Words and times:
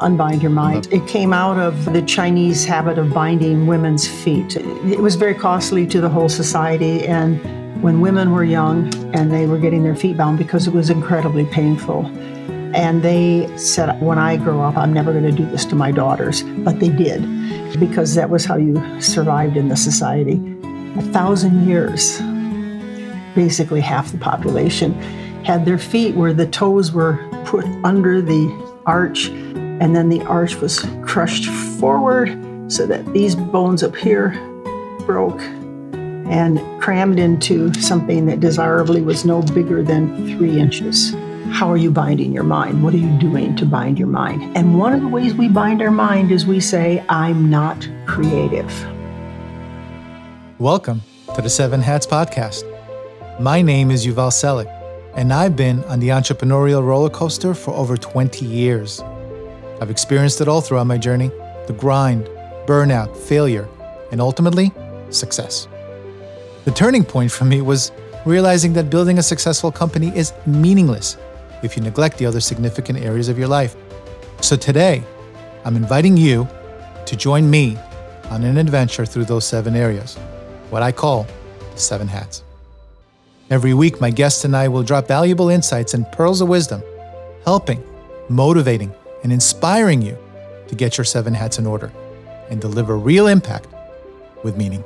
Unbind 0.00 0.42
Your 0.42 0.52
Mind. 0.52 0.86
It 0.92 1.08
came 1.08 1.32
out 1.32 1.58
of 1.58 1.92
the 1.92 2.02
Chinese 2.02 2.64
habit 2.64 2.98
of 2.98 3.12
binding 3.12 3.66
women's 3.66 4.06
feet. 4.06 4.54
It 4.56 5.00
was 5.00 5.16
very 5.16 5.34
costly 5.34 5.88
to 5.88 6.00
the 6.00 6.08
whole 6.08 6.28
society, 6.28 7.04
and 7.04 7.82
when 7.82 8.00
women 8.00 8.30
were 8.30 8.44
young 8.44 8.94
and 9.12 9.32
they 9.32 9.46
were 9.46 9.58
getting 9.58 9.82
their 9.82 9.96
feet 9.96 10.16
bound 10.16 10.38
because 10.38 10.68
it 10.68 10.72
was 10.72 10.88
incredibly 10.88 11.46
painful. 11.46 12.06
And 12.76 13.02
they 13.02 13.52
said, 13.56 14.00
When 14.00 14.20
I 14.20 14.36
grow 14.36 14.60
up, 14.60 14.76
I'm 14.76 14.92
never 14.92 15.10
going 15.10 15.24
to 15.24 15.32
do 15.32 15.44
this 15.46 15.64
to 15.64 15.74
my 15.74 15.90
daughters. 15.90 16.44
But 16.44 16.78
they 16.78 16.90
did, 16.90 17.22
because 17.80 18.14
that 18.14 18.30
was 18.30 18.44
how 18.44 18.54
you 18.54 19.00
survived 19.00 19.56
in 19.56 19.66
the 19.66 19.76
society. 19.76 20.40
A 20.96 21.02
thousand 21.12 21.66
years, 21.66 22.20
basically 23.34 23.80
half 23.80 24.12
the 24.12 24.18
population, 24.18 24.92
had 25.42 25.64
their 25.64 25.76
feet 25.76 26.14
where 26.14 26.32
the 26.32 26.46
toes 26.46 26.92
were 26.92 27.18
put 27.44 27.64
under 27.82 28.22
the 28.22 28.46
arch 28.86 29.28
and 29.80 29.94
then 29.94 30.08
the 30.08 30.22
arch 30.22 30.56
was 30.56 30.84
crushed 31.02 31.46
forward 31.78 32.28
so 32.70 32.84
that 32.86 33.12
these 33.12 33.36
bones 33.36 33.82
up 33.82 33.94
here 33.94 34.30
broke 35.06 35.40
and 35.40 36.60
crammed 36.82 37.18
into 37.18 37.72
something 37.74 38.26
that 38.26 38.40
desirably 38.40 39.00
was 39.00 39.24
no 39.24 39.40
bigger 39.40 39.82
than 39.82 40.36
three 40.36 40.58
inches. 40.58 41.14
How 41.50 41.70
are 41.70 41.76
you 41.76 41.92
binding 41.92 42.32
your 42.32 42.42
mind? 42.42 42.82
What 42.82 42.92
are 42.92 42.98
you 42.98 43.16
doing 43.18 43.54
to 43.56 43.64
bind 43.64 43.98
your 43.98 44.08
mind? 44.08 44.56
And 44.56 44.78
one 44.78 44.92
of 44.92 45.00
the 45.00 45.08
ways 45.08 45.32
we 45.34 45.48
bind 45.48 45.80
our 45.80 45.92
mind 45.92 46.32
is 46.32 46.44
we 46.44 46.60
say, 46.60 47.04
I'm 47.08 47.48
not 47.48 47.88
creative. 48.06 48.70
Welcome 50.58 51.02
to 51.36 51.40
the 51.40 51.48
Seven 51.48 51.80
Hats 51.80 52.06
Podcast. 52.06 52.64
My 53.40 53.62
name 53.62 53.92
is 53.92 54.04
Yuval 54.04 54.32
Selik, 54.32 54.66
and 55.14 55.32
I've 55.32 55.54
been 55.54 55.84
on 55.84 56.00
the 56.00 56.08
entrepreneurial 56.08 56.84
roller 56.84 57.10
coaster 57.10 57.54
for 57.54 57.70
over 57.70 57.96
20 57.96 58.44
years. 58.44 59.00
I've 59.80 59.90
experienced 59.90 60.40
it 60.40 60.48
all 60.48 60.60
throughout 60.60 60.86
my 60.86 60.98
journey 60.98 61.30
the 61.66 61.74
grind, 61.74 62.26
burnout, 62.66 63.14
failure, 63.16 63.68
and 64.10 64.20
ultimately, 64.20 64.72
success. 65.10 65.68
The 66.64 66.70
turning 66.70 67.04
point 67.04 67.30
for 67.30 67.44
me 67.44 67.60
was 67.60 67.92
realizing 68.24 68.72
that 68.74 68.90
building 68.90 69.18
a 69.18 69.22
successful 69.22 69.70
company 69.70 70.12
is 70.16 70.32
meaningless 70.46 71.16
if 71.62 71.76
you 71.76 71.82
neglect 71.82 72.18
the 72.18 72.26
other 72.26 72.40
significant 72.40 73.00
areas 73.00 73.28
of 73.28 73.38
your 73.38 73.48
life. 73.48 73.76
So 74.40 74.56
today, 74.56 75.02
I'm 75.64 75.76
inviting 75.76 76.16
you 76.16 76.48
to 77.06 77.16
join 77.16 77.48
me 77.50 77.76
on 78.30 78.44
an 78.44 78.58
adventure 78.58 79.06
through 79.06 79.24
those 79.24 79.46
seven 79.46 79.74
areas, 79.74 80.16
what 80.70 80.82
I 80.82 80.92
call 80.92 81.26
the 81.72 81.78
seven 81.78 82.06
hats. 82.08 82.44
Every 83.50 83.72
week, 83.72 84.00
my 84.00 84.10
guests 84.10 84.44
and 84.44 84.54
I 84.54 84.68
will 84.68 84.82
drop 84.82 85.08
valuable 85.08 85.48
insights 85.48 85.94
and 85.94 86.10
pearls 86.12 86.42
of 86.42 86.48
wisdom, 86.48 86.82
helping, 87.44 87.82
motivating, 88.28 88.92
and 89.22 89.32
inspiring 89.32 90.02
you 90.02 90.16
to 90.68 90.74
get 90.74 90.98
your 90.98 91.04
seven 91.04 91.34
hats 91.34 91.58
in 91.58 91.66
order 91.66 91.92
and 92.50 92.60
deliver 92.60 92.96
real 92.96 93.26
impact 93.26 93.66
with 94.42 94.56
meaning. 94.56 94.84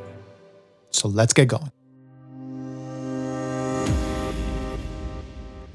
So 0.90 1.08
let's 1.08 1.32
get 1.32 1.48
going. 1.48 1.70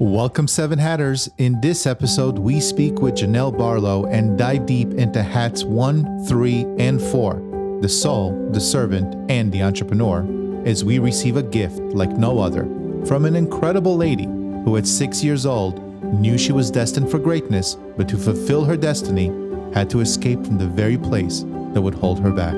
Welcome, 0.00 0.46
Seven 0.46 0.78
Hatters. 0.78 1.28
In 1.38 1.60
this 1.60 1.84
episode, 1.84 2.38
we 2.38 2.60
speak 2.60 3.00
with 3.00 3.16
Janelle 3.16 3.56
Barlow 3.58 4.06
and 4.06 4.38
dive 4.38 4.64
deep 4.64 4.92
into 4.92 5.24
hats 5.24 5.64
one, 5.64 6.24
three, 6.26 6.64
and 6.78 7.02
four 7.02 7.44
the 7.80 7.88
soul, 7.88 8.50
the 8.52 8.60
servant, 8.60 9.30
and 9.30 9.52
the 9.52 9.62
entrepreneur 9.62 10.24
as 10.66 10.84
we 10.84 10.98
receive 10.98 11.36
a 11.36 11.42
gift 11.42 11.78
like 11.78 12.10
no 12.10 12.38
other 12.38 12.62
from 13.06 13.24
an 13.24 13.34
incredible 13.34 13.96
lady 13.96 14.24
who, 14.24 14.76
at 14.76 14.86
six 14.86 15.22
years 15.22 15.46
old, 15.46 15.80
knew 16.12 16.38
she 16.38 16.52
was 16.52 16.70
destined 16.70 17.10
for 17.10 17.18
greatness, 17.18 17.76
but 17.96 18.08
to 18.08 18.16
fulfill 18.16 18.64
her 18.64 18.76
destiny, 18.76 19.26
had 19.72 19.90
to 19.90 20.00
escape 20.00 20.44
from 20.44 20.58
the 20.58 20.66
very 20.66 20.96
place 20.96 21.44
that 21.72 21.82
would 21.82 21.94
hold 21.94 22.18
her 22.20 22.32
back. 22.32 22.54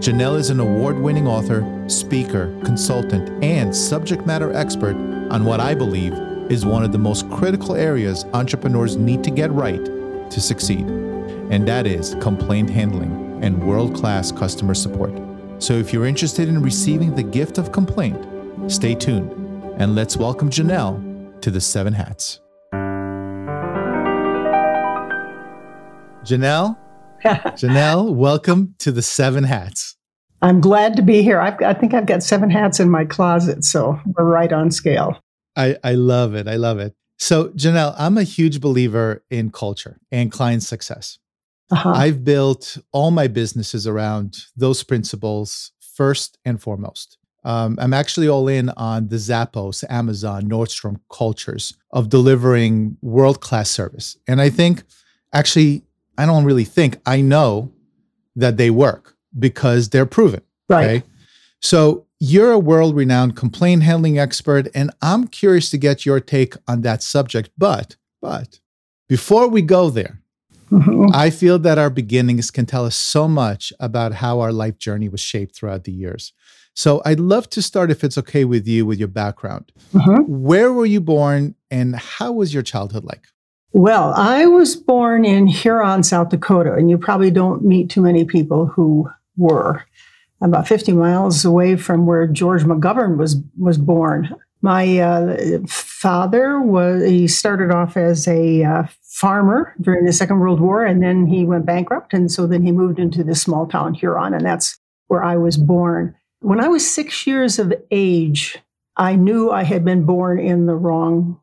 Janelle 0.00 0.38
is 0.38 0.50
an 0.50 0.60
award 0.60 0.98
winning 0.98 1.26
author, 1.26 1.84
speaker, 1.88 2.56
consultant, 2.64 3.42
and 3.42 3.74
subject 3.74 4.26
matter 4.26 4.52
expert 4.54 4.94
on 5.30 5.44
what 5.44 5.60
I 5.60 5.74
believe 5.74 6.12
is 6.50 6.64
one 6.64 6.84
of 6.84 6.92
the 6.92 6.98
most 6.98 7.28
critical 7.30 7.74
areas 7.74 8.24
entrepreneurs 8.32 8.96
need 8.96 9.24
to 9.24 9.30
get 9.30 9.50
right 9.50 9.84
to 9.84 10.40
succeed, 10.40 10.86
and 11.50 11.66
that 11.66 11.86
is 11.86 12.14
complaint 12.20 12.70
handling 12.70 13.42
and 13.42 13.62
world 13.66 13.94
class 13.94 14.30
customer 14.30 14.74
support. 14.74 15.12
So 15.58 15.74
if 15.74 15.92
you're 15.92 16.06
interested 16.06 16.48
in 16.48 16.62
receiving 16.62 17.14
the 17.14 17.22
gift 17.22 17.58
of 17.58 17.72
complaint, 17.72 18.24
stay 18.70 18.94
tuned 18.94 19.32
and 19.78 19.94
let's 19.94 20.16
welcome 20.16 20.50
Janelle 20.50 21.40
to 21.40 21.50
the 21.50 21.60
Seven 21.60 21.92
Hats. 21.92 22.40
Janelle, 26.28 26.76
Janelle, 27.24 28.14
welcome 28.14 28.74
to 28.80 28.92
the 28.92 29.00
Seven 29.00 29.44
Hats. 29.44 29.96
I'm 30.42 30.60
glad 30.60 30.94
to 30.96 31.02
be 31.02 31.22
here. 31.22 31.40
I've, 31.40 31.58
I 31.62 31.72
think 31.72 31.94
I've 31.94 32.04
got 32.04 32.22
seven 32.22 32.50
hats 32.50 32.80
in 32.80 32.90
my 32.90 33.06
closet, 33.06 33.64
so 33.64 33.98
we're 34.04 34.24
right 34.24 34.52
on 34.52 34.70
scale. 34.70 35.18
I, 35.56 35.78
I 35.82 35.94
love 35.94 36.34
it. 36.34 36.46
I 36.46 36.56
love 36.56 36.80
it. 36.80 36.94
So, 37.16 37.48
Janelle, 37.52 37.94
I'm 37.98 38.18
a 38.18 38.24
huge 38.24 38.60
believer 38.60 39.24
in 39.30 39.50
culture 39.50 40.00
and 40.12 40.30
client 40.30 40.62
success. 40.62 41.18
Uh-huh. 41.70 41.92
I've 41.92 42.24
built 42.24 42.76
all 42.92 43.10
my 43.10 43.26
businesses 43.26 43.86
around 43.86 44.36
those 44.54 44.82
principles 44.82 45.72
first 45.80 46.36
and 46.44 46.60
foremost. 46.60 47.16
Um, 47.42 47.78
I'm 47.80 47.94
actually 47.94 48.28
all 48.28 48.48
in 48.48 48.68
on 48.76 49.08
the 49.08 49.16
Zappos, 49.16 49.82
Amazon, 49.88 50.42
Nordstrom 50.42 51.00
cultures 51.10 51.72
of 51.90 52.10
delivering 52.10 52.98
world 53.00 53.40
class 53.40 53.70
service. 53.70 54.18
And 54.26 54.42
I 54.42 54.50
think 54.50 54.82
actually 55.32 55.84
I 56.18 56.26
don't 56.26 56.44
really 56.44 56.64
think 56.64 57.00
I 57.06 57.22
know 57.22 57.72
that 58.36 58.56
they 58.56 58.70
work 58.70 59.16
because 59.38 59.88
they're 59.88 60.06
proven. 60.06 60.42
Right. 60.68 60.84
Okay? 60.84 61.02
So 61.60 62.06
you're 62.20 62.52
a 62.52 62.58
world 62.58 62.96
renowned 62.96 63.36
complaint 63.36 63.84
handling 63.84 64.18
expert, 64.18 64.68
and 64.74 64.90
I'm 65.00 65.28
curious 65.28 65.70
to 65.70 65.78
get 65.78 66.04
your 66.04 66.20
take 66.20 66.54
on 66.66 66.82
that 66.82 67.02
subject. 67.02 67.50
But, 67.56 67.96
but 68.20 68.60
before 69.08 69.48
we 69.48 69.62
go 69.62 69.90
there, 69.90 70.20
mm-hmm. 70.70 71.06
I 71.14 71.30
feel 71.30 71.58
that 71.60 71.78
our 71.78 71.90
beginnings 71.90 72.50
can 72.50 72.66
tell 72.66 72.84
us 72.84 72.96
so 72.96 73.28
much 73.28 73.72
about 73.80 74.14
how 74.14 74.40
our 74.40 74.52
life 74.52 74.78
journey 74.78 75.08
was 75.08 75.20
shaped 75.20 75.54
throughout 75.54 75.84
the 75.84 75.92
years. 75.92 76.32
So 76.74 77.02
I'd 77.04 77.20
love 77.20 77.48
to 77.50 77.62
start, 77.62 77.90
if 77.90 78.04
it's 78.04 78.18
okay 78.18 78.44
with 78.44 78.68
you, 78.68 78.86
with 78.86 78.98
your 78.98 79.08
background. 79.08 79.72
Mm-hmm. 79.92 80.22
Where 80.26 80.72
were 80.72 80.86
you 80.86 81.00
born 81.00 81.56
and 81.70 81.96
how 81.96 82.32
was 82.32 82.54
your 82.54 82.62
childhood 82.62 83.04
like? 83.04 83.26
Well, 83.72 84.14
I 84.14 84.46
was 84.46 84.76
born 84.76 85.24
in 85.24 85.46
Huron, 85.46 86.02
South 86.02 86.30
Dakota, 86.30 86.72
and 86.74 86.88
you 86.88 86.96
probably 86.96 87.30
don't 87.30 87.64
meet 87.64 87.90
too 87.90 88.00
many 88.00 88.24
people 88.24 88.66
who 88.66 89.10
were 89.36 89.84
about 90.40 90.66
50 90.66 90.92
miles 90.92 91.44
away 91.44 91.76
from 91.76 92.06
where 92.06 92.26
George 92.26 92.64
McGovern 92.64 93.18
was 93.18 93.36
was 93.58 93.76
born. 93.76 94.34
My 94.62 94.98
uh, 94.98 95.36
father 95.68 96.60
was 96.60 97.04
he 97.04 97.28
started 97.28 97.70
off 97.70 97.96
as 97.96 98.26
a 98.26 98.64
uh, 98.64 98.82
farmer 99.02 99.74
during 99.80 100.04
the 100.04 100.12
Second 100.12 100.40
World 100.40 100.60
War, 100.60 100.84
and 100.84 101.02
then 101.02 101.26
he 101.26 101.44
went 101.44 101.66
bankrupt, 101.66 102.14
and 102.14 102.30
so 102.30 102.46
then 102.46 102.62
he 102.62 102.72
moved 102.72 102.98
into 102.98 103.22
this 103.22 103.42
small 103.42 103.66
town 103.66 103.94
Huron, 103.94 104.32
and 104.32 104.44
that's 104.44 104.78
where 105.08 105.22
I 105.22 105.36
was 105.36 105.56
born. 105.56 106.14
When 106.40 106.60
I 106.60 106.68
was 106.68 106.88
six 106.88 107.26
years 107.26 107.58
of 107.58 107.72
age, 107.90 108.58
I 108.96 109.14
knew 109.16 109.50
I 109.50 109.64
had 109.64 109.84
been 109.84 110.04
born 110.04 110.38
in 110.38 110.66
the 110.66 110.74
wrong 110.76 111.40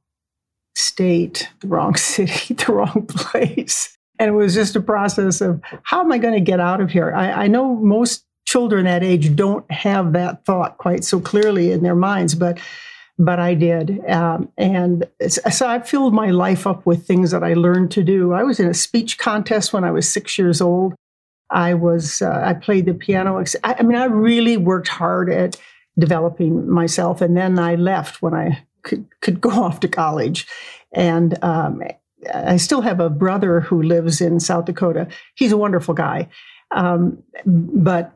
state, 0.76 1.50
the 1.62 1.68
wrong 1.68 1.96
city, 1.96 2.54
the 2.54 2.72
wrong 2.72 3.06
place. 3.08 3.98
And 4.20 4.30
it 4.30 4.34
was 4.34 4.54
just 4.54 4.76
a 4.76 4.82
process 4.82 5.42
of 5.42 5.62
how 5.84 6.02
am 6.02 6.12
I 6.12 6.18
going 6.18 6.36
to 6.36 6.40
get 6.40 6.60
out 6.60 6.80
of 6.80 6.92
here? 6.92 7.14
I, 7.14 7.32
I 7.32 7.48
know 7.48 7.76
most 7.76 8.26
children 8.46 8.86
that 8.86 9.04
age 9.04 9.36
don't 9.36 9.70
have 9.72 10.14
that 10.14 10.46
thought 10.46 10.78
quite 10.78 11.04
so 11.04 11.20
clearly 11.20 11.72
in 11.72 11.84
their 11.84 11.96
minds, 11.96 12.36
but 12.36 12.60
but 13.18 13.40
I 13.40 13.54
did. 13.54 14.06
Um, 14.10 14.50
and 14.58 15.08
so 15.30 15.68
I 15.68 15.80
filled 15.80 16.14
my 16.14 16.32
life 16.32 16.68
up 16.68 16.86
with 16.86 17.08
things 17.08 17.32
that 17.32 17.44
I 17.44 17.54
learned 17.54 17.92
to 17.92 18.04
do. 18.04 18.34
I 18.34 18.44
was 18.44 18.60
in 18.60 18.68
a 18.68 18.74
speech 18.74 19.18
contest 19.18 19.72
when 19.72 19.86
I 19.86 19.92
was 19.92 20.12
six 20.12 20.38
years 20.38 20.60
old. 20.60 20.96
I 21.50 21.76
was 21.76 22.22
uh, 22.22 22.42
I 22.44 22.54
played 22.54 22.86
the 22.86 22.94
piano. 22.94 23.44
I, 23.64 23.76
I 23.80 23.84
mean, 23.84 23.98
I 23.98 24.06
really 24.06 24.58
worked 24.58 24.90
hard 24.90 25.32
at 25.32 25.56
developing 25.98 26.70
myself, 26.70 27.22
and 27.22 27.38
then 27.38 27.58
I 27.58 27.76
left 27.76 28.22
when 28.22 28.34
I 28.34 28.66
could 28.86 29.06
could 29.20 29.42
go 29.42 29.50
off 29.64 29.82
to 29.82 29.90
college, 29.90 30.48
and 30.94 31.38
um, 31.44 31.84
I 32.34 32.58
still 32.58 32.82
have 32.82 33.02
a 33.02 33.10
brother 33.10 33.60
who 33.60 33.82
lives 33.82 34.22
in 34.22 34.40
South 34.40 34.66
Dakota. 34.66 35.08
He's 35.36 35.52
a 35.52 35.58
wonderful 35.58 35.94
guy, 35.94 36.30
um, 36.72 37.22
but 37.46 38.14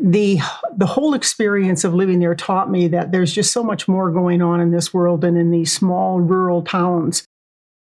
the 0.00 0.38
the 0.76 0.86
whole 0.86 1.14
experience 1.14 1.84
of 1.84 1.94
living 1.94 2.20
there 2.20 2.34
taught 2.34 2.70
me 2.70 2.88
that 2.88 3.12
there's 3.12 3.32
just 3.32 3.52
so 3.52 3.62
much 3.62 3.86
more 3.86 4.10
going 4.10 4.40
on 4.40 4.60
in 4.60 4.70
this 4.70 4.94
world 4.94 5.20
than 5.20 5.36
in 5.36 5.50
these 5.50 5.72
small 5.72 6.20
rural 6.20 6.62
towns. 6.62 7.26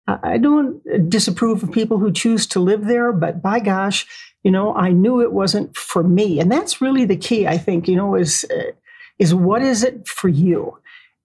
I 0.07 0.37
don't 0.37 1.09
disapprove 1.09 1.63
of 1.63 1.73
people 1.73 1.99
who 1.99 2.13
choose 2.13 2.47
to 2.49 2.61
live 2.61 2.85
there, 2.85 3.11
but 3.11 3.41
by 3.41 3.59
gosh, 3.59 4.07
you 4.43 4.51
know, 4.51 4.75
I 4.75 4.91
knew 4.91 5.23
it 5.23 5.33
wasn't 5.33 5.75
for 5.75 6.03
me, 6.03 6.39
and 6.39 6.53
that's 6.53 6.83
really 6.83 7.07
the 7.07 7.17
key. 7.17 7.47
I 7.47 7.57
think, 7.57 7.89
you 7.89 7.97
know, 7.97 8.15
is 8.15 8.45
is 9.19 9.35
what 9.35 9.63
is 9.63 9.83
it 9.83 10.07
for 10.07 10.29
you? 10.29 10.77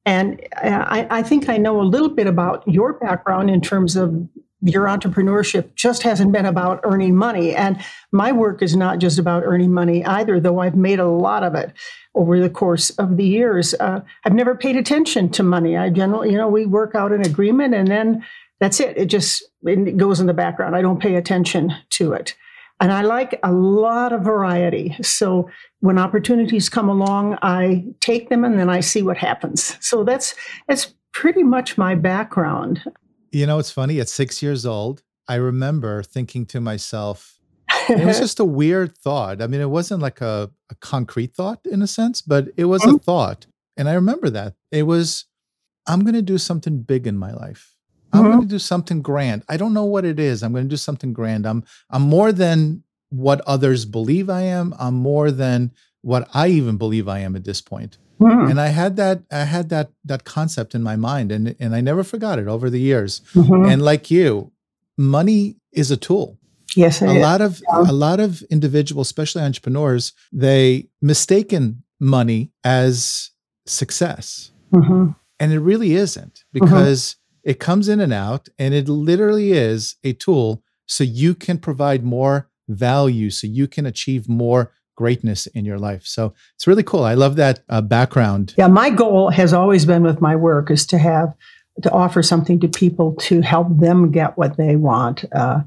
And 0.06 0.42
I, 0.56 1.08
I, 1.10 1.24
think 1.24 1.50
I 1.50 1.58
know 1.58 1.82
a 1.82 1.84
little 1.84 2.10
bit 2.10 2.26
about 2.26 2.68
your 2.68 2.94
background 2.94 3.50
in 3.50 3.62
terms 3.62 3.96
of 3.96 4.28
your 4.62 4.86
entrepreneurship 4.86 5.76
just 5.76 6.04
hasn't 6.04 6.32
been 6.32 6.46
about 6.46 6.82
earning 6.84 7.16
money. 7.16 7.56
And 7.56 7.82
my 8.12 8.32
work 8.32 8.62
is 8.62 8.76
not 8.76 9.00
just 9.00 9.20
about 9.20 9.44
earning 9.46 9.72
money 9.72 10.04
either, 10.06 10.40
though 10.40 10.60
I've 10.60 10.76
made 10.76 11.00
a 11.00 11.08
lot 11.08 11.44
of 11.44 11.56
it 11.56 11.74
over 12.16 12.40
the 12.40 12.50
course 12.50 12.90
of 12.92 13.18
the 13.18 13.26
years. 13.26 13.74
Uh, 13.76 14.02
I've 14.26 14.34
never 14.34 14.56
paid 14.56 14.76
attention 14.76 15.30
to 15.32 15.44
money. 15.44 15.78
I 15.78 15.90
generally, 15.90 16.32
you 16.32 16.38
know, 16.38 16.50
we 16.50 16.66
work 16.66 16.96
out 16.96 17.12
an 17.12 17.26
agreement 17.26 17.74
and 17.74 17.88
then 17.88 18.26
that's 18.60 18.80
it. 18.80 18.98
It 18.98 19.06
just 19.06 19.44
it 19.64 19.98
goes 19.98 20.20
in 20.20 20.28
the 20.28 20.34
background. 20.34 20.76
I 20.76 20.82
don't 20.82 21.02
pay 21.02 21.16
attention 21.16 21.74
to 21.92 22.14
it. 22.14 22.36
And 22.80 22.94
I 22.94 23.02
like 23.02 23.40
a 23.44 23.52
lot 23.52 24.14
of 24.14 24.22
variety. 24.22 24.96
So 25.02 25.50
when 25.82 25.98
opportunities 25.98 26.70
come 26.70 26.88
along, 26.88 27.38
I 27.42 27.86
take 28.00 28.30
them 28.30 28.46
and 28.46 28.58
then 28.58 28.70
I 28.70 28.80
see 28.80 29.02
what 29.02 29.18
happens. 29.18 29.76
So 29.82 30.04
that's 30.04 30.34
that's 30.68 30.94
pretty 31.12 31.44
much 31.44 31.78
my 31.78 31.96
background. 31.96 32.82
You 33.32 33.46
know, 33.46 33.60
it's 33.60 33.72
funny. 33.72 34.00
At 34.00 34.10
six 34.10 34.42
years 34.42 34.66
old, 34.66 35.04
I 35.28 35.36
remember 35.36 36.04
thinking 36.04 36.46
to 36.48 36.62
myself, 36.62 37.40
it 37.90 38.06
was 38.06 38.20
just 38.20 38.40
a 38.40 38.46
weird 38.60 38.98
thought. 38.98 39.42
I 39.42 39.48
mean, 39.48 39.62
it 39.62 39.70
wasn't 39.70 40.02
like 40.02 40.22
a, 40.22 40.50
a 40.70 40.76
concrete 40.76 41.36
thought 41.36 41.60
in 41.66 41.82
a 41.82 41.88
sense, 41.88 42.22
but 42.22 42.50
it 42.58 42.66
was 42.66 42.82
mm-hmm. 42.82 42.96
a 42.96 43.00
thought. 43.00 43.46
And 43.78 43.88
I 43.88 43.94
remember 43.94 44.30
that. 44.30 44.56
It 44.72 44.84
was, 44.84 45.26
I'm 45.86 46.02
going 46.02 46.16
to 46.16 46.22
do 46.22 46.38
something 46.38 46.82
big 46.82 47.06
in 47.06 47.18
my 47.18 47.32
life. 47.32 47.76
I'm 48.12 48.22
mm-hmm. 48.22 48.30
going 48.32 48.42
to 48.42 48.48
do 48.48 48.60
something 48.60 49.02
grand. 49.02 49.44
I 49.50 49.58
don't 49.58 49.74
know 49.74 49.86
what 49.86 50.06
it 50.06 50.20
is. 50.20 50.44
I'm 50.44 50.52
going 50.52 50.66
to 50.66 50.70
do 50.70 50.78
something 50.78 51.14
grand. 51.14 51.46
I'm 51.46 51.64
I'm 51.90 52.02
more 52.02 52.32
than 52.32 52.84
what 53.10 53.42
others 53.42 53.86
believe 53.86 54.30
I 54.30 54.44
am. 54.44 54.74
I'm 54.80 54.96
more 54.96 55.32
than 55.32 55.72
what 56.02 56.30
I 56.34 56.48
even 56.48 56.78
believe 56.78 57.08
I 57.08 57.20
am 57.20 57.36
at 57.36 57.44
this 57.44 57.62
point. 57.62 57.98
Mm-hmm. 58.20 58.52
And 58.52 58.62
I 58.62 58.68
had 58.68 58.98
that 58.98 59.24
I 59.32 59.46
had 59.46 59.70
that 59.70 59.92
that 60.04 60.26
concept 60.26 60.76
in 60.76 60.84
my 60.84 60.96
mind 60.96 61.32
and 61.32 61.56
and 61.60 61.74
I 61.74 61.82
never 61.82 62.04
forgot 62.04 62.40
it 62.40 62.48
over 62.48 62.70
the 62.70 62.80
years. 62.80 63.22
Mm-hmm. 63.34 63.70
And 63.70 63.82
like 63.82 64.12
you, 64.12 64.52
money 64.98 65.56
is 65.72 65.92
a 65.92 65.98
tool. 65.98 66.38
Yes, 66.76 67.02
a 67.02 67.08
lot 67.08 67.42
of 67.42 67.62
yeah. 67.68 67.90
a 67.90 67.94
lot 67.94 68.20
of 68.20 68.42
individuals, 68.44 69.08
especially 69.08 69.42
entrepreneurs, 69.42 70.14
they 70.32 70.90
mistaken 71.02 71.84
money 72.00 72.52
as 72.64 73.32
success. 73.66 74.52
Mm-hmm. 74.74 75.12
And 75.40 75.54
it 75.54 75.60
really 75.60 75.94
isn't 75.94 76.44
mm-hmm. 76.54 76.66
because 76.66 77.16
it 77.50 77.60
comes 77.60 77.90
in 77.90 78.00
and 78.00 78.14
out, 78.14 78.48
and 78.60 78.76
it 78.76 78.88
literally 78.88 79.54
is 79.54 79.96
a 80.04 80.14
tool 80.14 80.62
so 80.86 81.04
you 81.04 81.34
can 81.34 81.58
provide 81.58 82.04
more 82.04 82.48
value, 82.68 83.32
so 83.32 83.48
you 83.48 83.68
can 83.68 83.88
achieve 83.88 84.30
more 84.30 84.72
greatness 84.96 85.48
in 85.48 85.66
your 85.66 85.80
life. 85.80 86.06
So 86.06 86.36
it's 86.54 86.68
really 86.68 86.84
cool. 86.84 87.04
I 87.04 87.16
love 87.16 87.38
that 87.38 87.62
uh, 87.68 87.82
background. 87.82 88.54
Yeah, 88.56 88.68
my 88.68 88.92
goal 88.92 89.32
has 89.32 89.52
always 89.52 89.84
been 89.84 90.04
with 90.04 90.22
my 90.22 90.36
work 90.36 90.70
is 90.70 90.86
to 90.88 91.00
have 91.00 91.34
to 91.82 91.90
offer 91.90 92.22
something 92.22 92.60
to 92.60 92.68
people 92.68 93.16
to 93.22 93.42
help 93.42 93.80
them 93.80 94.12
get 94.12 94.38
what 94.38 94.58
they 94.58 94.76
want. 94.76 95.26
Uh, 95.34 95.62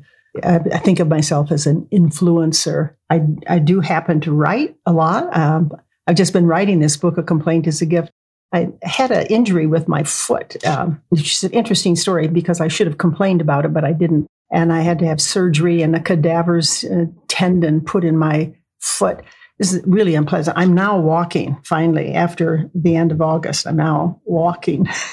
I, 0.45 0.61
I, 0.73 0.79
think 0.79 1.01
of 1.01 1.09
myself 1.09 1.51
as 1.51 1.67
an 1.67 1.89
influencer. 1.93 2.95
I, 3.11 3.23
I 3.49 3.59
do 3.59 3.81
happen 3.81 4.21
to 4.21 4.33
write 4.33 4.77
a 4.87 4.93
lot. 4.93 5.37
Um, 5.37 5.73
I've 6.07 6.15
just 6.15 6.33
been 6.33 6.47
writing 6.47 6.79
this 6.79 6.97
book, 6.97 7.19
A 7.19 7.25
Complaint 7.25 7.67
is 7.67 7.83
a 7.83 7.87
Gift. 7.87 8.13
I 8.53 8.69
had 8.83 9.11
an 9.11 9.27
injury 9.27 9.67
with 9.67 9.89
my 9.89 10.03
foot, 10.03 10.65
um, 10.67 11.01
which 11.09 11.33
is 11.33 11.45
an 11.45 11.53
interesting 11.53 11.97
story 11.97 12.29
because 12.29 12.61
I 12.61 12.69
should 12.69 12.87
have 12.87 12.99
complained 12.99 13.41
about 13.41 13.65
it, 13.65 13.73
but 13.73 13.85
I 13.85 13.93
didn't. 13.93 14.27
And 14.51 14.73
I 14.73 14.83
had 14.83 14.99
to 14.99 15.07
have 15.07 15.21
surgery 15.21 15.81
and 15.81 15.97
a 15.97 16.01
cadaver's 16.01 16.85
uh, 16.85 17.07
tendon 17.29 17.81
put 17.81 18.05
in 18.05 18.19
my 18.19 18.55
foot. 18.81 19.21
This 19.59 19.73
is 19.73 19.83
really 19.87 20.15
unpleasant. 20.15 20.59
I'm 20.59 20.75
now 20.75 20.99
walking 20.99 21.57
finally 21.65 22.13
after 22.13 22.71
the 22.75 22.97
end 22.97 23.13
of 23.13 23.23
August. 23.23 23.67
I'm 23.67 23.77
now 23.77 24.21
walking. 24.25 24.87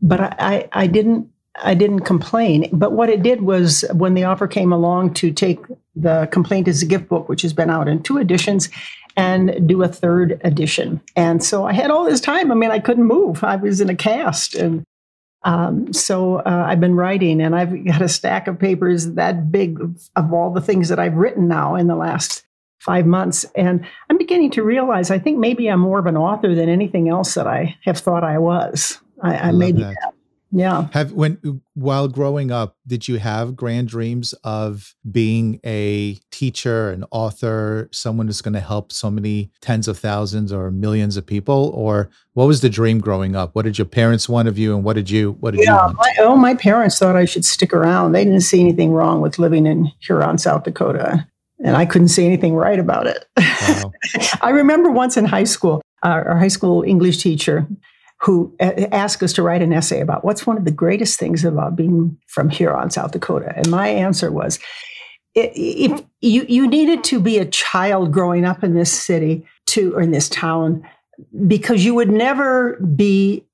but 0.00 0.20
I, 0.20 0.34
I, 0.38 0.68
I 0.72 0.86
didn't 0.86 1.30
I 1.62 1.74
didn't 1.74 2.00
complain. 2.00 2.68
But 2.72 2.92
what 2.92 3.08
it 3.08 3.22
did 3.22 3.42
was 3.42 3.84
when 3.92 4.14
the 4.14 4.24
offer 4.24 4.46
came 4.46 4.72
along 4.72 5.14
to 5.14 5.32
take 5.32 5.58
the 5.94 6.28
Complaint 6.30 6.68
as 6.68 6.82
a 6.82 6.86
Gift 6.86 7.08
book, 7.08 7.28
which 7.28 7.42
has 7.42 7.52
been 7.52 7.70
out 7.70 7.88
in 7.88 8.02
two 8.02 8.18
editions, 8.18 8.68
and 9.16 9.66
do 9.66 9.82
a 9.82 9.88
third 9.88 10.40
edition. 10.44 11.00
And 11.16 11.42
so 11.42 11.66
I 11.66 11.72
had 11.72 11.90
all 11.90 12.04
this 12.04 12.20
time. 12.20 12.52
I 12.52 12.54
mean, 12.54 12.70
I 12.70 12.78
couldn't 12.78 13.04
move. 13.04 13.42
I 13.42 13.56
was 13.56 13.80
in 13.80 13.88
a 13.88 13.94
cast. 13.94 14.54
And 14.54 14.84
um, 15.44 15.92
so 15.92 16.36
uh, 16.36 16.64
I've 16.66 16.80
been 16.80 16.96
writing, 16.96 17.40
and 17.40 17.54
I've 17.54 17.84
got 17.84 18.02
a 18.02 18.08
stack 18.08 18.46
of 18.46 18.58
papers 18.58 19.12
that 19.12 19.50
big 19.50 19.78
of 20.16 20.32
all 20.32 20.52
the 20.52 20.60
things 20.60 20.88
that 20.88 20.98
I've 20.98 21.14
written 21.14 21.48
now 21.48 21.76
in 21.76 21.86
the 21.86 21.96
last 21.96 22.44
five 22.80 23.06
months. 23.06 23.44
And 23.54 23.86
I'm 24.10 24.18
beginning 24.18 24.50
to 24.52 24.62
realize 24.62 25.10
I 25.10 25.18
think 25.18 25.38
maybe 25.38 25.68
I'm 25.68 25.80
more 25.80 25.98
of 25.98 26.06
an 26.06 26.16
author 26.16 26.54
than 26.54 26.68
anything 26.68 27.08
else 27.08 27.34
that 27.34 27.46
I 27.46 27.76
have 27.84 27.98
thought 27.98 28.24
I 28.24 28.38
was. 28.38 29.00
I, 29.22 29.34
I, 29.34 29.48
I 29.48 29.52
maybe 29.52 29.82
that. 29.82 30.12
Yeah. 30.52 30.88
Have 30.92 31.12
when 31.12 31.62
while 31.74 32.08
growing 32.08 32.50
up, 32.50 32.76
did 32.86 33.08
you 33.08 33.18
have 33.18 33.56
grand 33.56 33.88
dreams 33.88 34.32
of 34.44 34.94
being 35.10 35.60
a 35.64 36.18
teacher, 36.30 36.90
an 36.90 37.04
author, 37.10 37.88
someone 37.92 38.26
who's 38.26 38.40
going 38.40 38.54
to 38.54 38.60
help 38.60 38.92
so 38.92 39.10
many 39.10 39.50
tens 39.60 39.88
of 39.88 39.98
thousands 39.98 40.52
or 40.52 40.70
millions 40.70 41.16
of 41.16 41.26
people? 41.26 41.72
Or 41.74 42.10
what 42.34 42.46
was 42.46 42.60
the 42.60 42.68
dream 42.68 43.00
growing 43.00 43.34
up? 43.34 43.54
What 43.54 43.64
did 43.64 43.76
your 43.76 43.86
parents 43.86 44.28
want 44.28 44.46
of 44.46 44.56
you, 44.56 44.74
and 44.74 44.84
what 44.84 44.94
did 44.94 45.10
you 45.10 45.32
what 45.40 45.52
did 45.52 45.64
yeah, 45.64 45.70
you 45.70 45.76
want? 45.76 45.96
My, 45.96 46.14
oh, 46.20 46.36
my 46.36 46.54
parents 46.54 46.98
thought 46.98 47.16
I 47.16 47.24
should 47.24 47.44
stick 47.44 47.72
around. 47.72 48.12
They 48.12 48.24
didn't 48.24 48.42
see 48.42 48.60
anything 48.60 48.92
wrong 48.92 49.20
with 49.20 49.38
living 49.38 49.66
in 49.66 49.90
Huron, 50.00 50.38
South 50.38 50.62
Dakota, 50.62 51.26
and 51.64 51.76
I 51.76 51.86
couldn't 51.86 52.08
see 52.08 52.24
anything 52.24 52.54
right 52.54 52.78
about 52.78 53.08
it. 53.08 53.26
Wow. 53.36 53.92
I 54.40 54.50
remember 54.50 54.90
once 54.90 55.16
in 55.16 55.24
high 55.24 55.44
school, 55.44 55.82
uh, 56.04 56.22
our 56.24 56.38
high 56.38 56.48
school 56.48 56.84
English 56.84 57.18
teacher 57.18 57.66
who 58.26 58.52
uh, 58.58 58.88
asked 58.90 59.22
us 59.22 59.32
to 59.32 59.40
write 59.40 59.62
an 59.62 59.72
essay 59.72 60.00
about 60.00 60.24
what's 60.24 60.44
one 60.44 60.58
of 60.58 60.64
the 60.64 60.70
greatest 60.72 61.16
things 61.16 61.44
about 61.44 61.76
being 61.76 62.18
from 62.26 62.50
Huron, 62.50 62.90
South 62.90 63.12
Dakota. 63.12 63.52
And 63.56 63.70
my 63.70 63.86
answer 63.86 64.32
was, 64.32 64.58
if 65.36 66.02
you, 66.20 66.44
you 66.48 66.66
needed 66.66 67.04
to 67.04 67.20
be 67.20 67.38
a 67.38 67.44
child 67.44 68.10
growing 68.10 68.44
up 68.44 68.64
in 68.64 68.74
this 68.74 68.90
city 68.92 69.46
to 69.66 69.94
or 69.94 70.00
in 70.00 70.10
this 70.10 70.28
town 70.28 70.82
because 71.46 71.84
you 71.84 71.94
would 71.94 72.10
never 72.10 72.80
be 72.80 73.44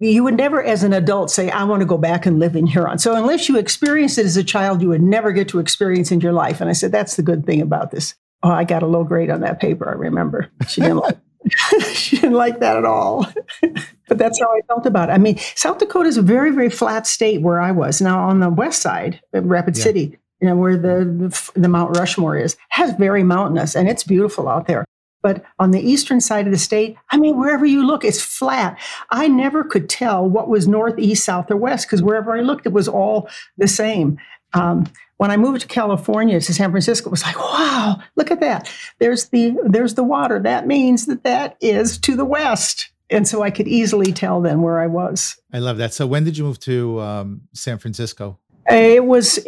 you 0.00 0.22
would 0.24 0.36
never 0.36 0.62
as 0.62 0.84
an 0.84 0.92
adult 0.92 1.30
say 1.30 1.50
i 1.50 1.64
want 1.64 1.80
to 1.80 1.86
go 1.86 1.98
back 1.98 2.24
and 2.24 2.38
live 2.38 2.54
in 2.54 2.66
huron. 2.66 2.98
So 2.98 3.16
unless 3.16 3.48
you 3.48 3.56
experienced 3.58 4.18
it 4.18 4.26
as 4.26 4.36
a 4.36 4.44
child 4.44 4.80
you 4.80 4.88
would 4.88 5.02
never 5.02 5.32
get 5.32 5.48
to 5.48 5.58
experience 5.58 6.12
in 6.12 6.20
your 6.20 6.32
life. 6.32 6.60
And 6.60 6.70
i 6.70 6.72
said 6.72 6.92
that's 6.92 7.16
the 7.16 7.22
good 7.22 7.44
thing 7.46 7.60
about 7.60 7.90
this. 7.90 8.14
Oh 8.42 8.50
i 8.50 8.64
got 8.64 8.82
a 8.82 8.86
low 8.86 9.04
grade 9.04 9.30
on 9.30 9.40
that 9.40 9.60
paper 9.60 9.88
i 9.88 9.92
remember. 9.92 10.50
She 10.68 10.80
didn't 10.80 10.98
like 10.98 11.18
she 11.92 12.16
didn't 12.16 12.34
like 12.34 12.60
that 12.60 12.76
at 12.76 12.84
all. 12.84 13.26
but 14.08 14.18
that's 14.18 14.40
how 14.40 14.46
I 14.46 14.60
felt 14.66 14.86
about 14.86 15.08
it. 15.08 15.12
I 15.12 15.18
mean, 15.18 15.38
South 15.54 15.78
Dakota 15.78 16.08
is 16.08 16.16
a 16.16 16.22
very, 16.22 16.50
very 16.52 16.70
flat 16.70 17.06
state 17.06 17.42
where 17.42 17.60
I 17.60 17.70
was. 17.70 18.00
Now, 18.00 18.20
on 18.28 18.40
the 18.40 18.50
west 18.50 18.82
side, 18.82 19.20
Rapid 19.32 19.76
yeah. 19.76 19.82
City, 19.82 20.18
you 20.40 20.48
know, 20.48 20.56
where 20.56 20.76
the, 20.76 21.04
the, 21.04 21.60
the 21.60 21.68
Mount 21.68 21.96
Rushmore 21.96 22.36
is, 22.36 22.56
has 22.70 22.92
very 22.94 23.22
mountainous 23.22 23.74
and 23.74 23.88
it's 23.88 24.04
beautiful 24.04 24.48
out 24.48 24.66
there. 24.66 24.84
But 25.22 25.44
on 25.58 25.72
the 25.72 25.80
eastern 25.80 26.20
side 26.20 26.46
of 26.46 26.52
the 26.52 26.58
state, 26.58 26.96
I 27.10 27.16
mean, 27.16 27.38
wherever 27.38 27.66
you 27.66 27.84
look, 27.84 28.04
it's 28.04 28.20
flat. 28.20 28.78
I 29.10 29.26
never 29.26 29.64
could 29.64 29.88
tell 29.88 30.28
what 30.28 30.48
was 30.48 30.68
north, 30.68 30.98
east, 30.98 31.24
south, 31.24 31.50
or 31.50 31.56
west 31.56 31.86
because 31.86 32.02
wherever 32.02 32.36
I 32.36 32.40
looked, 32.40 32.66
it 32.66 32.72
was 32.72 32.86
all 32.86 33.28
the 33.56 33.66
same. 33.66 34.18
Um, 34.54 34.86
when 35.18 35.30
I 35.30 35.36
moved 35.36 35.60
to 35.60 35.66
California 35.66 36.40
to 36.40 36.54
San 36.54 36.70
Francisco, 36.70 37.08
it 37.08 37.10
was 37.10 37.22
like, 37.22 37.38
wow, 37.38 38.00
look 38.16 38.30
at 38.30 38.40
that. 38.40 38.70
There's 38.98 39.28
the 39.28 39.54
there's 39.64 39.94
the 39.94 40.04
water. 40.04 40.40
That 40.40 40.66
means 40.66 41.06
that 41.06 41.24
that 41.24 41.56
is 41.60 41.98
to 41.98 42.16
the 42.16 42.24
west. 42.24 42.90
And 43.10 43.26
so 43.26 43.42
I 43.42 43.50
could 43.50 43.68
easily 43.68 44.12
tell 44.12 44.40
then 44.40 44.62
where 44.62 44.80
I 44.80 44.86
was. 44.86 45.36
I 45.52 45.58
love 45.58 45.78
that. 45.78 45.94
So 45.94 46.06
when 46.06 46.24
did 46.24 46.36
you 46.36 46.44
move 46.44 46.60
to 46.60 47.00
um, 47.00 47.42
San 47.52 47.78
Francisco? 47.78 48.38
It 48.70 49.06
was 49.06 49.38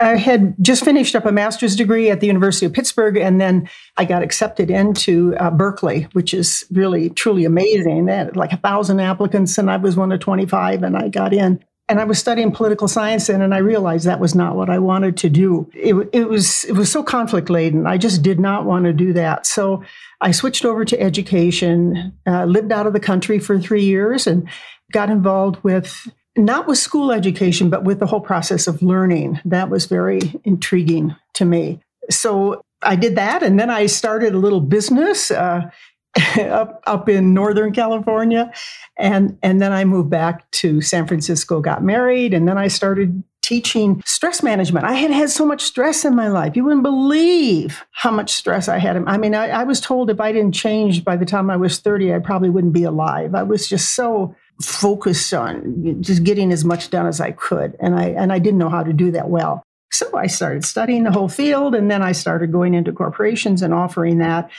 I 0.00 0.16
had 0.16 0.56
just 0.60 0.84
finished 0.84 1.14
up 1.14 1.24
a 1.26 1.32
master's 1.32 1.76
degree 1.76 2.10
at 2.10 2.18
the 2.18 2.26
University 2.26 2.66
of 2.66 2.72
Pittsburgh, 2.72 3.16
and 3.16 3.40
then 3.40 3.68
I 3.96 4.04
got 4.04 4.24
accepted 4.24 4.68
into 4.68 5.36
uh, 5.36 5.50
Berkeley, 5.50 6.08
which 6.12 6.34
is 6.34 6.64
really 6.72 7.08
truly 7.10 7.44
amazing. 7.44 8.06
They 8.06 8.16
had 8.16 8.36
like 8.36 8.52
a 8.52 8.56
thousand 8.56 8.98
applicants, 8.98 9.58
and 9.58 9.70
I 9.70 9.76
was 9.76 9.96
one 9.96 10.10
of 10.10 10.18
twenty 10.18 10.44
five, 10.44 10.82
and 10.82 10.96
I 10.96 11.08
got 11.08 11.32
in 11.32 11.62
and 11.88 12.00
I 12.00 12.04
was 12.04 12.18
studying 12.18 12.52
political 12.52 12.88
science 12.88 13.26
then, 13.26 13.42
and 13.42 13.54
I 13.54 13.58
realized 13.58 14.06
that 14.06 14.20
was 14.20 14.34
not 14.34 14.56
what 14.56 14.70
I 14.70 14.78
wanted 14.78 15.16
to 15.18 15.28
do. 15.28 15.70
It, 15.74 15.94
it 16.12 16.28
was 16.28 16.64
it 16.64 16.72
was 16.72 16.90
so 16.90 17.02
conflict 17.02 17.50
laden. 17.50 17.86
I 17.86 17.98
just 17.98 18.22
did 18.22 18.40
not 18.40 18.64
want 18.64 18.84
to 18.84 18.92
do 18.92 19.12
that. 19.12 19.46
So 19.46 19.82
I 20.20 20.30
switched 20.30 20.64
over 20.64 20.84
to 20.84 21.00
education, 21.00 22.14
uh, 22.26 22.44
lived 22.44 22.72
out 22.72 22.86
of 22.86 22.92
the 22.92 23.00
country 23.00 23.38
for 23.38 23.58
three 23.58 23.84
years, 23.84 24.26
and 24.26 24.48
got 24.92 25.10
involved 25.10 25.62
with 25.64 26.08
not 26.36 26.66
with 26.66 26.78
school 26.78 27.12
education, 27.12 27.68
but 27.68 27.84
with 27.84 27.98
the 27.98 28.06
whole 28.06 28.20
process 28.20 28.66
of 28.66 28.82
learning. 28.82 29.40
That 29.44 29.68
was 29.68 29.86
very 29.86 30.40
intriguing 30.44 31.14
to 31.34 31.44
me. 31.44 31.80
So 32.10 32.62
I 32.80 32.96
did 32.96 33.16
that, 33.16 33.42
and 33.42 33.58
then 33.58 33.70
I 33.70 33.86
started 33.86 34.34
a 34.34 34.38
little 34.38 34.60
business. 34.60 35.30
Uh, 35.30 35.70
up 36.38 36.82
up 36.86 37.08
in 37.08 37.32
Northern 37.32 37.72
California, 37.72 38.52
and 38.98 39.38
and 39.42 39.62
then 39.62 39.72
I 39.72 39.84
moved 39.84 40.10
back 40.10 40.50
to 40.52 40.80
San 40.80 41.06
Francisco, 41.06 41.60
got 41.60 41.82
married, 41.82 42.34
and 42.34 42.46
then 42.46 42.58
I 42.58 42.68
started 42.68 43.22
teaching 43.42 44.02
stress 44.06 44.42
management. 44.42 44.84
I 44.84 44.92
had 44.92 45.10
had 45.10 45.30
so 45.30 45.44
much 45.44 45.62
stress 45.62 46.04
in 46.04 46.14
my 46.14 46.28
life. 46.28 46.54
You 46.54 46.64
wouldn't 46.64 46.84
believe 46.84 47.84
how 47.90 48.10
much 48.10 48.30
stress 48.30 48.68
I 48.68 48.78
had. 48.78 48.96
I 49.06 49.18
mean, 49.18 49.34
I, 49.34 49.48
I 49.48 49.64
was 49.64 49.80
told 49.80 50.10
if 50.10 50.20
I 50.20 50.32
didn't 50.32 50.54
change 50.54 51.04
by 51.04 51.16
the 51.16 51.26
time 51.26 51.50
I 51.50 51.56
was 51.56 51.80
30, 51.80 52.14
I 52.14 52.18
probably 52.20 52.50
wouldn't 52.50 52.72
be 52.72 52.84
alive. 52.84 53.34
I 53.34 53.42
was 53.42 53.68
just 53.68 53.94
so 53.94 54.34
focused 54.62 55.34
on 55.34 56.02
just 56.02 56.22
getting 56.22 56.52
as 56.52 56.64
much 56.64 56.90
done 56.90 57.06
as 57.06 57.20
I 57.20 57.32
could, 57.32 57.76
and 57.80 57.98
I 57.98 58.08
and 58.08 58.32
I 58.32 58.38
didn't 58.38 58.58
know 58.58 58.70
how 58.70 58.82
to 58.82 58.92
do 58.92 59.10
that 59.12 59.28
well. 59.28 59.64
So 59.92 60.16
I 60.16 60.26
started 60.26 60.64
studying 60.64 61.04
the 61.04 61.12
whole 61.12 61.28
field, 61.28 61.74
and 61.74 61.90
then 61.90 62.02
I 62.02 62.12
started 62.12 62.50
going 62.50 62.74
into 62.74 62.92
corporations 62.92 63.62
and 63.62 63.74
offering 63.74 64.18
that. 64.18 64.50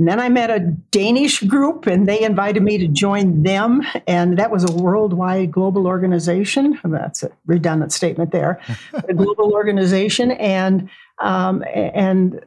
And 0.00 0.08
then 0.08 0.18
I 0.18 0.30
met 0.30 0.48
a 0.48 0.60
Danish 0.60 1.42
group 1.42 1.86
and 1.86 2.08
they 2.08 2.22
invited 2.22 2.62
me 2.62 2.78
to 2.78 2.88
join 2.88 3.42
them. 3.42 3.82
And 4.06 4.38
that 4.38 4.50
was 4.50 4.64
a 4.64 4.72
worldwide 4.72 5.52
global 5.52 5.86
organization. 5.86 6.80
That's 6.82 7.22
a 7.22 7.30
redundant 7.44 7.92
statement 7.92 8.32
there. 8.32 8.62
a 8.94 9.12
global 9.12 9.52
organization. 9.52 10.30
And 10.30 10.88
um, 11.20 11.62
and 11.74 12.42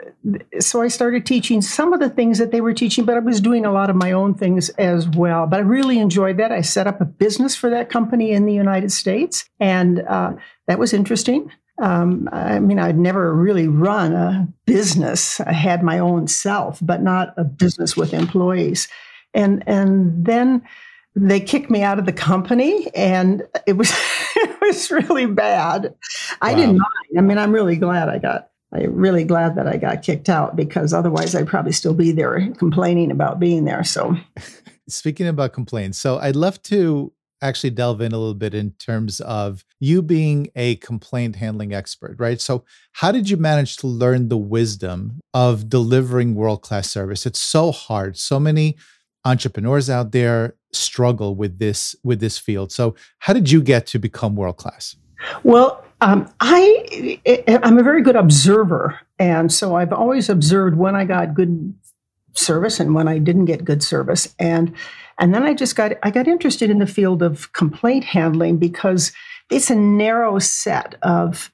so 0.60 0.82
I 0.82 0.88
started 0.88 1.28
teaching 1.28 1.62
some 1.62 1.94
of 1.94 2.00
the 2.00 2.10
things 2.10 2.40
that 2.40 2.52
they 2.52 2.60
were 2.60 2.74
teaching, 2.74 3.06
but 3.06 3.16
I 3.16 3.20
was 3.20 3.40
doing 3.40 3.68
a 3.68 3.72
lot 3.72 3.92
of 3.92 3.96
my 3.96 4.12
own 4.14 4.34
things 4.34 4.70
as 4.70 5.08
well. 5.08 5.46
But 5.46 5.58
I 5.58 5.62
really 5.62 6.00
enjoyed 6.00 6.38
that. 6.38 6.52
I 6.52 6.62
set 6.62 6.88
up 6.88 7.00
a 7.00 7.06
business 7.06 7.56
for 7.56 7.70
that 7.70 7.92
company 7.92 8.32
in 8.32 8.48
the 8.48 8.54
United 8.54 8.92
States, 8.92 9.46
and 9.60 10.02
uh, 10.02 10.34
that 10.66 10.80
was 10.80 10.92
interesting. 10.92 11.52
Um, 11.80 12.30
I 12.32 12.60
mean, 12.60 12.80
I'd 12.80 13.00
never 13.00 13.34
really 13.34 13.68
run 13.68 14.14
a 14.14 14.48
business. 14.66 15.40
I 15.42 15.54
had 15.54 15.84
my 15.84 16.00
own 16.00 16.28
self, 16.28 16.80
but 16.82 17.02
not 17.02 17.34
a 17.38 17.44
business 17.44 17.98
with 17.98 18.14
employees. 18.14 18.88
And 19.34 19.64
and 19.66 20.26
then 20.26 20.62
they 21.16 21.40
kicked 21.40 21.70
me 21.70 21.82
out 21.82 22.00
of 22.00 22.06
the 22.06 22.14
company, 22.14 22.90
and 22.96 23.44
it 23.66 23.74
was 23.74 23.92
it 24.36 24.62
was 24.62 24.92
really 24.92 25.26
bad. 25.26 25.94
I 26.42 26.54
didn't 26.54 26.78
mind. 26.78 27.18
I 27.18 27.22
mean, 27.22 27.38
I'm 27.38 27.52
really 27.52 27.76
glad 27.76 28.10
I 28.10 28.20
got. 28.20 28.50
I'm 28.72 28.96
really 28.96 29.24
glad 29.24 29.56
that 29.56 29.68
I 29.68 29.78
got 29.78 30.02
kicked 30.02 30.30
out 30.30 30.56
because 30.56 30.94
otherwise 30.94 31.36
I'd 31.36 31.48
probably 31.48 31.74
still 31.74 31.94
be 31.94 32.12
there 32.12 32.52
complaining 32.54 33.12
about 33.12 33.40
being 33.40 33.66
there. 33.66 33.84
So, 33.84 34.16
speaking 34.88 35.28
about 35.28 35.54
complaints, 35.54 35.98
so 35.98 36.18
I'd 36.18 36.36
love 36.36 36.62
to 36.64 37.12
actually 37.44 37.72
delve 37.72 38.02
in 38.02 38.14
a 38.14 38.18
little 38.18 38.34
bit 38.34 38.54
in 38.54 38.72
terms 38.72 39.20
of 39.20 39.64
you 39.80 40.02
being 40.02 40.48
a 40.56 40.78
complaint 40.78 41.36
handling 41.36 41.74
expert, 41.74 42.16
right? 42.18 42.40
So, 42.40 42.64
how 42.94 43.12
did 43.12 43.30
you 43.30 43.38
manage 43.38 43.78
to 43.78 43.88
learn 43.88 44.30
the 44.30 44.38
wisdom 44.38 45.20
of 45.34 45.70
delivering 45.70 46.36
world 46.36 46.62
class 46.62 46.90
service? 46.90 47.26
It's 47.26 47.40
so 47.40 47.72
hard. 47.72 48.18
So 48.18 48.40
many 48.40 48.78
entrepreneurs 49.26 49.90
out 49.90 50.12
there 50.12 50.56
struggle 50.72 51.36
with 51.36 51.60
this 51.60 51.96
with 52.04 52.20
this 52.20 52.38
field. 52.38 52.72
So, 52.72 52.96
how 53.20 53.34
did 53.34 53.52
you 53.52 53.62
get 53.62 53.86
to 53.88 54.00
become 54.00 54.36
world 54.36 54.58
class? 54.58 54.96
Well, 55.44 55.84
um, 56.02 56.30
I 56.40 57.20
I'm 57.64 57.78
a 57.78 57.84
very 57.84 58.02
good 58.02 58.16
observer, 58.16 59.00
and 59.20 59.52
so 59.52 59.76
I've 59.76 59.94
always 59.94 60.30
observed 60.30 60.78
when 60.78 60.96
I 60.96 61.06
got 61.06 61.34
good 61.34 61.74
service 62.34 62.80
and 62.80 62.96
when 62.96 63.08
I 63.08 63.18
didn't 63.18 63.46
get 63.46 63.66
good 63.66 63.84
service, 63.84 64.34
and 64.40 64.74
and 65.20 65.34
then 65.34 65.44
I 65.44 65.54
just 65.54 65.76
got 65.76 65.94
I 66.04 66.12
got 66.12 66.28
interested 66.28 66.70
in 66.70 66.80
the 66.80 66.88
field 66.88 67.22
of 67.22 67.54
complaint 67.54 68.04
handling 68.04 68.58
because 68.58 69.12
it's 69.50 69.70
a 69.70 69.76
narrow 69.76 70.40
set 70.40 70.96
of 71.02 71.52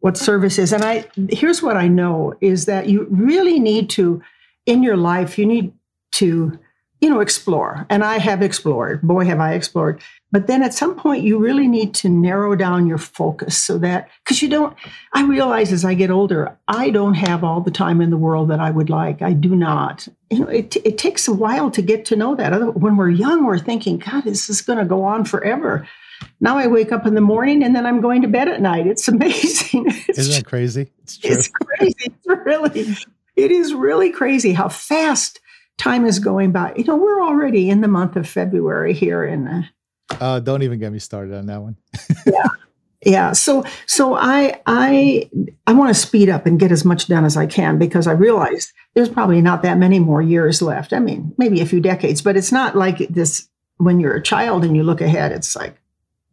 what 0.00 0.16
service 0.16 0.58
is. 0.58 0.72
And 0.72 0.84
I 0.84 1.06
here's 1.30 1.62
what 1.62 1.76
I 1.76 1.88
know 1.88 2.34
is 2.40 2.66
that 2.66 2.88
you 2.88 3.06
really 3.10 3.58
need 3.58 3.90
to 3.90 4.22
in 4.66 4.82
your 4.82 4.96
life 4.96 5.38
you 5.38 5.46
need 5.46 5.72
to 6.12 6.58
you 7.02 7.10
know 7.10 7.20
explore. 7.20 7.84
And 7.90 8.04
I 8.04 8.18
have 8.18 8.42
explored. 8.42 9.02
Boy 9.02 9.24
have 9.24 9.40
I 9.40 9.54
explored. 9.54 10.00
But 10.30 10.46
then 10.46 10.62
at 10.62 10.72
some 10.72 10.94
point, 10.94 11.24
you 11.24 11.36
really 11.36 11.66
need 11.66 11.94
to 11.96 12.08
narrow 12.08 12.54
down 12.54 12.86
your 12.86 12.96
focus 12.96 13.58
so 13.58 13.76
that, 13.78 14.08
because 14.24 14.40
you 14.40 14.48
don't, 14.48 14.74
I 15.12 15.24
realize 15.24 15.72
as 15.72 15.84
I 15.84 15.94
get 15.94 16.10
older, 16.10 16.56
I 16.68 16.90
don't 16.90 17.14
have 17.14 17.42
all 17.42 17.60
the 17.60 17.72
time 17.72 18.00
in 18.00 18.10
the 18.10 18.16
world 18.16 18.48
that 18.50 18.60
I 18.60 18.70
would 18.70 18.88
like. 18.88 19.20
I 19.20 19.32
do 19.32 19.54
not. 19.56 20.06
You 20.30 20.38
know, 20.38 20.46
it, 20.46 20.76
it 20.76 20.96
takes 20.96 21.26
a 21.26 21.34
while 21.34 21.72
to 21.72 21.82
get 21.82 22.04
to 22.06 22.16
know 22.16 22.36
that. 22.36 22.76
When 22.76 22.96
we're 22.96 23.10
young, 23.10 23.44
we're 23.44 23.58
thinking, 23.58 23.98
God, 23.98 24.22
this 24.22 24.48
is 24.48 24.62
going 24.62 24.78
to 24.78 24.84
go 24.84 25.02
on 25.02 25.24
forever. 25.24 25.86
Now 26.40 26.56
I 26.56 26.68
wake 26.68 26.92
up 26.92 27.04
in 27.04 27.14
the 27.14 27.20
morning 27.20 27.64
and 27.64 27.74
then 27.74 27.84
I'm 27.84 28.00
going 28.00 28.22
to 28.22 28.28
bed 28.28 28.48
at 28.48 28.62
night. 28.62 28.86
It's 28.86 29.08
amazing. 29.08 29.86
It's 30.08 30.20
Isn't 30.20 30.44
that 30.44 30.48
crazy? 30.48 30.92
It's 31.02 31.18
true. 31.18 31.30
It's 31.32 31.48
crazy. 31.48 31.96
It's 32.04 32.26
really, 32.26 32.96
it 33.34 33.50
is 33.50 33.74
really 33.74 34.12
crazy 34.12 34.52
how 34.52 34.68
fast 34.68 35.40
time 35.78 36.06
is 36.06 36.18
going 36.18 36.52
by. 36.52 36.74
You 36.76 36.84
know, 36.84 36.96
we're 36.96 37.22
already 37.22 37.70
in 37.70 37.80
the 37.80 37.88
month 37.88 38.16
of 38.16 38.28
February 38.28 38.94
here 38.94 39.24
in 39.24 39.68
uh, 40.20 40.40
don't 40.40 40.62
even 40.62 40.78
get 40.78 40.92
me 40.92 40.98
started 40.98 41.34
on 41.34 41.46
that 41.46 41.62
one. 41.62 41.76
yeah, 42.26 42.48
yeah. 43.04 43.32
So, 43.32 43.64
so 43.86 44.14
I, 44.14 44.60
I, 44.66 45.30
I 45.66 45.72
want 45.72 45.94
to 45.94 46.00
speed 46.00 46.28
up 46.28 46.46
and 46.46 46.60
get 46.60 46.72
as 46.72 46.84
much 46.84 47.06
done 47.08 47.24
as 47.24 47.36
I 47.36 47.46
can 47.46 47.78
because 47.78 48.06
I 48.06 48.12
realize 48.12 48.72
there's 48.94 49.08
probably 49.08 49.40
not 49.40 49.62
that 49.62 49.78
many 49.78 49.98
more 49.98 50.22
years 50.22 50.62
left. 50.62 50.92
I 50.92 50.98
mean, 50.98 51.34
maybe 51.38 51.60
a 51.60 51.66
few 51.66 51.80
decades, 51.80 52.22
but 52.22 52.36
it's 52.36 52.52
not 52.52 52.76
like 52.76 52.98
this 53.08 53.48
when 53.78 54.00
you're 54.00 54.16
a 54.16 54.22
child 54.22 54.64
and 54.64 54.76
you 54.76 54.82
look 54.82 55.00
ahead. 55.00 55.32
It's 55.32 55.56
like 55.56 55.80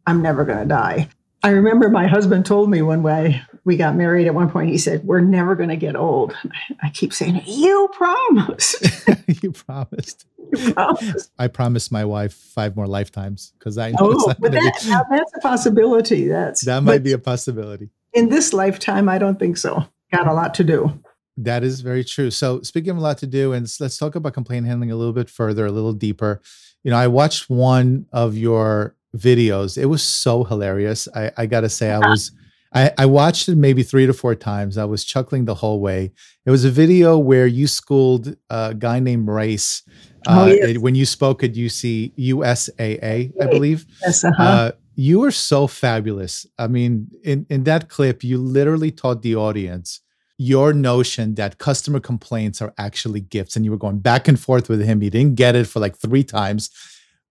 I'm 0.06 0.22
never 0.22 0.44
going 0.44 0.60
to 0.60 0.66
die. 0.66 1.08
I 1.42 1.50
remember 1.50 1.88
my 1.88 2.06
husband 2.06 2.44
told 2.44 2.70
me 2.70 2.82
one 2.82 3.02
way 3.02 3.42
we 3.64 3.76
got 3.76 3.94
married 3.94 4.26
at 4.26 4.34
one 4.34 4.50
point, 4.50 4.70
he 4.70 4.78
said, 4.78 5.04
We're 5.04 5.20
never 5.20 5.54
going 5.54 5.68
to 5.68 5.76
get 5.76 5.96
old. 5.96 6.34
I 6.82 6.90
keep 6.90 7.12
saying, 7.12 7.42
You 7.44 7.88
promised. 7.92 8.84
you 9.42 9.52
promised. 9.52 10.26
You 10.52 10.72
promised. 10.72 11.30
I 11.38 11.48
promised 11.48 11.92
my 11.92 12.04
wife 12.04 12.34
five 12.34 12.76
more 12.76 12.86
lifetimes 12.86 13.52
because 13.58 13.78
I 13.78 13.90
know 13.90 13.96
oh, 14.00 14.34
but 14.38 14.52
that, 14.52 15.06
that's 15.10 15.32
a 15.36 15.40
possibility. 15.40 16.28
That's 16.28 16.64
that 16.64 16.82
might 16.82 17.02
be 17.02 17.12
a 17.12 17.18
possibility. 17.18 17.90
In 18.12 18.28
this 18.28 18.52
lifetime, 18.52 19.08
I 19.08 19.18
don't 19.18 19.38
think 19.38 19.56
so. 19.56 19.86
Got 20.12 20.26
a 20.26 20.32
lot 20.32 20.54
to 20.54 20.64
do. 20.64 21.00
That 21.36 21.62
is 21.62 21.80
very 21.80 22.04
true. 22.04 22.30
So, 22.30 22.60
speaking 22.62 22.90
of 22.90 22.96
a 22.96 23.00
lot 23.00 23.18
to 23.18 23.26
do, 23.26 23.52
and 23.52 23.72
let's 23.78 23.96
talk 23.96 24.14
about 24.14 24.34
complaint 24.34 24.66
handling 24.66 24.90
a 24.90 24.96
little 24.96 25.12
bit 25.12 25.30
further, 25.30 25.66
a 25.66 25.70
little 25.70 25.92
deeper. 25.92 26.40
You 26.82 26.90
know, 26.90 26.96
I 26.96 27.06
watched 27.06 27.48
one 27.48 28.06
of 28.12 28.36
your 28.36 28.96
videos. 29.16 29.78
It 29.78 29.86
was 29.86 30.02
so 30.02 30.44
hilarious. 30.44 31.08
I, 31.14 31.30
I 31.36 31.46
got 31.46 31.60
to 31.60 31.68
say, 31.68 31.90
I 31.90 31.98
was. 31.98 32.32
I, 32.72 32.92
I, 32.98 33.06
watched 33.06 33.48
it 33.48 33.56
maybe 33.56 33.82
three 33.82 34.06
to 34.06 34.12
four 34.12 34.34
times. 34.34 34.78
I 34.78 34.84
was 34.84 35.04
chuckling 35.04 35.44
the 35.44 35.56
whole 35.56 35.80
way. 35.80 36.12
It 36.46 36.50
was 36.50 36.64
a 36.64 36.70
video 36.70 37.18
where 37.18 37.46
you 37.46 37.66
schooled 37.66 38.36
a 38.48 38.74
guy 38.74 39.00
named 39.00 39.28
Race 39.28 39.82
oh, 40.28 40.42
uh, 40.42 40.46
yes. 40.46 40.78
when 40.78 40.94
you 40.94 41.04
spoke 41.04 41.42
at 41.42 41.54
UC 41.54 42.14
USAA, 42.16 43.32
I 43.40 43.46
believe. 43.46 43.86
Yes, 44.02 44.24
uh-huh. 44.24 44.42
uh, 44.42 44.72
you 44.94 45.20
were 45.20 45.32
so 45.32 45.66
fabulous. 45.66 46.46
I 46.58 46.68
mean, 46.68 47.08
in, 47.24 47.46
in 47.50 47.64
that 47.64 47.88
clip, 47.88 48.22
you 48.22 48.38
literally 48.38 48.92
taught 48.92 49.22
the 49.22 49.34
audience 49.34 50.00
your 50.38 50.72
notion 50.72 51.34
that 51.34 51.58
customer 51.58 52.00
complaints 52.00 52.62
are 52.62 52.72
actually 52.78 53.20
gifts, 53.20 53.56
and 53.56 53.64
you 53.64 53.70
were 53.70 53.76
going 53.76 53.98
back 53.98 54.26
and 54.26 54.40
forth 54.40 54.70
with 54.70 54.80
him. 54.82 55.02
You 55.02 55.10
didn't 55.10 55.34
get 55.34 55.54
it 55.54 55.66
for 55.66 55.80
like 55.80 55.98
three 55.98 56.24
times 56.24 56.70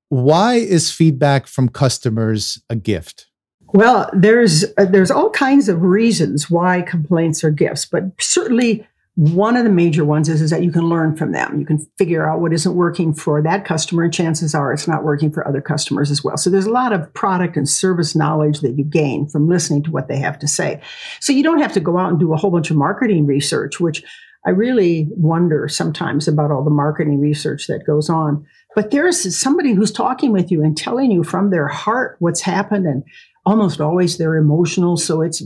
why 0.10 0.56
is 0.56 0.92
feedback 0.92 1.48
from 1.48 1.70
customers 1.70 2.62
a 2.70 2.76
gift? 2.76 3.28
Well, 3.74 4.10
there's 4.14 4.66
uh, 4.78 4.86
there's 4.86 5.12
all 5.12 5.30
kinds 5.30 5.70
of 5.70 5.82
reasons 5.82 6.50
why 6.50 6.82
complaints 6.82 7.44
are 7.44 7.52
gifts, 7.52 7.86
but 7.86 8.04
certainly 8.20 8.88
one 9.16 9.58
of 9.58 9.66
the 9.66 9.70
major 9.70 10.06
ones 10.06 10.30
is, 10.30 10.42
is 10.42 10.50
that 10.50 10.64
you 10.64 10.72
can 10.72 10.88
learn 10.88 11.14
from 11.16 11.34
them. 11.34 11.60
You 11.60 11.66
can 11.66 11.86
figure 11.98 12.28
out 12.28 12.40
what 12.40 12.54
isn't 12.54 12.76
working 12.76 13.14
for 13.14 13.42
that 13.42 13.66
customer, 13.66 14.04
and 14.04 14.14
chances 14.14 14.56
are 14.56 14.72
it's 14.72 14.88
not 14.88 15.04
working 15.04 15.30
for 15.30 15.46
other 15.46 15.62
customers 15.62 16.10
as 16.10 16.24
well. 16.24 16.38
So 16.38 16.50
there's 16.50 16.66
a 16.66 16.72
lot 16.72 16.94
of 16.94 17.14
product 17.14 17.58
and 17.58 17.68
service 17.68 18.16
knowledge 18.16 18.62
that 18.62 18.78
you 18.78 18.86
gain 18.86 19.28
from 19.28 19.50
listening 19.50 19.84
to 19.84 19.92
what 19.92 20.08
they 20.08 20.18
have 20.18 20.40
to 20.40 20.48
say. 20.48 20.82
So 21.20 21.34
you 21.34 21.44
don't 21.44 21.60
have 21.60 21.74
to 21.74 21.82
go 21.82 21.98
out 21.98 22.12
and 22.12 22.20
do 22.20 22.34
a 22.34 22.38
whole 22.38 22.52
bunch 22.52 22.72
of 22.72 22.78
marketing 22.78 23.26
research, 23.26 23.80
which 23.80 24.04
I 24.46 24.52
really 24.52 25.10
wonder 25.12 25.68
sometimes 25.68 26.28
about 26.28 26.50
all 26.50 26.64
the 26.64 26.70
marketing 26.70 27.20
research 27.20 27.68
that 27.68 27.86
goes 27.86 28.10
on. 28.10 28.46
But 28.74 28.92
there's 28.92 29.38
somebody 29.38 29.74
who's 29.74 29.92
talking 29.92 30.32
with 30.32 30.50
you 30.50 30.64
and 30.64 30.78
telling 30.78 31.12
you 31.12 31.24
from 31.24 31.50
their 31.50 31.68
heart 31.68 32.16
what's 32.20 32.42
happened, 32.42 32.86
and 32.86 33.04
almost 33.46 33.82
always 33.82 34.18
they're 34.18 34.38
emotional. 34.38 34.98
So 34.98 35.22
it's 35.22 35.44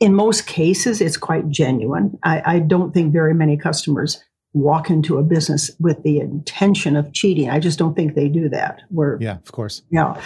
in 0.00 0.14
most 0.14 0.46
cases, 0.46 1.00
it's 1.00 1.16
quite 1.16 1.48
genuine. 1.48 2.18
I, 2.22 2.42
I 2.44 2.58
don't 2.58 2.92
think 2.92 3.12
very 3.12 3.34
many 3.34 3.56
customers 3.56 4.22
walk 4.56 4.88
into 4.88 5.18
a 5.18 5.22
business 5.22 5.70
with 5.78 6.02
the 6.02 6.18
intention 6.18 6.96
of 6.96 7.12
cheating. 7.12 7.50
I 7.50 7.60
just 7.60 7.78
don't 7.78 7.94
think 7.94 8.14
they 8.14 8.28
do 8.28 8.48
that. 8.48 8.80
Where 8.88 9.18
yeah, 9.20 9.36
of 9.36 9.52
course. 9.52 9.82
Yeah. 9.90 10.20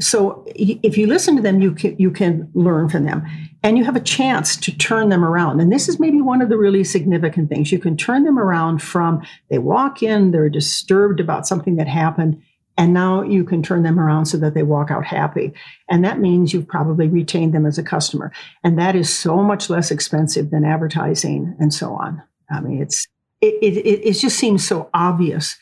So 0.00 0.44
if 0.46 0.98
you 0.98 1.06
listen 1.06 1.34
to 1.36 1.42
them, 1.42 1.60
you 1.60 1.72
can 1.72 1.96
you 1.98 2.10
can 2.10 2.50
learn 2.54 2.90
from 2.90 3.04
them, 3.04 3.26
and 3.62 3.78
you 3.78 3.84
have 3.84 3.96
a 3.96 4.00
chance 4.00 4.56
to 4.58 4.76
turn 4.76 5.08
them 5.08 5.24
around. 5.24 5.60
And 5.60 5.72
this 5.72 5.88
is 5.88 5.98
maybe 5.98 6.20
one 6.20 6.42
of 6.42 6.50
the 6.50 6.58
really 6.58 6.84
significant 6.84 7.48
things. 7.48 7.72
You 7.72 7.78
can 7.78 7.96
turn 7.96 8.24
them 8.24 8.38
around 8.38 8.82
from 8.82 9.22
they 9.48 9.58
walk 9.58 10.02
in, 10.02 10.30
they're 10.30 10.50
disturbed 10.50 11.18
about 11.18 11.46
something 11.46 11.76
that 11.76 11.88
happened. 11.88 12.42
And 12.80 12.94
now 12.94 13.20
you 13.20 13.44
can 13.44 13.62
turn 13.62 13.82
them 13.82 14.00
around 14.00 14.24
so 14.24 14.38
that 14.38 14.54
they 14.54 14.62
walk 14.62 14.90
out 14.90 15.04
happy. 15.04 15.52
And 15.90 16.02
that 16.02 16.18
means 16.18 16.54
you've 16.54 16.66
probably 16.66 17.08
retained 17.08 17.52
them 17.52 17.66
as 17.66 17.76
a 17.76 17.82
customer. 17.82 18.32
And 18.64 18.78
that 18.78 18.96
is 18.96 19.14
so 19.14 19.42
much 19.42 19.68
less 19.68 19.90
expensive 19.90 20.48
than 20.48 20.64
advertising 20.64 21.54
and 21.60 21.74
so 21.74 21.92
on. 21.92 22.22
I 22.50 22.60
mean, 22.60 22.80
it's 22.80 23.06
it, 23.42 23.56
it, 23.62 24.08
it 24.08 24.12
just 24.14 24.38
seems 24.38 24.66
so 24.66 24.88
obvious. 24.94 25.58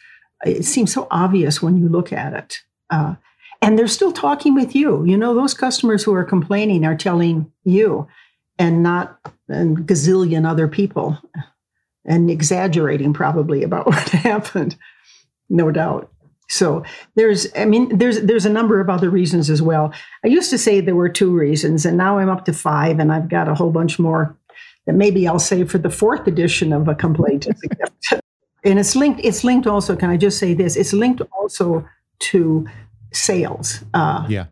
It 0.46 0.64
seems 0.64 0.92
so 0.92 1.08
obvious 1.10 1.60
when 1.60 1.76
you 1.76 1.88
look 1.88 2.12
at 2.12 2.34
it. 2.34 2.60
Uh, 2.88 3.16
and 3.60 3.76
they're 3.76 3.88
still 3.88 4.12
talking 4.12 4.54
with 4.54 4.76
you. 4.76 5.04
You 5.04 5.16
know, 5.16 5.34
those 5.34 5.54
customers 5.54 6.04
who 6.04 6.14
are 6.14 6.22
complaining 6.25 6.84
are 6.84 6.96
telling 6.96 7.50
you 7.64 8.06
and 8.60 8.84
not 8.84 9.18
a 9.48 9.64
gazillion 9.64 10.48
other 10.48 10.68
people 10.68 11.18
and 12.04 12.30
exaggerating 12.30 13.12
probably 13.12 13.64
about 13.64 13.87
what 13.88 14.08
happened, 14.10 14.76
no 15.48 15.72
doubt. 15.72 16.12
So 16.48 16.82
there's, 17.14 17.46
I 17.56 17.66
mean, 17.66 17.96
there's 17.98 18.22
there's 18.22 18.46
a 18.46 18.50
number 18.50 18.80
of 18.80 18.88
other 18.88 19.10
reasons 19.10 19.50
as 19.50 19.60
well. 19.60 19.92
I 20.24 20.28
used 20.28 20.50
to 20.50 20.58
say 20.58 20.80
there 20.80 20.96
were 20.96 21.08
two 21.08 21.30
reasons, 21.30 21.84
and 21.84 21.98
now 21.98 22.18
I'm 22.18 22.30
up 22.30 22.46
to 22.46 22.52
five, 22.52 22.98
and 22.98 23.12
I've 23.12 23.28
got 23.28 23.48
a 23.48 23.54
whole 23.54 23.70
bunch 23.70 23.98
more 23.98 24.34
that 24.86 24.94
maybe 24.94 25.28
I'll 25.28 25.38
save 25.38 25.70
for 25.70 25.78
the 25.78 25.90
fourth 25.90 26.26
edition 26.26 26.72
of 26.72 26.88
a 26.88 26.94
complaint. 26.94 27.46
and 28.64 28.78
it's 28.78 28.96
linked. 28.96 29.20
It's 29.22 29.44
linked 29.44 29.66
also. 29.66 29.94
Can 29.94 30.08
I 30.08 30.16
just 30.16 30.38
say 30.38 30.54
this? 30.54 30.76
It's 30.76 30.94
linked 30.94 31.20
also 31.38 31.86
to 32.20 32.66
sales. 33.12 33.84
Uh, 33.92 34.24
yeah. 34.28 34.46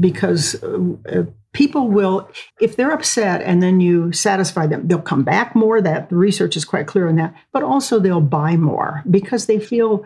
Because 0.00 0.60
uh, 0.64 1.26
people 1.52 1.88
will, 1.88 2.28
if 2.60 2.74
they're 2.74 2.90
upset 2.90 3.40
and 3.42 3.62
then 3.62 3.80
you 3.80 4.12
satisfy 4.12 4.66
them, 4.66 4.88
they'll 4.88 5.00
come 5.00 5.22
back 5.22 5.54
more. 5.54 5.80
That 5.80 6.10
the 6.10 6.16
research 6.16 6.56
is 6.56 6.64
quite 6.64 6.88
clear 6.88 7.08
on 7.08 7.14
that. 7.16 7.32
But 7.52 7.62
also 7.62 8.00
they'll 8.00 8.20
buy 8.20 8.56
more 8.56 9.04
because 9.08 9.46
they 9.46 9.60
feel 9.60 10.04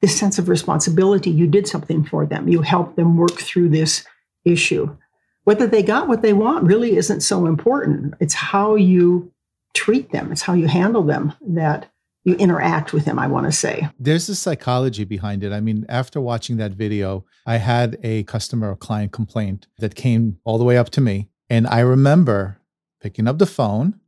this 0.00 0.18
sense 0.18 0.38
of 0.38 0.48
responsibility. 0.48 1.30
You 1.30 1.46
did 1.46 1.66
something 1.66 2.04
for 2.04 2.26
them. 2.26 2.48
You 2.48 2.62
helped 2.62 2.96
them 2.96 3.16
work 3.16 3.38
through 3.38 3.68
this 3.70 4.04
issue. 4.44 4.96
Whether 5.44 5.66
they 5.66 5.82
got 5.82 6.08
what 6.08 6.22
they 6.22 6.32
want 6.32 6.64
really 6.64 6.96
isn't 6.96 7.20
so 7.20 7.46
important. 7.46 8.14
It's 8.20 8.34
how 8.34 8.76
you 8.76 9.32
treat 9.74 10.12
them, 10.12 10.32
it's 10.32 10.42
how 10.42 10.54
you 10.54 10.66
handle 10.66 11.02
them 11.02 11.32
that 11.40 11.90
you 12.24 12.34
interact 12.34 12.92
with 12.92 13.06
them, 13.06 13.18
I 13.18 13.26
want 13.26 13.46
to 13.46 13.52
say. 13.52 13.88
There's 13.98 14.28
a 14.28 14.34
psychology 14.34 15.04
behind 15.04 15.42
it. 15.42 15.52
I 15.52 15.60
mean, 15.60 15.86
after 15.88 16.20
watching 16.20 16.58
that 16.58 16.72
video, 16.72 17.24
I 17.46 17.56
had 17.56 17.98
a 18.02 18.24
customer 18.24 18.70
or 18.70 18.76
client 18.76 19.12
complaint 19.12 19.66
that 19.78 19.94
came 19.94 20.38
all 20.44 20.58
the 20.58 20.64
way 20.64 20.76
up 20.76 20.90
to 20.90 21.00
me. 21.00 21.28
And 21.48 21.66
I 21.66 21.80
remember 21.80 22.58
picking 23.00 23.26
up 23.26 23.38
the 23.38 23.46
phone 23.46 23.98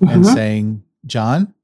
mm-hmm. 0.00 0.08
and 0.08 0.26
saying, 0.26 0.82
John, 1.04 1.54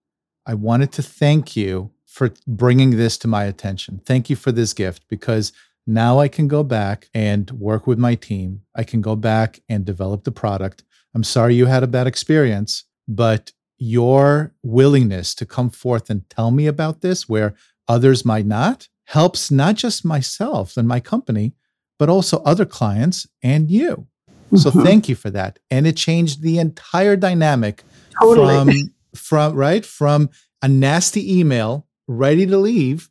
I 0.47 0.55
wanted 0.55 0.93
to 0.93 1.03
thank 1.03 1.57
you 1.57 1.91
for 2.15 2.31
bringing 2.47 2.91
this 2.91 3.19
to 3.19 3.27
my 3.27 3.43
attention. 3.43 4.01
Thank 4.07 4.31
you 4.31 4.37
for 4.37 4.53
this 4.53 4.73
gift 4.73 5.03
because 5.09 5.53
now 5.85 6.21
I 6.21 6.29
can 6.29 6.47
go 6.47 6.63
back 6.63 7.09
and 7.13 7.51
work 7.51 7.89
with 7.89 7.99
my 7.99 8.15
team. 8.15 8.63
I 8.73 8.85
can 8.85 9.01
go 9.01 9.17
back 9.17 9.59
and 9.69 9.85
develop 9.85 10.23
the 10.23 10.31
product. 10.31 10.85
I'm 11.13 11.25
sorry 11.25 11.57
you 11.57 11.67
had 11.67 11.83
a 11.83 11.89
bad 11.89 12.07
experience, 12.07 12.85
but 13.09 13.51
your 13.79 14.55
willingness 14.63 15.35
to 15.35 15.45
come 15.45 15.71
forth 15.71 16.09
and 16.09 16.31
tell 16.31 16.53
me 16.53 16.69
about 16.69 17.01
this 17.01 17.29
where 17.29 17.55
others 17.89 18.25
might 18.25 18.47
not 18.47 18.89
helps 19.07 19.51
not 19.51 19.75
just 19.75 20.05
myself 20.05 20.77
and 20.77 20.87
my 20.87 21.01
company, 21.01 21.53
but 21.99 22.09
also 22.09 22.45
other 22.45 22.65
clients 22.65 23.27
and 23.43 23.73
you. 23.73 24.07
Mm-hmm. 24.29 24.59
So 24.59 24.71
thank 24.71 25.09
you 25.09 25.17
for 25.17 25.31
that. 25.31 25.59
And 25.69 25.85
it 25.85 25.97
changed 25.97 26.43
the 26.43 26.61
entire 26.61 27.17
dynamic 27.17 27.83
totally. 28.21 28.55
from 28.55 28.95
from 29.17 29.55
right 29.55 29.85
from 29.85 30.31
a 30.63 30.69
nasty 30.69 31.41
email 31.41 31.89
ready 32.07 32.47
to 32.47 32.59
leave 32.59 33.11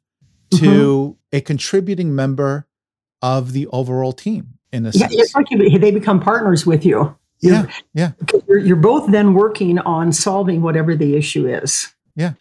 to 0.52 0.58
mm-hmm. 0.60 1.36
a 1.36 1.42
contributing 1.42 2.16
member 2.16 2.68
of 3.22 3.54
the 3.54 3.68
overall 3.68 4.14
team 4.14 4.60
in 4.72 4.86
a 4.86 4.90
yeah, 4.90 5.08
sense. 5.08 5.16
It's 5.16 5.36
like 5.36 5.50
you, 5.50 5.80
they 5.80 5.92
become 5.92 6.20
partners 6.20 6.66
with 6.66 6.86
you. 6.86 7.16
You're, 7.40 7.54
yeah, 7.54 7.68
yeah. 7.94 8.12
You're, 8.48 8.60
you're 8.60 8.76
both 8.76 9.12
then 9.12 9.34
working 9.34 9.80
on 9.80 10.12
solving 10.12 10.62
whatever 10.62 10.96
the 10.96 11.16
issue 11.16 11.48
is. 11.48 11.94
Yeah. 12.16 12.34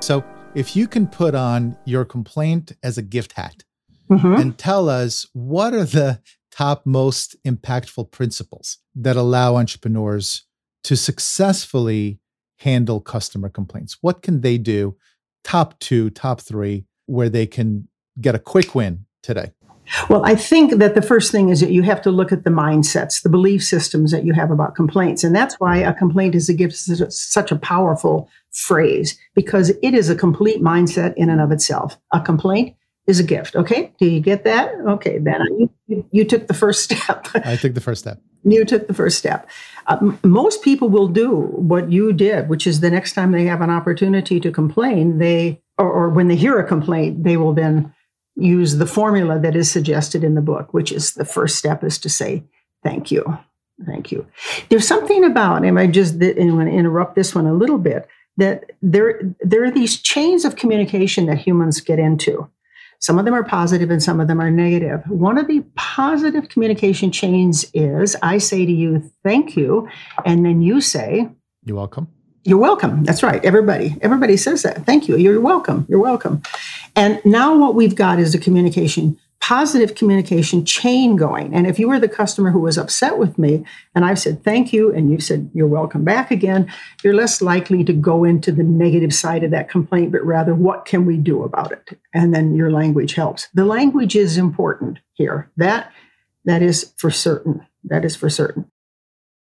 So 0.00 0.24
if 0.54 0.74
you 0.74 0.88
can 0.88 1.06
put 1.06 1.34
on 1.34 1.76
your 1.84 2.04
complaint 2.04 2.72
as 2.82 2.98
a 2.98 3.02
gift 3.02 3.32
hat 3.32 3.64
mm-hmm. 4.10 4.34
and 4.34 4.58
tell 4.58 4.88
us 4.88 5.26
what 5.32 5.74
are 5.74 5.84
the 5.84 6.20
top 6.50 6.84
most 6.84 7.36
impactful 7.44 8.10
principles 8.10 8.78
that 8.94 9.16
allow 9.16 9.56
entrepreneurs 9.56 10.44
to 10.84 10.96
successfully 10.96 12.18
handle 12.62 13.00
customer 13.00 13.48
complaints? 13.48 13.98
What 14.00 14.22
can 14.22 14.40
they 14.40 14.58
do? 14.58 14.96
Top 15.44 15.78
two, 15.80 16.10
top 16.10 16.40
three, 16.40 16.84
where 17.06 17.28
they 17.28 17.46
can 17.46 17.88
get 18.20 18.34
a 18.34 18.38
quick 18.38 18.74
win 18.74 19.06
today? 19.22 19.52
Well, 20.08 20.24
I 20.24 20.36
think 20.36 20.78
that 20.78 20.94
the 20.94 21.02
first 21.02 21.32
thing 21.32 21.48
is 21.48 21.60
that 21.60 21.72
you 21.72 21.82
have 21.82 22.00
to 22.02 22.10
look 22.10 22.30
at 22.30 22.44
the 22.44 22.50
mindsets, 22.50 23.22
the 23.22 23.28
belief 23.28 23.64
systems 23.64 24.12
that 24.12 24.24
you 24.24 24.32
have 24.32 24.50
about 24.50 24.74
complaints. 24.74 25.24
And 25.24 25.34
that's 25.34 25.56
why 25.56 25.78
a 25.78 25.92
complaint 25.92 26.34
is 26.34 26.48
a 26.48 26.54
gift 26.54 26.76
such 26.76 27.50
a 27.50 27.56
powerful 27.56 28.28
phrase 28.52 29.18
because 29.34 29.70
it 29.82 29.94
is 29.94 30.08
a 30.08 30.14
complete 30.14 30.62
mindset 30.62 31.14
in 31.16 31.28
and 31.28 31.40
of 31.40 31.50
itself. 31.50 31.98
A 32.12 32.20
complaint 32.20 32.76
is 33.06 33.18
a 33.18 33.24
gift. 33.24 33.56
Okay. 33.56 33.92
Do 33.98 34.06
you 34.06 34.20
get 34.20 34.44
that? 34.44 34.72
Okay. 34.86 35.18
Then 35.18 35.40
you, 35.88 36.06
you 36.12 36.24
took 36.24 36.46
the 36.46 36.54
first 36.54 36.84
step. 36.84 37.26
I 37.34 37.56
took 37.56 37.74
the 37.74 37.80
first 37.80 38.02
step. 38.02 38.20
You 38.44 38.64
took 38.64 38.86
the 38.86 38.94
first 38.94 39.18
step. 39.18 39.48
Uh, 39.86 40.12
most 40.22 40.62
people 40.62 40.88
will 40.88 41.08
do 41.08 41.30
what 41.30 41.90
you 41.90 42.12
did, 42.12 42.48
which 42.48 42.66
is 42.66 42.80
the 42.80 42.90
next 42.90 43.12
time 43.12 43.32
they 43.32 43.44
have 43.44 43.60
an 43.60 43.70
opportunity 43.70 44.40
to 44.40 44.50
complain, 44.50 45.18
they, 45.18 45.60
or, 45.78 45.90
or 45.90 46.08
when 46.08 46.28
they 46.28 46.36
hear 46.36 46.58
a 46.58 46.66
complaint, 46.66 47.24
they 47.24 47.36
will 47.36 47.52
then 47.52 47.92
use 48.36 48.76
the 48.76 48.86
formula 48.86 49.38
that 49.38 49.54
is 49.54 49.70
suggested 49.70 50.24
in 50.24 50.34
the 50.34 50.40
book, 50.40 50.72
which 50.72 50.90
is 50.90 51.14
the 51.14 51.24
first 51.24 51.56
step 51.56 51.84
is 51.84 51.98
to 51.98 52.08
say, 52.08 52.42
thank 52.82 53.10
you. 53.10 53.38
Thank 53.86 54.12
you. 54.12 54.26
There's 54.68 54.86
something 54.86 55.24
about, 55.24 55.64
and 55.64 55.78
I 55.78 55.86
just 55.86 56.14
and 56.14 56.56
want 56.56 56.68
to 56.68 56.74
interrupt 56.74 57.14
this 57.14 57.34
one 57.34 57.46
a 57.46 57.54
little 57.54 57.78
bit, 57.78 58.08
that 58.36 58.70
there, 58.80 59.20
there 59.40 59.64
are 59.64 59.70
these 59.70 60.00
chains 60.00 60.44
of 60.44 60.56
communication 60.56 61.26
that 61.26 61.38
humans 61.38 61.80
get 61.80 61.98
into. 61.98 62.48
Some 63.02 63.18
of 63.18 63.24
them 63.24 63.34
are 63.34 63.42
positive 63.42 63.90
and 63.90 64.00
some 64.00 64.20
of 64.20 64.28
them 64.28 64.40
are 64.40 64.50
negative. 64.50 65.02
One 65.08 65.36
of 65.36 65.48
the 65.48 65.64
positive 65.74 66.48
communication 66.48 67.10
chains 67.10 67.66
is 67.74 68.16
I 68.22 68.38
say 68.38 68.64
to 68.64 68.70
you, 68.70 69.10
thank 69.24 69.56
you. 69.56 69.88
And 70.24 70.46
then 70.46 70.62
you 70.62 70.80
say, 70.80 71.28
You're 71.64 71.76
welcome. 71.76 72.06
You're 72.44 72.58
welcome. 72.58 73.02
That's 73.02 73.24
right. 73.24 73.44
Everybody, 73.44 73.96
everybody 74.02 74.36
says 74.36 74.62
that. 74.62 74.86
Thank 74.86 75.08
you. 75.08 75.16
You're 75.16 75.40
welcome. 75.40 75.84
You're 75.88 76.00
welcome. 76.00 76.42
And 76.94 77.20
now 77.24 77.58
what 77.58 77.74
we've 77.74 77.96
got 77.96 78.20
is 78.20 78.36
a 78.36 78.38
communication 78.38 79.18
positive 79.42 79.96
communication 79.96 80.64
chain 80.64 81.16
going. 81.16 81.52
And 81.52 81.66
if 81.66 81.76
you 81.76 81.88
were 81.88 81.98
the 81.98 82.08
customer 82.08 82.52
who 82.52 82.60
was 82.60 82.78
upset 82.78 83.18
with 83.18 83.36
me 83.38 83.64
and 83.92 84.04
I've 84.04 84.20
said 84.20 84.44
thank 84.44 84.72
you 84.72 84.94
and 84.94 85.10
you 85.10 85.18
said 85.18 85.50
you're 85.52 85.66
welcome 85.66 86.04
back 86.04 86.30
again, 86.30 86.72
you're 87.02 87.12
less 87.12 87.42
likely 87.42 87.82
to 87.84 87.92
go 87.92 88.22
into 88.22 88.52
the 88.52 88.62
negative 88.62 89.12
side 89.12 89.42
of 89.42 89.50
that 89.50 89.68
complaint, 89.68 90.12
but 90.12 90.24
rather 90.24 90.54
what 90.54 90.84
can 90.84 91.04
we 91.04 91.16
do 91.16 91.42
about 91.42 91.72
it? 91.72 91.98
And 92.14 92.32
then 92.32 92.54
your 92.54 92.70
language 92.70 93.14
helps. 93.14 93.48
The 93.52 93.64
language 93.64 94.14
is 94.14 94.38
important 94.38 95.00
here. 95.14 95.50
That 95.56 95.92
that 96.44 96.62
is 96.62 96.92
for 96.96 97.10
certain. 97.10 97.66
That 97.82 98.04
is 98.04 98.14
for 98.14 98.30
certain. 98.30 98.70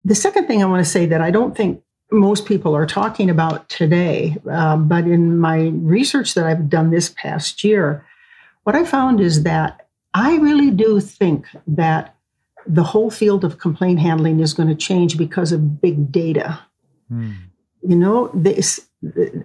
The 0.06 0.15
second 0.15 0.47
thing 0.47 0.63
I 0.63 0.67
want 0.67 0.84
to 0.84 0.89
say 0.89 1.06
that 1.08 1.21
I 1.21 1.32
don't 1.32 1.56
think 1.56 1.84
most 2.12 2.45
people 2.45 2.75
are 2.75 2.86
talking 2.86 3.30
about 3.30 3.67
today, 3.67 4.38
um, 4.49 4.88
but 4.88 5.06
in 5.06 5.38
my 5.38 5.71
research 5.73 6.34
that 6.36 6.45
I've 6.45 6.69
done 6.69 6.91
this 6.91 7.10
past 7.10 7.63
year, 7.63 8.06
what 8.63 8.75
I 8.75 8.86
found 8.86 9.19
is 9.19 9.43
that 9.43 9.81
I 10.13 10.38
really 10.38 10.71
do 10.71 11.00
think 11.00 11.47
that 11.67 12.15
the 12.67 12.84
whole 12.84 13.10
field 13.10 13.43
of 13.43 13.58
complaint 13.58 14.00
handling 14.00 14.39
is 14.39 14.54
going 14.54 14.69
to 14.69 14.76
change 14.76 15.17
because 15.17 15.52
of 15.52 15.82
big 15.82 16.12
data. 16.12 16.60
Mm. 17.12 17.36
You 17.82 17.95
know, 17.95 18.30
this, 18.34 18.88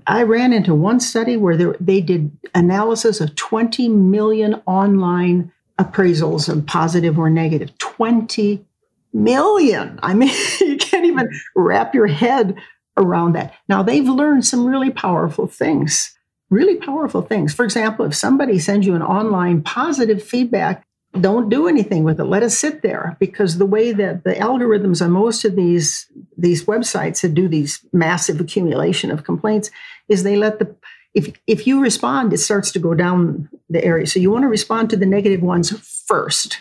I 0.06 0.22
ran 0.22 0.52
into 0.52 0.74
one 0.74 1.00
study 1.00 1.36
where 1.36 1.56
there, 1.56 1.76
they 1.80 2.00
did 2.00 2.36
analysis 2.54 3.20
of 3.20 3.34
20 3.36 3.88
million 3.88 4.62
online 4.66 5.52
appraisals 5.78 6.48
of 6.48 6.66
positive 6.66 7.18
or 7.18 7.30
negative. 7.30 7.76
20 7.78 8.64
million. 9.12 9.98
I 10.02 10.14
mean, 10.14 10.34
you 10.60 10.76
can't 10.76 11.06
even 11.06 11.28
wrap 11.54 11.94
your 11.94 12.06
head 12.06 12.56
around 12.96 13.34
that. 13.34 13.54
Now, 13.68 13.82
they've 13.82 14.08
learned 14.08 14.44
some 14.44 14.66
really 14.66 14.90
powerful 14.90 15.46
things 15.46 16.15
really 16.50 16.76
powerful 16.76 17.22
things. 17.22 17.52
For 17.54 17.64
example, 17.64 18.04
if 18.04 18.14
somebody 18.14 18.58
sends 18.58 18.86
you 18.86 18.94
an 18.94 19.02
online 19.02 19.62
positive 19.62 20.22
feedback, 20.22 20.84
don't 21.20 21.48
do 21.48 21.66
anything 21.66 22.04
with 22.04 22.20
it. 22.20 22.24
Let 22.24 22.42
it 22.42 22.50
sit 22.50 22.82
there 22.82 23.16
because 23.18 23.58
the 23.58 23.66
way 23.66 23.92
that 23.92 24.24
the 24.24 24.34
algorithms 24.34 25.04
on 25.04 25.12
most 25.12 25.44
of 25.44 25.56
these 25.56 26.06
these 26.36 26.64
websites 26.64 27.22
that 27.22 27.34
do 27.34 27.48
these 27.48 27.84
massive 27.92 28.40
accumulation 28.40 29.10
of 29.10 29.24
complaints 29.24 29.70
is 30.08 30.22
they 30.22 30.36
let 30.36 30.58
the 30.58 30.74
if 31.14 31.34
if 31.46 31.66
you 31.66 31.80
respond, 31.80 32.32
it 32.32 32.38
starts 32.38 32.70
to 32.72 32.78
go 32.78 32.94
down 32.94 33.48
the 33.70 33.82
area. 33.82 34.06
So 34.06 34.20
you 34.20 34.30
want 34.30 34.42
to 34.42 34.48
respond 34.48 34.90
to 34.90 34.96
the 34.96 35.06
negative 35.06 35.42
ones 35.42 35.70
first. 36.06 36.58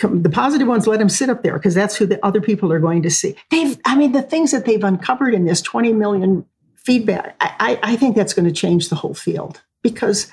The 0.00 0.30
positive 0.30 0.68
ones, 0.68 0.86
let 0.86 1.00
them 1.00 1.08
sit 1.08 1.28
up 1.28 1.42
there 1.42 1.54
because 1.54 1.74
that's 1.74 1.96
who 1.96 2.06
the 2.06 2.24
other 2.24 2.40
people 2.40 2.72
are 2.72 2.78
going 2.78 3.02
to 3.02 3.10
see. 3.10 3.34
They've, 3.50 3.76
I 3.84 3.96
mean, 3.96 4.12
the 4.12 4.22
things 4.22 4.52
that 4.52 4.64
they've 4.64 4.84
uncovered 4.84 5.34
in 5.34 5.44
this 5.44 5.60
20 5.60 5.92
million 5.92 6.46
feedback. 6.88 7.36
I, 7.38 7.78
I 7.82 7.96
think 7.96 8.16
that's 8.16 8.32
going 8.32 8.46
to 8.46 8.52
change 8.52 8.88
the 8.88 8.96
whole 8.96 9.12
field 9.12 9.60
because 9.82 10.32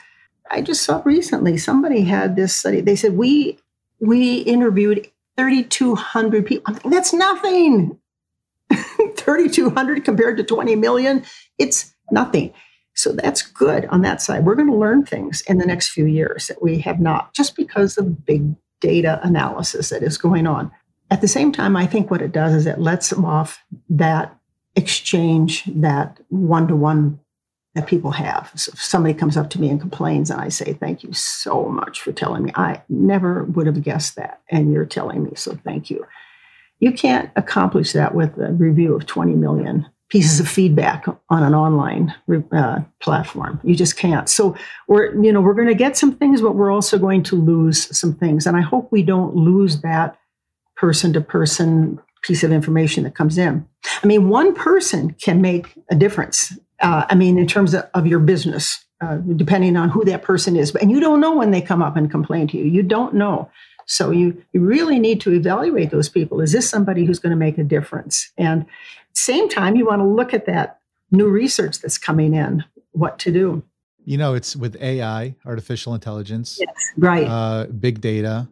I 0.50 0.62
just 0.62 0.84
saw 0.84 1.02
recently 1.04 1.58
somebody 1.58 2.04
had 2.04 2.38
this 2.38 2.56
study. 2.56 2.80
They 2.80 2.96
said 2.96 3.18
we 3.18 3.60
we 4.00 4.38
interviewed 4.38 5.12
3,200 5.38 6.46
people. 6.46 6.74
That's 6.86 7.12
nothing. 7.12 8.00
3,200 9.18 10.06
compared 10.06 10.38
to 10.38 10.46
20 10.46 10.78
million, 10.78 11.26
it's 11.58 11.94
nothing. 12.10 12.54
So 12.94 13.12
that's 13.12 13.42
good 13.42 13.86
on 13.88 14.02
that 14.04 14.22
side. 14.22 14.46
We're 14.46 14.56
going 14.56 14.72
to 14.72 14.78
learn 14.78 15.06
things 15.06 15.42
in 15.48 15.58
the 15.58 15.66
next 15.66 15.90
few 15.90 16.06
years 16.06 16.48
that 16.48 16.64
we 16.64 16.80
have 16.80 17.02
not, 17.02 17.34
just 17.34 17.58
because 17.58 17.98
of 17.98 18.26
big 18.26 18.56
data 18.80 19.20
analysis 19.24 19.90
that 19.90 20.04
is 20.04 20.18
going 20.18 20.48
on. 20.48 20.72
At 21.12 21.20
the 21.20 21.28
same 21.28 21.52
time, 21.52 21.76
I 21.76 21.86
think 21.86 22.10
what 22.10 22.22
it 22.22 22.32
does 22.32 22.54
is 22.54 22.66
it 22.66 22.80
lets 22.80 23.10
them 23.10 23.26
off 23.26 23.62
that 23.90 24.38
exchange, 24.76 25.64
that 25.66 26.20
one 26.30 26.68
to 26.68 26.76
one 26.76 27.20
that 27.76 27.88
people 27.88 28.12
have. 28.12 28.52
So 28.56 28.72
if 28.74 28.82
somebody 28.82 29.14
comes 29.14 29.36
up 29.36 29.50
to 29.52 29.62
me 29.62 29.70
and 29.70 29.80
complains, 29.80 30.32
and 30.32 30.40
I 30.40 30.50
say, 30.50 30.74
Thank 30.74 31.04
you 31.04 31.14
so 31.14 31.66
much 31.66 32.02
for 32.02 32.12
telling 32.12 32.44
me. 32.44 32.52
I 32.56 32.82
never 32.90 33.44
would 33.44 33.68
have 33.68 33.82
guessed 33.84 34.16
that. 34.16 34.42
And 34.50 34.72
you're 34.72 34.86
telling 34.86 35.24
me, 35.24 35.32
so 35.36 35.58
thank 35.64 35.90
you. 35.90 36.06
You 36.80 36.92
can't 36.92 37.30
accomplish 37.36 37.94
that 37.94 38.16
with 38.16 38.38
a 38.38 38.54
review 38.54 38.96
of 38.96 39.06
20 39.06 39.34
million 39.36 39.88
pieces 40.10 40.40
of 40.40 40.48
feedback 40.48 41.06
on 41.30 41.44
an 41.44 41.56
online 41.56 42.14
uh, 42.52 42.80
platform. 43.02 43.60
You 43.64 43.76
just 43.76 43.98
can't. 43.98 44.30
So 44.30 44.56
we're, 44.88 45.20
you 45.22 45.32
know, 45.32 45.42
we're 45.42 45.56
going 45.56 45.68
to 45.68 45.76
get 45.76 45.98
some 45.98 46.16
things, 46.16 46.42
but 46.42 46.56
we're 46.56 46.72
also 46.72 47.00
going 47.00 47.24
to 47.24 47.36
lose 47.36 47.98
some 47.98 48.14
things. 48.14 48.46
And 48.46 48.56
I 48.56 48.62
hope 48.62 48.92
we 48.92 49.04
don't 49.04 49.36
lose 49.36 49.82
that 49.82 50.18
person 50.76 51.12
to 51.14 51.22
person 51.22 52.00
piece 52.26 52.44
of 52.44 52.52
information 52.52 53.04
that 53.04 53.16
comes 53.16 53.38
in. 53.38 53.68
I 54.04 54.08
mean, 54.08 54.30
one 54.30 54.54
person 54.54 55.16
can 55.22 55.42
make 55.42 55.74
a 55.90 55.96
difference. 55.96 56.58
Uh, 56.82 57.06
I 57.10 57.16
mean, 57.16 57.38
in 57.38 57.48
terms 57.48 57.74
of, 57.74 57.88
of 57.94 58.08
your 58.08 58.20
business, 58.20 58.86
uh, 59.02 59.18
depending 59.36 59.76
on 59.76 59.90
who 59.90 60.06
that 60.06 60.24
person 60.24 60.56
is. 60.56 60.74
And 60.76 60.90
you 60.90 61.00
don't 61.00 61.20
know 61.20 61.36
when 61.36 61.52
they 61.52 61.62
come 61.62 61.82
up 61.82 61.96
and 61.96 62.10
complain 62.10 62.48
to 62.48 62.58
you. 62.58 62.64
You 62.64 62.82
don't 62.82 63.14
know. 63.14 63.50
So 63.86 64.10
you, 64.10 64.42
you 64.54 64.62
really 64.62 65.00
need 65.00 65.22
to 65.22 65.34
evaluate 65.34 65.92
those 65.92 66.10
people. 66.10 66.42
Is 66.42 66.52
this 66.52 66.70
somebody 66.70 67.06
who's 67.06 67.20
going 67.20 67.32
to 67.32 67.38
make 67.38 67.58
a 67.58 67.64
difference? 67.64 68.32
And 68.38 68.66
same 69.14 69.48
time, 69.50 69.76
you 69.76 69.86
want 69.86 70.02
to 70.02 70.08
look 70.08 70.34
at 70.34 70.46
that 70.48 70.80
new 71.12 71.28
research 71.28 71.82
that's 71.82 71.98
coming 71.98 72.34
in, 72.34 72.64
what 72.92 73.20
to 73.20 73.32
do. 73.32 73.64
You 74.06 74.18
know, 74.18 74.34
it's 74.34 74.56
with 74.56 74.76
AI, 74.82 75.36
artificial 75.46 75.94
intelligence, 75.94 76.58
yes, 76.60 76.74
right, 76.98 77.28
uh, 77.28 77.66
big 77.66 78.02
data, 78.02 78.48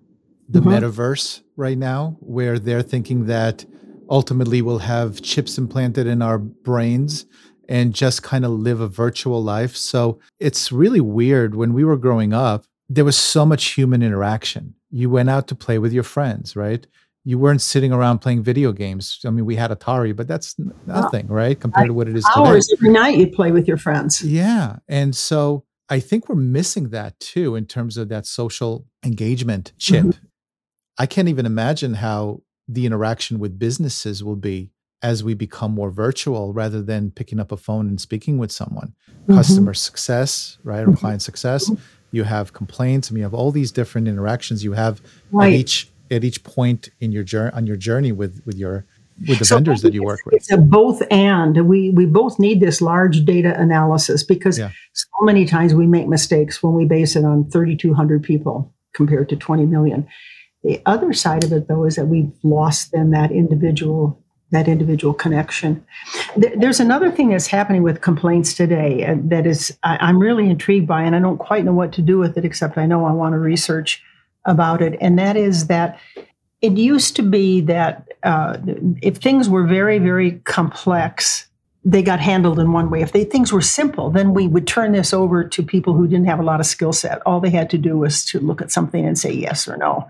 the 0.49 0.59
mm-hmm. 0.59 0.69
metaverse 0.69 1.41
right 1.55 1.77
now, 1.77 2.17
where 2.19 2.59
they're 2.59 2.81
thinking 2.81 3.25
that 3.27 3.65
ultimately 4.09 4.61
we'll 4.61 4.79
have 4.79 5.21
chips 5.21 5.57
implanted 5.57 6.07
in 6.07 6.21
our 6.21 6.37
brains 6.37 7.25
and 7.69 7.93
just 7.93 8.23
kind 8.23 8.45
of 8.45 8.51
live 8.51 8.79
a 8.81 8.87
virtual 8.87 9.41
life. 9.41 9.75
So 9.75 10.19
it's 10.39 10.71
really 10.71 11.01
weird. 11.01 11.55
When 11.55 11.73
we 11.73 11.83
were 11.83 11.97
growing 11.97 12.33
up, 12.33 12.65
there 12.89 13.05
was 13.05 13.17
so 13.17 13.45
much 13.45 13.71
human 13.71 14.03
interaction. 14.03 14.75
You 14.91 15.09
went 15.09 15.29
out 15.29 15.47
to 15.47 15.55
play 15.55 15.79
with 15.79 15.93
your 15.93 16.03
friends, 16.03 16.55
right? 16.55 16.85
You 17.23 17.39
weren't 17.39 17.61
sitting 17.61 17.93
around 17.93 18.19
playing 18.19 18.43
video 18.43 18.73
games. 18.73 19.19
I 19.25 19.29
mean, 19.29 19.45
we 19.45 19.55
had 19.55 19.71
Atari, 19.71 20.13
but 20.13 20.27
that's 20.27 20.55
nothing, 20.85 21.27
right? 21.27 21.57
Compared 21.57 21.87
to 21.87 21.93
what 21.93 22.09
it 22.09 22.17
is 22.17 22.27
hours 22.35 22.67
today. 22.67 22.79
every 22.79 22.89
night 22.91 23.17
you 23.17 23.27
play 23.27 23.51
with 23.51 23.67
your 23.67 23.77
friends. 23.77 24.21
Yeah. 24.21 24.77
And 24.89 25.15
so 25.15 25.63
I 25.89 26.01
think 26.01 26.27
we're 26.27 26.35
missing 26.35 26.89
that 26.89 27.17
too 27.19 27.55
in 27.55 27.65
terms 27.65 27.97
of 27.97 28.09
that 28.09 28.25
social 28.25 28.85
engagement 29.05 29.71
chip. 29.77 30.05
Mm-hmm. 30.05 30.25
I 30.97 31.05
can't 31.05 31.27
even 31.27 31.45
imagine 31.45 31.95
how 31.95 32.41
the 32.67 32.85
interaction 32.85 33.39
with 33.39 33.59
businesses 33.59 34.23
will 34.23 34.35
be 34.35 34.71
as 35.01 35.23
we 35.23 35.33
become 35.33 35.73
more 35.73 35.89
virtual 35.89 36.53
rather 36.53 36.81
than 36.81 37.11
picking 37.11 37.39
up 37.39 37.51
a 37.51 37.57
phone 37.57 37.87
and 37.87 37.99
speaking 37.99 38.37
with 38.37 38.51
someone. 38.51 38.93
Mm-hmm. 39.23 39.35
Customer 39.35 39.73
success, 39.73 40.57
right? 40.63 40.81
Or 40.81 40.87
mm-hmm. 40.87 40.95
client 40.95 41.21
success. 41.21 41.69
You 42.11 42.23
have 42.23 42.53
complaints, 42.53 43.09
and 43.09 43.17
you 43.17 43.23
have 43.23 43.33
all 43.33 43.51
these 43.51 43.71
different 43.71 44.07
interactions 44.07 44.63
you 44.63 44.73
have 44.73 45.01
right. 45.31 45.47
at 45.47 45.59
each 45.59 45.89
at 46.11 46.23
each 46.23 46.43
point 46.43 46.89
in 46.99 47.11
your 47.11 47.23
journey 47.23 47.51
on 47.53 47.65
your 47.65 47.75
journey 47.75 48.11
with 48.11 48.41
with 48.45 48.55
your 48.55 48.85
with 49.27 49.39
the 49.39 49.45
so 49.45 49.55
vendors 49.55 49.81
that 49.81 49.93
you 49.93 50.03
work 50.03 50.19
with. 50.25 50.35
It's 50.35 50.51
a 50.51 50.57
both 50.57 51.01
and. 51.11 51.67
We 51.67 51.89
we 51.89 52.05
both 52.05 52.39
need 52.39 52.61
this 52.61 52.81
large 52.81 53.25
data 53.25 53.59
analysis 53.59 54.23
because 54.23 54.59
yeah. 54.59 54.71
so 54.93 55.09
many 55.21 55.45
times 55.45 55.73
we 55.73 55.87
make 55.87 56.07
mistakes 56.07 56.61
when 56.61 56.73
we 56.73 56.85
base 56.85 57.15
it 57.15 57.25
on 57.25 57.49
3,200 57.49 58.23
people 58.23 58.73
compared 58.93 59.29
to 59.29 59.35
20 59.35 59.65
million. 59.65 60.07
The 60.63 60.81
other 60.85 61.13
side 61.13 61.43
of 61.43 61.51
it, 61.51 61.67
though, 61.67 61.83
is 61.83 61.95
that 61.95 62.05
we've 62.05 62.31
lost 62.41 62.91
then 62.91 63.11
that 63.11 63.31
individual 63.31 64.19
that 64.51 64.67
individual 64.67 65.15
connection. 65.15 65.83
There's 66.37 66.79
another 66.79 67.09
thing 67.09 67.29
that's 67.29 67.47
happening 67.47 67.81
with 67.81 68.01
complaints 68.01 68.53
today 68.53 69.01
and 69.01 69.31
that 69.31 69.47
is 69.47 69.75
I'm 69.81 70.19
really 70.19 70.47
intrigued 70.47 70.87
by, 70.87 71.01
and 71.01 71.15
I 71.15 71.19
don't 71.19 71.39
quite 71.39 71.65
know 71.65 71.73
what 71.73 71.91
to 71.93 72.03
do 72.03 72.19
with 72.19 72.37
it, 72.37 72.45
except 72.45 72.77
I 72.77 72.85
know 72.85 73.03
I 73.05 73.11
want 73.11 73.33
to 73.33 73.39
research 73.39 74.03
about 74.45 74.81
it, 74.81 74.95
and 75.01 75.17
that 75.17 75.35
is 75.35 75.67
that 75.67 75.99
it 76.61 76.77
used 76.77 77.15
to 77.17 77.23
be 77.23 77.61
that 77.61 78.07
uh, 78.23 78.57
if 79.01 79.17
things 79.17 79.49
were 79.49 79.65
very, 79.65 79.97
very 79.99 80.33
complex, 80.45 81.47
they 81.83 82.01
got 82.01 82.21
handled 82.21 82.57
in 82.57 82.71
one 82.71 82.89
way. 82.89 83.01
If 83.01 83.11
they, 83.11 83.25
things 83.25 83.51
were 83.51 83.61
simple, 83.61 84.09
then 84.09 84.33
we 84.33 84.47
would 84.47 84.65
turn 84.65 84.93
this 84.93 85.13
over 85.13 85.43
to 85.43 85.63
people 85.63 85.93
who 85.93 86.07
didn't 86.07 86.27
have 86.27 86.39
a 86.39 86.43
lot 86.43 86.61
of 86.61 86.65
skill 86.65 86.93
set. 86.93 87.21
All 87.25 87.41
they 87.41 87.49
had 87.49 87.69
to 87.71 87.77
do 87.77 87.97
was 87.97 88.23
to 88.27 88.39
look 88.39 88.61
at 88.61 88.71
something 88.71 89.05
and 89.05 89.19
say 89.19 89.33
yes 89.33 89.67
or 89.67 89.75
no. 89.75 90.09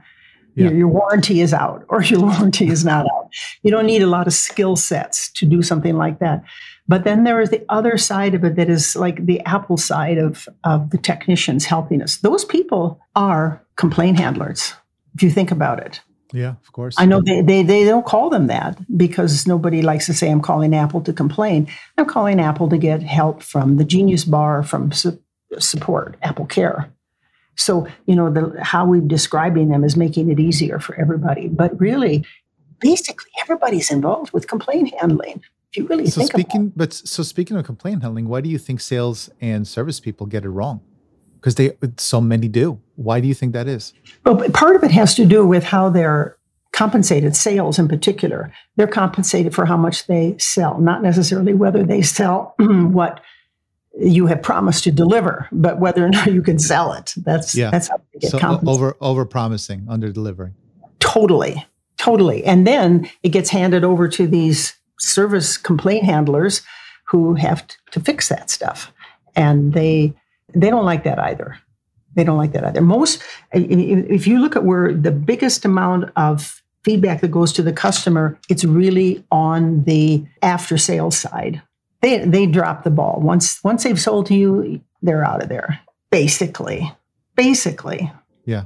Yeah. 0.56 0.66
Your, 0.66 0.74
your, 0.74 0.88
warranty 0.88 1.42
is 1.42 1.54
out 1.54 1.84
or 1.90 2.04
your 2.04 2.22
warranty 2.30 2.68
is 2.68 2.86
not 2.86 3.06
out. 3.06 3.30
You 3.64 3.72
don't 3.72 3.86
need 3.86 4.02
a 4.02 4.08
lot 4.08 4.28
of 4.28 4.34
skill 4.34 4.76
sets 4.76 5.32
to 5.34 5.46
do 5.46 5.62
something 5.62 5.98
like 5.98 6.20
that. 6.20 6.44
But 6.88 7.06
then 7.06 7.24
there 7.24 7.42
is 7.42 7.50
the 7.50 7.66
other 7.70 7.98
side 7.98 8.36
of 8.36 8.44
it 8.44 8.56
that 8.56 8.70
is 8.70 8.96
like 8.96 9.26
the 9.26 9.40
Apple 9.42 9.78
side 9.78 10.18
of, 10.18 10.48
of 10.64 10.90
the 10.90 10.98
technicians 10.98 11.66
helping 11.66 12.02
us. 12.02 12.18
Those 12.18 12.44
people 12.44 13.00
are 13.16 13.66
complaint 13.78 14.20
handlers, 14.20 14.74
if 15.16 15.24
you 15.24 15.32
think 15.32 15.52
about 15.52 15.80
it. 15.80 16.02
Yeah, 16.34 16.56
of 16.66 16.72
course. 16.72 16.96
I 16.98 17.06
know 17.06 17.22
they, 17.22 17.42
they, 17.42 17.64
they 17.64 17.86
don't 17.86 18.06
call 18.06 18.30
them 18.30 18.48
that 18.48 18.80
because 18.98 19.46
nobody 19.46 19.82
likes 19.84 20.08
to 20.08 20.14
say, 20.14 20.30
I'm 20.30 20.42
calling 20.42 20.76
Apple 20.76 21.02
to 21.02 21.14
complain. 21.14 21.68
I'm 21.98 22.08
calling 22.08 22.40
Apple 22.40 22.70
to 22.70 22.78
get 22.78 23.04
help 23.04 23.44
from 23.44 23.78
the 23.78 23.86
Genius 23.86 24.26
Bar, 24.26 24.64
from 24.64 24.92
su- 24.92 25.22
support, 25.60 26.18
Apple 26.24 26.48
Care. 26.48 26.92
So, 27.56 27.88
you 28.06 28.16
know, 28.16 28.32
the, 28.32 28.64
how 28.64 28.86
we're 28.86 29.02
describing 29.02 29.70
them 29.70 29.84
is 29.84 29.96
making 29.96 30.30
it 30.30 30.40
easier 30.40 30.80
for 30.80 31.00
everybody. 31.00 31.48
But 31.48 31.80
really, 31.80 32.26
basically, 32.80 33.32
everybody's 33.42 33.92
involved 33.92 34.34
with 34.34 34.48
complaint 34.48 34.94
handling. 35.00 35.42
If 35.72 35.78
you 35.78 35.88
really 35.88 36.08
so 36.08 36.22
think 36.22 36.32
speaking, 36.32 36.74
but 36.76 36.94
so 36.94 37.24
speaking 37.24 37.58
of 37.58 37.66
complaint 37.66 38.04
handling, 38.04 38.28
why 38.28 38.42
do 38.42 38.50
you 38.50 38.60
think 38.60 38.80
sales 38.80 39.30
and 39.42 39.68
service 39.68 40.00
people 40.00 40.28
get 40.28 40.46
it 40.46 40.50
wrong? 40.50 40.82
Because 41.36 41.56
they 41.56 41.74
so 41.98 42.22
many 42.22 42.48
do. 42.48 42.80
Why 42.96 43.20
do 43.20 43.28
you 43.28 43.34
think 43.34 43.54
that 43.54 43.68
is? 43.68 43.94
Well, 44.26 44.50
part 44.52 44.76
of 44.76 44.84
it 44.84 44.92
has 44.92 45.16
to 45.16 45.26
do 45.26 45.46
with 45.46 45.64
how 45.64 45.90
they're 45.90 46.38
compensated. 46.74 47.36
Sales, 47.36 47.80
in 47.80 47.88
particular, 47.88 48.52
they're 48.76 48.88
compensated 48.88 49.54
for 49.54 49.66
how 49.66 49.78
much 49.78 50.08
they 50.08 50.36
sell, 50.38 50.80
not 50.80 51.02
necessarily 51.02 51.54
whether 51.54 51.84
they 51.84 52.02
sell 52.02 52.56
what 52.60 53.22
you 54.00 54.26
have 54.28 54.42
promised 54.42 54.84
to 54.86 54.92
deliver, 54.92 55.48
but 55.52 55.80
whether 55.80 56.06
or 56.06 56.10
not 56.10 56.32
you 56.34 56.42
can 56.42 56.60
sell 56.60 56.94
it. 56.94 57.14
That's 57.18 57.56
yeah. 57.56 57.70
that's 57.70 57.90
how 57.90 57.98
they 58.14 58.20
get 58.20 58.32
so 58.32 58.60
over 58.68 58.98
over 59.02 59.26
promising, 59.26 59.86
under 59.88 60.12
delivering. 60.12 60.56
Totally, 61.00 61.66
totally. 61.98 62.44
And 62.44 62.66
then 62.66 63.10
it 63.22 63.30
gets 63.30 63.50
handed 63.50 63.84
over 63.84 64.08
to 64.10 64.28
these 64.28 64.76
service 65.00 65.58
complaint 65.58 66.06
handlers 66.06 66.62
who 67.06 67.36
have 67.36 67.68
to, 67.68 67.78
to 67.92 68.00
fix 68.00 68.30
that 68.30 68.50
stuff, 68.50 68.92
and 69.36 69.74
they 69.74 70.14
they 70.56 70.70
don't 70.70 70.86
like 70.86 71.04
that 71.04 71.20
either. 71.20 71.60
They 72.16 72.24
don't 72.24 72.38
like 72.38 72.52
that 72.54 72.64
either. 72.64 72.82
Most, 72.82 73.24
if 73.54 74.28
you 74.28 74.40
look 74.40 74.56
at 74.56 74.64
where 74.64 74.94
the 74.94 75.12
biggest 75.12 75.66
amount 75.66 76.12
of 76.16 76.62
feedback 76.84 77.22
that 77.22 77.32
goes 77.32 77.52
to 77.54 77.64
the 77.64 77.74
customer, 77.74 78.38
it's 78.50 78.64
really 78.64 79.24
on 79.32 79.84
the 79.86 80.24
after 80.44 80.78
sales 80.78 81.18
side 81.18 81.62
they 82.04 82.20
they 82.26 82.46
drop 82.46 82.84
the 82.84 82.92
ball. 82.92 83.20
Once 83.24 83.64
once 83.64 83.84
they've 83.84 84.00
sold 84.00 84.28
to 84.28 84.36
you 84.36 84.82
they're 85.02 85.26
out 85.26 85.42
of 85.42 85.50
there 85.50 85.80
basically 86.12 86.92
basically. 87.36 88.12
Yeah. 88.46 88.66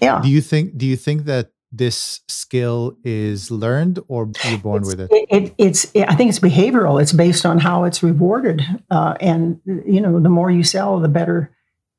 Yeah. 0.00 0.20
Do 0.22 0.28
you 0.28 0.40
think 0.40 0.78
do 0.78 0.86
you 0.86 0.96
think 0.96 1.24
that 1.24 1.50
this 1.72 2.20
skill 2.28 2.96
is 3.04 3.50
learned 3.50 3.98
or 4.08 4.30
you're 4.48 4.58
born 4.58 4.82
it's, 4.82 4.88
with 4.88 5.00
it? 5.00 5.10
It, 5.10 5.28
it? 5.30 5.54
it's 5.58 5.86
i 5.96 6.14
think 6.14 6.28
it's 6.28 6.38
behavioral. 6.38 7.00
It's 7.02 7.12
based 7.12 7.44
on 7.44 7.58
how 7.58 7.84
it's 7.84 8.02
rewarded. 8.02 8.62
Uh, 8.90 9.14
and 9.20 9.60
you 9.66 10.00
know 10.00 10.20
the 10.20 10.28
more 10.28 10.50
you 10.50 10.62
sell 10.62 11.00
the 11.00 11.08
better 11.08 11.52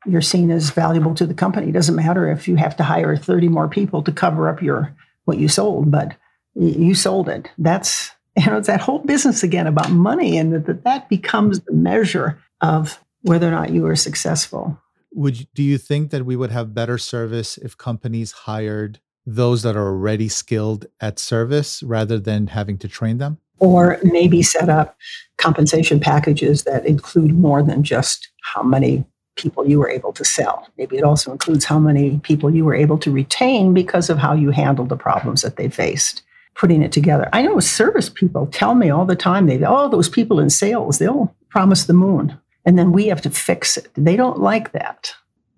you're 0.05 0.21
seen 0.21 0.49
as 0.49 0.69
valuable 0.69 1.13
to 1.13 1.25
the 1.25 1.33
company. 1.33 1.69
It 1.69 1.73
doesn't 1.73 1.95
matter 1.95 2.31
if 2.31 2.47
you 2.47 2.55
have 2.55 2.77
to 2.77 2.83
hire 2.83 3.17
30 3.17 3.49
more 3.49 3.67
people 3.67 4.01
to 4.03 4.13
cover 4.13 4.47
up 4.47 4.61
your 4.61 4.95
what 5.25 5.39
you 5.39 5.49
sold 5.49 5.91
but 5.91 6.15
you 6.55 6.95
sold 6.95 7.27
it. 7.29 7.49
That's 7.57 8.11
you 8.39 8.45
know, 8.45 8.57
it's 8.57 8.67
that 8.67 8.79
whole 8.79 8.99
business 8.99 9.43
again 9.43 9.67
about 9.67 9.91
money 9.91 10.37
and 10.37 10.53
that 10.65 10.83
that 10.83 11.09
becomes 11.09 11.59
the 11.61 11.73
measure 11.73 12.39
of 12.61 13.03
whether 13.21 13.47
or 13.47 13.51
not 13.51 13.71
you 13.71 13.85
are 13.85 13.97
successful. 13.97 14.79
Would 15.13 15.41
you, 15.41 15.45
do 15.53 15.63
you 15.63 15.77
think 15.77 16.11
that 16.11 16.25
we 16.25 16.37
would 16.37 16.51
have 16.51 16.73
better 16.73 16.97
service 16.97 17.57
if 17.57 17.77
companies 17.77 18.31
hired 18.31 19.01
those 19.25 19.63
that 19.63 19.75
are 19.75 19.87
already 19.87 20.29
skilled 20.29 20.85
at 21.01 21.19
service 21.19 21.83
rather 21.83 22.17
than 22.17 22.47
having 22.47 22.77
to 22.77 22.87
train 22.87 23.17
them? 23.17 23.39
Or 23.59 23.99
maybe 24.03 24.41
set 24.41 24.69
up 24.69 24.95
compensation 25.37 25.99
packages 25.99 26.63
that 26.63 26.85
include 26.85 27.33
more 27.33 27.61
than 27.61 27.83
just 27.83 28.29
how 28.41 28.63
many 28.63 29.03
people 29.35 29.67
you 29.67 29.79
were 29.79 29.89
able 29.89 30.13
to 30.13 30.23
sell. 30.23 30.65
Maybe 30.77 30.97
it 30.97 31.03
also 31.03 31.31
includes 31.33 31.65
how 31.65 31.79
many 31.79 32.19
people 32.19 32.49
you 32.49 32.63
were 32.63 32.75
able 32.75 32.97
to 32.99 33.11
retain 33.11 33.73
because 33.73 34.09
of 34.09 34.17
how 34.17 34.33
you 34.33 34.51
handled 34.51 34.87
the 34.87 34.95
problems 34.95 35.41
that 35.41 35.57
they 35.57 35.67
faced 35.67 36.21
putting 36.59 36.81
it 36.81 36.91
together. 36.91 37.29
I 37.31 37.41
know 37.41 37.59
service 37.59 38.09
people 38.09 38.47
tell 38.47 38.75
me 38.75 38.89
all 38.89 39.05
the 39.05 39.15
time, 39.15 39.47
they, 39.47 39.63
oh, 39.63 39.87
those 39.89 40.09
people 40.09 40.39
in 40.39 40.49
sales, 40.49 40.99
they'll 40.99 41.33
promise 41.49 41.85
the 41.85 41.93
moon 41.93 42.37
and 42.65 42.77
then 42.77 42.91
we 42.91 43.07
have 43.07 43.21
to 43.21 43.29
fix 43.29 43.77
it. 43.77 43.89
They 43.95 44.15
don't 44.15 44.39
like 44.39 44.73
that. 44.73 45.15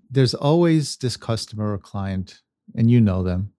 There's 0.09 0.33
always 0.33 0.97
this 0.97 1.17
customer 1.17 1.73
or 1.73 1.77
client, 1.77 2.41
and 2.75 2.89
you 2.91 3.01
know 3.01 3.23
them. 3.23 3.51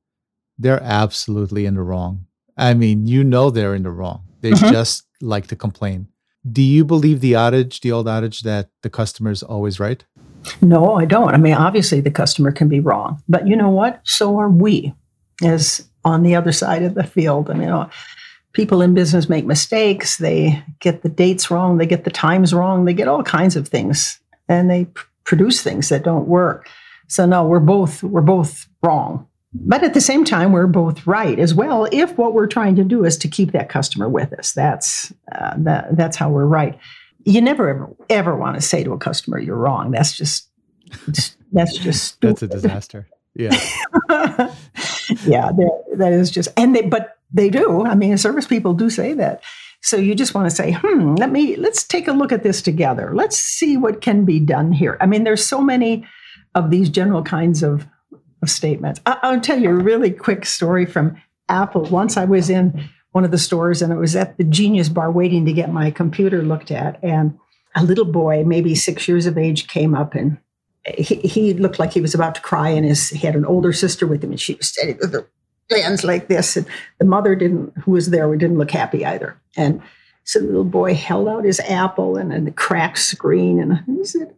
They're 0.58 0.82
absolutely 0.82 1.66
in 1.66 1.74
the 1.74 1.82
wrong. 1.82 2.26
I 2.56 2.74
mean, 2.74 3.06
you 3.06 3.24
know 3.24 3.50
they're 3.50 3.74
in 3.74 3.82
the 3.82 3.90
wrong. 3.90 4.24
They 4.40 4.52
mm-hmm. 4.52 4.72
just 4.72 5.06
like 5.20 5.48
to 5.48 5.56
complain. 5.56 6.08
Do 6.50 6.62
you 6.62 6.84
believe 6.84 7.20
the 7.20 7.34
adage, 7.34 7.80
the 7.80 7.92
old 7.92 8.08
adage 8.08 8.40
that 8.40 8.70
the 8.82 8.90
customer 8.90 9.30
is 9.30 9.42
always 9.42 9.78
right? 9.78 10.04
No, 10.60 10.94
I 10.94 11.04
don't. 11.04 11.34
I 11.34 11.36
mean, 11.36 11.54
obviously 11.54 12.00
the 12.00 12.10
customer 12.10 12.52
can 12.52 12.68
be 12.68 12.80
wrong, 12.80 13.22
but 13.28 13.46
you 13.46 13.54
know 13.54 13.70
what? 13.70 14.00
So 14.04 14.38
are 14.38 14.50
we 14.50 14.92
as 15.42 15.88
on 16.04 16.22
the 16.22 16.34
other 16.34 16.52
side 16.52 16.82
of 16.82 16.94
the 16.94 17.04
field. 17.04 17.48
And, 17.48 17.60
you 17.60 17.68
know, 17.68 17.88
people 18.52 18.82
in 18.82 18.94
business 18.94 19.28
make 19.28 19.44
mistakes. 19.44 20.18
They 20.18 20.62
get 20.80 21.02
the 21.02 21.08
dates 21.08 21.50
wrong. 21.50 21.78
They 21.78 21.86
get 21.86 22.04
the 22.04 22.10
times 22.10 22.52
wrong. 22.52 22.84
They 22.84 22.94
get 22.94 23.08
all 23.08 23.22
kinds 23.22 23.56
of 23.56 23.68
things 23.68 24.20
and 24.48 24.70
they 24.70 24.86
pr- 24.86 25.06
produce 25.24 25.62
things 25.62 25.88
that 25.88 26.02
don't 26.02 26.26
work. 26.26 26.68
So 27.08 27.26
no, 27.26 27.46
we're 27.46 27.60
both, 27.60 28.02
we're 28.02 28.20
both 28.20 28.66
wrong. 28.82 29.26
But 29.54 29.84
at 29.84 29.92
the 29.92 30.00
same 30.00 30.24
time, 30.24 30.52
we're 30.52 30.66
both 30.66 31.06
right 31.06 31.38
as 31.38 31.54
well. 31.54 31.86
If 31.92 32.16
what 32.16 32.32
we're 32.32 32.46
trying 32.46 32.74
to 32.76 32.84
do 32.84 33.04
is 33.04 33.18
to 33.18 33.28
keep 33.28 33.52
that 33.52 33.68
customer 33.68 34.08
with 34.08 34.32
us, 34.32 34.52
that's 34.52 35.12
uh, 35.32 35.54
that, 35.58 35.94
that's 35.96 36.16
how 36.16 36.30
we're 36.30 36.46
right. 36.46 36.78
You 37.24 37.40
never 37.42 37.68
ever 37.68 37.94
ever 38.08 38.36
want 38.36 38.56
to 38.56 38.62
say 38.62 38.82
to 38.82 38.92
a 38.92 38.98
customer 38.98 39.38
you're 39.38 39.56
wrong. 39.56 39.90
That's 39.90 40.16
just 40.16 40.48
that's 41.52 41.76
just 41.76 42.20
that's 42.22 42.42
a 42.42 42.48
disaster. 42.48 43.06
Yeah, 43.34 43.54
yeah, 45.26 45.50
that, 45.96 46.12
is 46.12 46.30
just 46.30 46.48
and 46.56 46.74
they 46.74 46.82
but 46.82 47.16
they 47.32 47.50
do. 47.50 47.84
I 47.84 47.94
mean, 47.94 48.16
service 48.18 48.46
people 48.46 48.74
do 48.74 48.90
say 48.90 49.14
that. 49.14 49.42
So 49.80 49.96
you 49.96 50.14
just 50.14 50.34
want 50.34 50.48
to 50.48 50.54
say, 50.54 50.72
hmm, 50.72 51.14
let 51.16 51.30
me 51.30 51.56
let's 51.56 51.84
take 51.84 52.08
a 52.08 52.12
look 52.12 52.32
at 52.32 52.42
this 52.42 52.62
together. 52.62 53.12
Let's 53.14 53.36
see 53.36 53.76
what 53.76 54.00
can 54.00 54.24
be 54.24 54.38
done 54.38 54.72
here. 54.72 54.96
I 55.00 55.06
mean, 55.06 55.24
there's 55.24 55.44
so 55.44 55.60
many 55.60 56.06
of 56.54 56.70
these 56.70 56.88
general 56.88 57.22
kinds 57.22 57.62
of 57.62 57.86
of 58.42 58.50
statements. 58.50 59.00
I, 59.06 59.32
will 59.32 59.40
tell 59.40 59.60
you 59.60 59.70
a 59.70 59.74
really 59.74 60.10
quick 60.10 60.44
story 60.44 60.84
from 60.84 61.16
Apple. 61.48 61.82
Once 61.84 62.16
I 62.16 62.24
was 62.24 62.50
in 62.50 62.88
one 63.12 63.24
of 63.24 63.30
the 63.30 63.38
stores 63.38 63.80
and 63.80 63.92
it 63.92 63.96
was 63.96 64.16
at 64.16 64.36
the 64.36 64.44
Genius 64.44 64.88
Bar 64.88 65.10
waiting 65.10 65.46
to 65.46 65.52
get 65.52 65.72
my 65.72 65.90
computer 65.90 66.42
looked 66.42 66.70
at. 66.70 66.98
And 67.02 67.38
a 67.76 67.84
little 67.84 68.04
boy, 68.04 68.42
maybe 68.44 68.74
six 68.74 69.06
years 69.06 69.26
of 69.26 69.38
age, 69.38 69.68
came 69.68 69.94
up 69.94 70.14
and 70.14 70.38
he, 70.86 71.16
he 71.16 71.54
looked 71.54 71.78
like 71.78 71.92
he 71.92 72.00
was 72.00 72.14
about 72.14 72.34
to 72.36 72.40
cry. 72.40 72.68
And 72.70 72.84
his, 72.84 73.10
he 73.10 73.26
had 73.26 73.36
an 73.36 73.44
older 73.44 73.72
sister 73.72 74.06
with 74.06 74.22
him 74.22 74.30
and 74.30 74.40
she 74.40 74.54
was 74.54 74.68
standing 74.68 74.98
with 75.00 75.12
her 75.12 75.28
hands 75.70 76.04
like 76.04 76.28
this. 76.28 76.56
And 76.56 76.66
the 76.98 77.04
mother 77.04 77.34
didn't, 77.34 77.76
who 77.78 77.92
was 77.92 78.10
there, 78.10 78.34
didn't 78.36 78.58
look 78.58 78.70
happy 78.70 79.04
either. 79.04 79.40
And 79.56 79.82
so 80.24 80.38
the 80.38 80.46
little 80.46 80.64
boy 80.64 80.94
held 80.94 81.28
out 81.28 81.44
his 81.44 81.60
apple 81.60 82.16
and, 82.16 82.32
and 82.32 82.46
the 82.46 82.52
cracked 82.52 82.98
screen 82.98 83.60
and 83.60 83.82
he 83.86 84.04
said, 84.04 84.34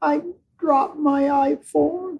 I 0.00 0.22
dropped 0.58 0.98
my 0.98 1.22
iPhone. 1.22 2.18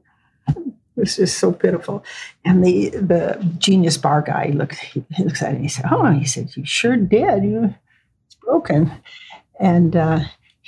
It 0.94 1.00
was 1.00 1.16
just 1.16 1.38
so 1.38 1.52
pitiful. 1.52 2.04
And 2.44 2.64
the 2.64 2.90
the 2.90 3.54
genius 3.58 3.96
bar 3.96 4.20
guy 4.20 4.52
looked 4.54 4.76
he, 4.76 5.02
looks 5.18 5.42
at 5.42 5.52
it 5.52 5.54
and 5.54 5.62
he 5.62 5.68
said, 5.68 5.86
Oh, 5.90 6.10
he 6.10 6.26
said, 6.26 6.54
You 6.54 6.66
sure 6.66 6.96
did. 6.96 7.44
You 7.44 7.74
it's 8.26 8.34
broken. 8.34 8.92
And 9.58 9.96
uh, 9.96 10.20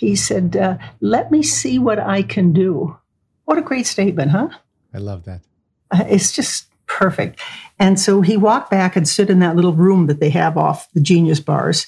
he 0.05 0.17
said, 0.17 0.57
uh, 0.57 0.79
Let 1.01 1.31
me 1.31 1.43
see 1.43 1.79
what 1.79 1.99
I 1.99 2.23
can 2.23 2.53
do. 2.53 2.97
What 3.45 3.59
a 3.59 3.63
great 3.63 3.87
statement, 3.87 4.31
huh? 4.31 4.49
I 4.93 4.99
love 4.99 5.25
that. 5.25 5.43
Uh, 5.91 6.05
it's 6.09 6.33
just 6.33 6.67
perfect. 6.87 7.41
And 7.79 7.99
so 7.99 8.21
he 8.21 8.37
walked 8.37 8.71
back 8.71 8.97
and 8.97 9.09
stood 9.09 9.31
in 9.31 9.41
that 9.41 9.57
little 9.57 9.73
room 9.73 10.07
that 10.07 10.21
they 10.21 10.31
have 10.31 10.57
off 10.57 10.89
the 10.93 11.01
genius 11.01 11.41
bars. 11.41 11.87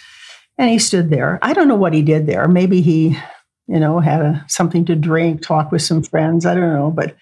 And 0.59 0.71
he 0.71 0.79
stood 0.79 1.11
there. 1.11 1.39
I 1.43 1.53
don't 1.53 1.69
know 1.69 1.77
what 1.77 1.93
he 1.93 2.03
did 2.03 2.27
there. 2.27 2.49
Maybe 2.49 2.81
he, 2.81 3.19
you 3.69 3.81
know, 3.81 4.01
had 4.01 4.23
a, 4.23 4.45
something 4.49 4.85
to 4.87 4.97
drink, 4.97 5.43
talk 5.43 5.71
with 5.71 5.83
some 5.83 6.03
friends. 6.03 6.47
I 6.47 6.55
don't 6.55 6.73
know. 6.73 6.91
But 6.91 7.17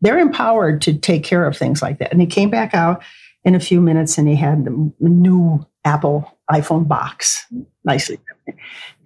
they're 0.00 0.18
empowered 0.18 0.82
to 0.82 0.94
take 0.94 1.24
care 1.24 1.46
of 1.46 1.56
things 1.56 1.82
like 1.82 1.98
that. 1.98 2.12
And 2.12 2.20
he 2.20 2.26
came 2.26 2.50
back 2.50 2.74
out 2.74 3.02
in 3.44 3.54
a 3.54 3.60
few 3.60 3.80
minutes 3.80 4.18
and 4.18 4.28
he 4.28 4.36
had 4.36 4.64
the 4.64 4.92
new 5.00 5.64
Apple 5.84 6.38
iPhone 6.50 6.88
box, 6.88 7.46
nicely. 7.84 8.18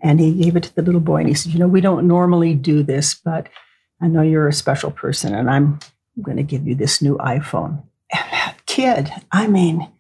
And 0.01 0.21
he 0.21 0.35
gave 0.35 0.57
it 0.57 0.65
to 0.65 0.75
the 0.75 0.83
little 0.83 1.01
boy 1.01 1.19
and 1.19 1.29
he 1.29 1.35
said, 1.35 1.53
You 1.53 1.59
know, 1.59 1.69
we 1.69 1.81
don't 1.81 2.07
normally 2.07 2.55
do 2.55 2.83
this, 2.83 3.15
but 3.15 3.49
I 4.01 4.09
know 4.09 4.23
you're 4.23 4.49
a 4.49 4.53
special 4.53 4.91
person 4.91 5.35
and 5.35 5.51
I'm 5.51 5.79
going 6.23 6.37
to 6.37 6.43
give 6.43 6.67
you 6.67 6.75
this 6.75 7.01
new 7.01 7.17
iPhone. 7.19 7.83
And 8.13 8.33
that 8.33 8.59
kid, 8.67 9.11
I 9.33 9.47
mean, 9.47 9.91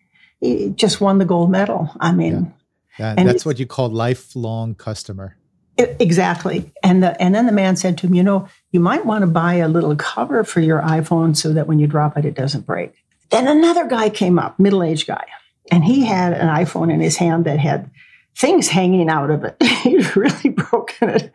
he 0.40 0.70
just 0.70 1.00
won 1.00 1.18
the 1.18 1.24
gold 1.24 1.50
medal. 1.50 1.90
I 2.00 2.12
mean, 2.12 2.52
yeah. 2.98 3.14
that, 3.14 3.24
that's 3.24 3.46
what 3.46 3.58
you 3.58 3.66
call 3.66 3.88
lifelong 3.88 4.74
customer. 4.74 5.37
It, 5.76 5.96
exactly. 5.98 6.72
And 6.82 7.02
the, 7.02 7.20
and 7.20 7.34
then 7.34 7.46
the 7.46 7.52
man 7.52 7.76
said 7.76 7.98
to 7.98 8.06
him, 8.06 8.14
you 8.14 8.22
know, 8.22 8.46
you 8.70 8.78
might 8.78 9.04
want 9.04 9.22
to 9.22 9.26
buy 9.26 9.54
a 9.54 9.68
little 9.68 9.96
cover 9.96 10.44
for 10.44 10.60
your 10.60 10.80
iPhone 10.82 11.37
so 11.37 11.52
that 11.52 11.66
when 11.66 11.78
you 11.78 11.87
drop 11.87 12.16
it, 12.16 12.24
it 12.24 12.34
doesn't 12.34 12.66
break. 12.66 12.92
Then 13.30 13.48
another 13.48 13.87
guy 13.88 14.10
came 14.10 14.38
up, 14.38 14.60
middle-aged 14.60 15.08
guy, 15.08 15.24
and 15.72 15.84
he 15.84 16.04
had 16.04 16.34
an 16.34 16.48
iPhone 16.48 16.92
in 16.92 17.00
his 17.00 17.16
hand 17.16 17.46
that 17.46 17.58
had 17.58 17.90
things 18.37 18.68
hanging 18.68 19.09
out 19.09 19.31
of 19.31 19.44
it. 19.44 19.62
He'd 19.62 20.16
really 20.16 20.49
broken 20.51 21.11
it. 21.11 21.33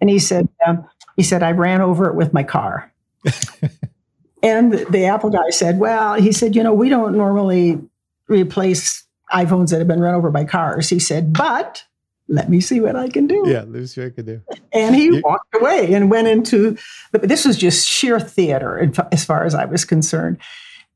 And 0.00 0.10
he 0.10 0.18
said, 0.18 0.48
um, 0.66 0.86
he 1.16 1.22
said, 1.22 1.42
I 1.42 1.52
ran 1.52 1.80
over 1.80 2.06
it 2.08 2.14
with 2.14 2.32
my 2.32 2.42
car. 2.42 2.92
and 4.42 4.72
the 4.72 5.04
Apple 5.06 5.30
guy 5.30 5.50
said, 5.50 5.78
well, 5.78 6.14
he 6.14 6.32
said, 6.32 6.56
you 6.56 6.62
know, 6.62 6.74
we 6.74 6.88
don't 6.88 7.16
normally 7.16 7.80
replace 8.28 9.04
iPhones 9.32 9.70
that 9.70 9.78
have 9.78 9.88
been 9.88 10.00
run 10.00 10.14
over 10.14 10.30
by 10.30 10.44
cars. 10.44 10.88
He 10.88 10.98
said, 10.98 11.32
but 11.32 11.84
let 12.28 12.48
me 12.48 12.60
see 12.60 12.80
what 12.80 12.96
I 12.96 13.08
can 13.08 13.26
do. 13.26 13.42
Yeah, 13.46 13.60
let 13.60 13.68
me 13.68 13.86
see 13.86 14.00
what 14.00 14.06
I 14.06 14.10
can 14.10 14.24
do. 14.24 14.40
And 14.72 14.94
he 14.94 15.04
you, 15.04 15.20
walked 15.24 15.54
away 15.54 15.92
and 15.92 16.10
went 16.10 16.28
into, 16.28 16.76
this 17.12 17.44
was 17.44 17.56
just 17.56 17.86
sheer 17.86 18.20
theater 18.20 18.90
as 19.12 19.24
far 19.24 19.44
as 19.44 19.54
I 19.54 19.64
was 19.64 19.84
concerned. 19.84 20.38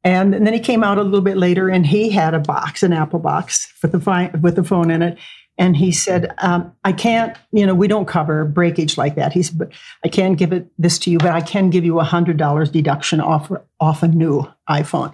And, 0.05 0.35
and 0.35 0.47
then 0.47 0.55
he 0.55 0.61
came 0.61 0.85
out 0.85 0.99
a 0.99 1.03
little 1.03 1.23
bit 1.23 1.37
later 1.37 1.69
and 1.69 1.87
he 1.87 2.11
had 2.11 2.35
a 2.35 2.39
box, 2.39 2.83
an 2.83 2.93
Apple 2.93 3.19
box 3.19 3.73
with 3.83 3.93
the, 3.93 4.01
fi- 4.01 4.31
with 4.41 4.55
the 4.55 4.63
phone 4.63 4.91
in 4.91 5.03
it. 5.03 5.19
And 5.57 5.77
he 5.77 5.93
said, 5.93 6.35
um, 6.39 6.75
I 6.85 6.93
can't, 6.93 7.37
you 7.53 7.65
know, 7.65 7.75
we 7.75 7.87
don't 7.87 8.07
cover 8.07 8.45
breakage 8.45 8.99
like 8.99 9.15
that. 9.15 9.33
He 9.33 9.43
said, 9.43 9.59
but 9.59 9.73
I 10.05 10.09
can't 10.09 10.37
give 10.37 10.53
it 10.53 10.69
this 10.79 10.99
to 11.01 11.11
you, 11.11 11.19
but 11.19 11.31
I 11.31 11.41
can 11.41 11.71
give 11.71 11.85
you 11.85 12.01
a 12.01 12.05
$100 12.05 12.73
deduction 12.73 13.21
off, 13.21 13.53
off 13.79 14.03
a 14.03 14.09
new 14.09 14.47
iPhone. 14.69 15.13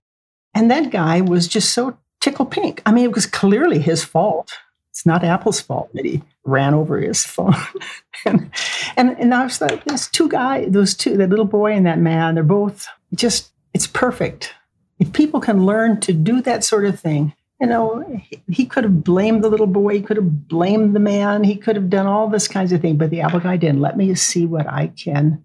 And 0.55 0.70
that 0.70 0.90
guy 0.90 1.20
was 1.20 1.46
just 1.46 1.72
so 1.72 1.96
tickle 2.20 2.46
pink. 2.46 2.83
I 2.87 2.92
mean, 2.92 3.05
it 3.05 3.14
was 3.14 3.26
clearly 3.26 3.79
his 3.79 4.03
fault 4.03 4.50
it's 4.90 5.07
not 5.07 5.24
Apple's 5.24 5.61
fault 5.61 5.88
that 5.94 6.05
he 6.05 6.22
ran 6.44 6.74
over 6.74 6.98
his 6.98 7.24
phone. 7.24 7.55
and, 8.26 8.50
and 8.96 9.11
and 9.18 9.35
I 9.35 9.44
was 9.44 9.61
like, 9.61 9.85
those 9.85 10.09
two 10.09 10.29
guys, 10.29 10.70
those 10.70 10.94
two, 10.94 11.16
that 11.16 11.31
little 11.31 11.44
boy 11.44 11.72
and 11.72 11.87
that 11.87 11.98
man, 11.98 12.35
they're 12.35 12.44
both 12.44 12.87
just, 13.14 13.50
it's 13.72 13.87
perfect. 13.87 14.53
If 14.98 15.12
people 15.12 15.40
can 15.40 15.64
learn 15.64 16.00
to 16.00 16.12
do 16.12 16.42
that 16.42 16.64
sort 16.64 16.85
of 16.85 16.98
thing, 16.98 17.33
you 17.61 17.66
know, 17.66 18.05
he, 18.49 18.64
could 18.64 18.85
have 18.85 19.05
blamed 19.05 19.44
the 19.44 19.49
little 19.49 19.66
boy, 19.66 19.94
he 19.94 20.03
could 20.03 20.16
have 20.16 20.49
blamed 20.49 20.96
the 20.96 21.01
man, 21.01 21.44
he 21.44 21.57
could 21.57 21.77
have 21.77 21.90
done 21.90 22.07
all 22.07 22.29
this 22.29 22.49
kinds 22.49 22.73
of 22.73 22.81
thing, 22.81 22.96
but 22.96 23.11
the 23.11 23.20
Apple 23.20 23.40
guy 23.40 23.57
didn't. 23.57 23.81
Let 23.81 23.96
me 23.96 24.14
see 24.14 24.46
what 24.46 24.66
I 24.66 24.88
can 24.88 25.44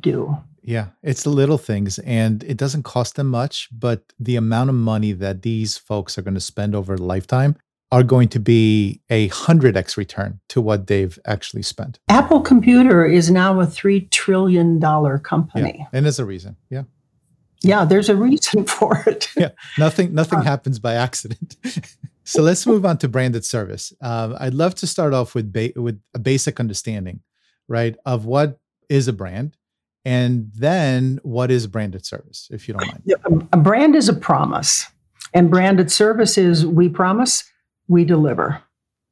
do. 0.00 0.36
Yeah, 0.62 0.88
it's 1.02 1.24
the 1.24 1.30
little 1.30 1.58
things 1.58 1.98
and 2.00 2.42
it 2.44 2.56
doesn't 2.56 2.84
cost 2.84 3.16
them 3.16 3.26
much, 3.26 3.68
but 3.72 4.12
the 4.18 4.36
amount 4.36 4.70
of 4.70 4.76
money 4.76 5.12
that 5.12 5.42
these 5.42 5.76
folks 5.76 6.16
are 6.16 6.22
going 6.22 6.34
to 6.34 6.40
spend 6.40 6.74
over 6.74 6.94
a 6.94 6.98
lifetime 6.98 7.56
are 7.90 8.02
going 8.02 8.28
to 8.28 8.40
be 8.40 9.02
a 9.10 9.28
100x 9.28 9.98
return 9.98 10.40
to 10.48 10.62
what 10.62 10.86
they've 10.86 11.18
actually 11.26 11.62
spent. 11.62 11.98
Apple 12.08 12.40
Computer 12.40 13.04
is 13.04 13.30
now 13.30 13.60
a 13.60 13.66
$3 13.66 14.08
trillion 14.10 14.80
company. 15.18 15.76
Yeah, 15.78 15.84
and 15.92 16.06
there's 16.06 16.18
a 16.18 16.24
reason. 16.24 16.56
Yeah. 16.70 16.84
Yeah, 17.62 17.84
there's 17.84 18.08
a 18.08 18.16
reason 18.16 18.64
for 18.66 19.02
it. 19.06 19.28
yeah, 19.36 19.50
nothing 19.78 20.14
nothing 20.14 20.40
uh, 20.40 20.42
happens 20.42 20.78
by 20.78 20.94
accident. 20.94 21.56
so 22.24 22.42
let's 22.42 22.66
move 22.66 22.84
on 22.84 22.98
to 22.98 23.08
branded 23.08 23.44
service. 23.44 23.92
Um, 24.00 24.36
I'd 24.38 24.54
love 24.54 24.74
to 24.76 24.86
start 24.86 25.14
off 25.14 25.34
with 25.34 25.52
ba- 25.52 25.72
with 25.76 26.00
a 26.14 26.18
basic 26.18 26.60
understanding, 26.60 27.20
right, 27.68 27.96
of 28.04 28.24
what 28.24 28.58
is 28.88 29.08
a 29.08 29.12
brand, 29.12 29.56
and 30.04 30.50
then 30.54 31.20
what 31.22 31.50
is 31.50 31.66
branded 31.66 32.04
service, 32.04 32.48
if 32.50 32.68
you 32.68 32.74
don't 32.74 32.86
mind. 32.86 33.48
A 33.52 33.56
brand 33.56 33.94
is 33.94 34.08
a 34.08 34.14
promise, 34.14 34.86
and 35.32 35.50
branded 35.50 35.90
service 35.90 36.36
is 36.36 36.66
we 36.66 36.88
promise 36.88 37.44
we 37.88 38.04
deliver. 38.04 38.62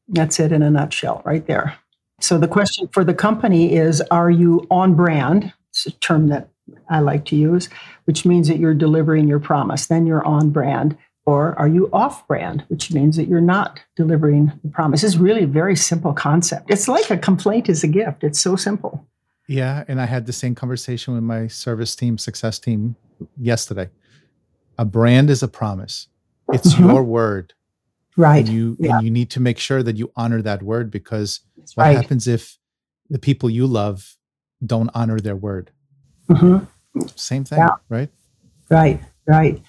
That's 0.09 0.41
it 0.41 0.51
in 0.51 0.63
a 0.63 0.71
nutshell, 0.71 1.23
right 1.25 1.47
there. 1.47 1.79
So 2.21 2.37
the 2.37 2.49
question 2.49 2.89
for 2.89 3.05
the 3.05 3.15
company 3.15 3.75
is 3.75 4.01
Are 4.11 4.31
you 4.31 4.67
on 4.71 4.95
brand? 4.95 5.53
It's 5.71 5.87
a 5.87 5.93
term 5.93 6.29
that 6.29 6.49
I 6.89 7.01
like 7.01 7.25
to 7.27 7.37
use, 7.37 7.69
which 8.05 8.25
means 8.25 8.49
that 8.49 8.59
you're 8.59 8.75
delivering 8.75 9.29
your 9.29 9.41
promise. 9.41 9.87
Then 9.87 10.07
you're 10.07 10.25
on 10.25 10.51
brand. 10.51 10.97
Or 11.27 11.57
are 11.59 11.69
you 11.69 11.91
off 11.93 12.27
brand, 12.27 12.65
which 12.69 12.93
means 12.93 13.17
that 13.17 13.29
you're 13.29 13.41
not 13.41 13.81
delivering 13.95 14.53
the 14.65 14.71
promise? 14.71 15.05
It's 15.05 15.17
really 15.17 15.45
a 15.45 15.47
very 15.47 15.77
simple 15.77 16.13
concept. 16.13 16.71
It's 16.71 16.89
like 16.89 17.11
a 17.11 17.19
complaint 17.19 17.69
is 17.69 17.85
a 17.85 17.89
gift. 17.89 18.25
It's 18.25 18.41
so 18.41 18.57
simple. 18.57 19.07
Yeah. 19.47 19.85
And 19.87 20.01
I 20.01 20.07
had 20.07 20.27
the 20.27 20.33
same 20.33 20.55
conversation 20.55 21.15
with 21.15 21.23
my 21.23 21.47
service 21.47 21.95
team, 21.95 22.19
success 22.19 22.59
team 22.59 22.97
yesterday. 23.37 23.91
A 24.79 24.85
brand 24.85 25.29
is 25.29 25.43
a 25.43 25.49
promise, 25.49 26.09
it's 26.53 26.75
mm-hmm. 26.75 26.89
your 26.89 27.03
word 27.03 27.53
Right. 28.21 28.47
And 28.47 28.49
you 28.49 28.77
yeah. 28.79 28.97
and 28.97 29.05
you 29.05 29.11
need 29.11 29.31
to 29.31 29.41
make 29.41 29.59
sure 29.59 29.83
that 29.83 29.97
you 29.97 30.13
honor 30.17 30.43
that 30.43 30.63
word 30.63 30.91
because 30.91 31.41
That's 31.57 31.77
what 31.77 31.85
right. 31.85 31.97
happens 31.97 32.27
if 32.27 32.59
the 33.09 33.19
people 33.19 33.49
you 33.49 33.67
love 33.67 34.17
don't 34.65 34.91
honor 34.95 35.19
their 35.19 35.37
word? 35.37 35.71
Mm-hmm. 36.31 37.07
Same 37.17 37.45
thing, 37.45 37.59
yeah. 37.59 37.69
right? 37.89 38.09
Right, 38.71 39.01
right. 39.27 39.61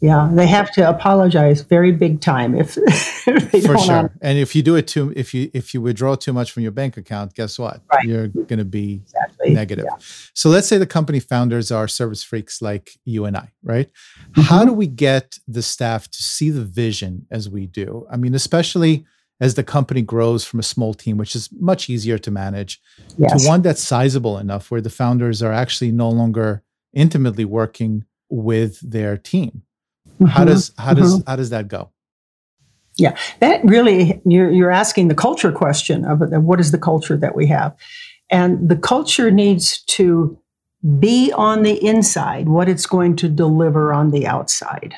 Yeah, 0.00 0.28
they 0.32 0.48
have 0.48 0.72
to 0.72 0.88
apologize 0.88 1.60
very 1.60 1.92
big 1.92 2.20
time 2.20 2.56
if, 2.56 2.76
if 3.26 3.52
they 3.52 3.60
For 3.60 3.74
don't. 3.74 3.82
sure. 3.84 3.94
honor- 3.94 4.18
And 4.20 4.36
if 4.36 4.56
you 4.56 4.62
do 4.62 4.74
it 4.74 4.88
too, 4.88 5.12
if 5.14 5.32
you 5.32 5.48
if 5.54 5.72
you 5.74 5.80
withdraw 5.80 6.16
too 6.16 6.32
much 6.32 6.50
from 6.50 6.64
your 6.64 6.72
bank 6.72 6.96
account, 6.96 7.34
guess 7.34 7.56
what? 7.56 7.82
Right. 7.92 8.04
You're 8.04 8.26
going 8.26 8.58
to 8.58 8.64
be 8.64 9.02
Exactly. 9.04 9.54
negative. 9.54 9.84
Yeah. 9.88 9.96
So 10.34 10.48
let's 10.50 10.66
say 10.66 10.76
the 10.78 10.86
company 10.86 11.20
founders 11.20 11.70
are 11.70 11.86
service 11.86 12.24
freaks 12.24 12.60
like 12.60 12.98
you 13.04 13.26
and 13.26 13.36
I, 13.36 13.52
right? 13.62 13.88
How 14.34 14.64
Mhm. 14.64 14.66
do 14.66 14.72
we 14.72 14.88
get 14.88 15.38
the 15.46 15.62
staff 15.62 16.10
to 16.10 16.20
see 16.22 16.50
the 16.50 16.64
vision 16.64 17.26
as 17.30 17.48
we 17.48 17.66
do? 17.66 18.04
I 18.10 18.16
mean, 18.16 18.34
especially 18.34 19.04
as 19.42 19.54
the 19.54 19.64
company 19.64 20.02
grows 20.02 20.44
from 20.44 20.60
a 20.60 20.62
small 20.62 20.94
team, 20.94 21.16
which 21.16 21.34
is 21.34 21.50
much 21.60 21.90
easier 21.90 22.16
to 22.16 22.30
manage, 22.30 22.80
Yes. 23.18 23.42
to 23.42 23.48
one 23.48 23.60
that's 23.60 23.82
sizable 23.82 24.38
enough 24.38 24.70
where 24.70 24.80
the 24.80 24.88
founders 24.88 25.42
are 25.42 25.52
actually 25.52 25.90
no 25.90 26.08
longer 26.08 26.62
intimately 26.94 27.44
working 27.44 28.04
with 28.30 28.78
their 28.88 29.16
team. 29.18 29.62
How 30.28 30.44
Mhm. 30.44 30.46
does 30.46 30.72
how 30.78 30.94
does 30.94 31.22
how 31.26 31.36
does 31.36 31.50
that 31.50 31.66
go? 31.68 31.90
Yeah, 32.96 33.16
that 33.40 33.64
really 33.64 34.20
you're 34.24 34.50
you're 34.50 34.70
asking 34.70 35.08
the 35.08 35.14
culture 35.26 35.50
question 35.50 36.04
of 36.04 36.22
it, 36.22 36.30
what 36.42 36.60
is 36.60 36.70
the 36.70 36.78
culture 36.78 37.16
that 37.16 37.34
we 37.34 37.46
have 37.48 37.74
and 38.30 38.68
the 38.68 38.76
culture 38.76 39.30
needs 39.30 39.82
to 39.96 40.38
be 40.98 41.32
on 41.32 41.62
the 41.64 41.76
inside 41.84 42.48
what 42.48 42.68
it's 42.68 42.86
going 42.86 43.16
to 43.16 43.28
deliver 43.28 43.92
on 43.92 44.10
the 44.10 44.26
outside 44.26 44.94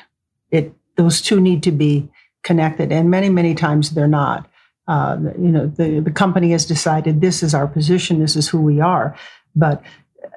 it 0.51 0.73
those 0.97 1.21
two 1.21 1.39
need 1.41 1.61
to 1.63 1.71
be 1.71 2.07
connected 2.45 2.91
and 2.91 3.09
many 3.09 3.29
many 3.29 3.53
times 3.53 3.91
they're 3.91 4.07
not 4.23 4.47
uh, 4.87 5.17
you 5.37 5.51
know 5.55 5.67
the, 5.67 5.99
the 5.99 6.11
company 6.11 6.51
has 6.51 6.65
decided 6.65 7.19
this 7.19 7.43
is 7.43 7.53
our 7.53 7.67
position 7.67 8.19
this 8.19 8.35
is 8.35 8.47
who 8.47 8.61
we 8.61 8.79
are 8.79 9.17
but 9.55 9.83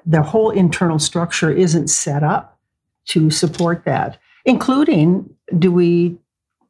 the 0.04 0.22
whole 0.22 0.50
internal 0.50 0.98
structure 0.98 1.50
isn't 1.50 1.88
set 1.88 2.22
up 2.24 2.58
to 3.04 3.30
support 3.30 3.84
that 3.84 4.18
including 4.44 5.28
do 5.58 5.70
we 5.70 6.18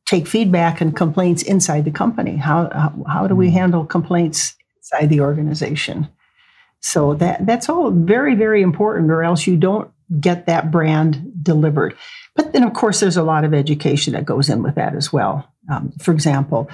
take 0.09 0.27
feedback 0.27 0.81
and 0.81 0.96
complaints 0.96 1.42
inside 1.42 1.85
the 1.85 1.90
company? 1.90 2.37
How, 2.37 2.70
how, 2.72 3.05
how 3.07 3.27
do 3.27 3.37
we 3.37 3.48
Mm. 3.48 3.53
handle 3.53 3.85
complaints 3.85 4.57
inside 4.79 5.11
the 5.11 5.20
organization? 5.20 6.09
So 6.81 7.12
that, 7.14 7.44
that's 7.44 7.68
all 7.68 7.90
very, 7.90 8.35
very 8.35 8.62
important, 8.62 9.11
or 9.11 9.22
else 9.22 9.46
you 9.46 9.57
don't 9.59 9.90
get 10.21 10.47
that 10.47 10.71
brand 10.71 11.33
delivered. 11.42 11.97
But 12.35 12.53
then, 12.53 12.62
of 12.62 12.73
course, 12.73 13.01
there's 13.01 13.16
a 13.16 13.23
lot 13.23 13.44
of 13.44 13.53
education 13.53 14.12
that 14.14 14.25
goes 14.25 14.49
in 14.49 14.62
with 14.62 14.77
that 14.77 14.94
as 14.94 15.12
well. 15.12 15.53
Um, 15.71 15.92
for 16.01 16.12
example, 16.12 16.71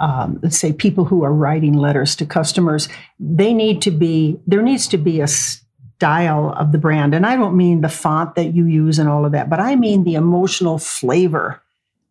um, 0.00 0.40
let's 0.42 0.58
say 0.58 0.72
people 0.72 1.04
who 1.04 1.22
are 1.24 1.32
writing 1.32 1.74
letters 1.74 2.16
to 2.16 2.26
customers, 2.26 2.88
they 3.20 3.54
need 3.54 3.80
to 3.82 3.90
be, 3.90 4.38
there 4.46 4.62
needs 4.62 4.88
to 4.88 4.98
be 4.98 5.20
a 5.20 5.28
style 5.28 6.52
of 6.58 6.72
the 6.72 6.78
brand. 6.78 7.14
And 7.14 7.24
I 7.24 7.36
don't 7.36 7.56
mean 7.56 7.80
the 7.80 7.88
font 7.88 8.34
that 8.34 8.54
you 8.54 8.66
use 8.66 8.98
and 8.98 9.08
all 9.08 9.24
of 9.24 9.32
that, 9.32 9.48
but 9.48 9.60
I 9.60 9.76
mean 9.76 10.04
the 10.04 10.16
emotional 10.16 10.78
flavor 10.78 11.62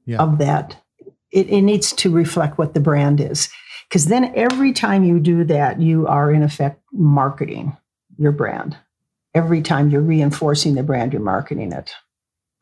Yeah. 0.06 0.18
of 0.22 0.38
that. 0.38 0.78
It, 1.32 1.50
it 1.50 1.62
needs 1.62 1.92
to 1.94 2.10
reflect 2.12 2.58
what 2.58 2.74
the 2.74 2.80
brand 2.80 3.20
is. 3.20 3.50
Because 3.90 4.06
then 4.06 4.32
every 4.36 4.72
time 4.72 5.04
you 5.04 5.20
do 5.20 5.44
that, 5.44 5.80
you 5.82 6.08
are 6.08 6.32
in 6.32 6.42
effect 6.42 6.82
marketing 6.94 7.76
your 8.18 8.32
brand. 8.32 8.78
Every 9.34 9.62
time 9.62 9.90
you're 9.90 10.02
reinforcing 10.02 10.76
the 10.76 10.84
brand, 10.84 11.12
you're 11.14 11.22
marketing 11.22 11.72
it. 11.72 11.92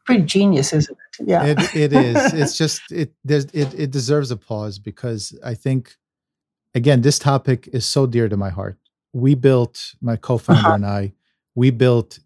Pretty 0.05 0.23
genius, 0.23 0.73
isn't 0.73 0.97
it? 1.19 1.27
Yeah. 1.27 1.43
It, 1.45 1.75
it 1.75 1.93
is. 1.93 2.33
It's 2.33 2.57
just 2.57 2.81
it 2.91 3.13
there's 3.23 3.45
it 3.45 3.73
it 3.77 3.91
deserves 3.91 4.31
a 4.31 4.37
pause 4.37 4.79
because 4.79 5.37
I 5.43 5.53
think 5.53 5.95
again 6.73 7.01
this 7.01 7.19
topic 7.19 7.69
is 7.71 7.85
so 7.85 8.07
dear 8.07 8.27
to 8.29 8.37
my 8.37 8.49
heart. 8.49 8.77
We 9.13 9.35
built 9.35 9.93
my 10.01 10.15
co-founder 10.15 10.59
Uh-huh. 10.61 10.73
and 10.75 10.85
I. 10.85 11.13
We 11.55 11.69
built 11.69 12.19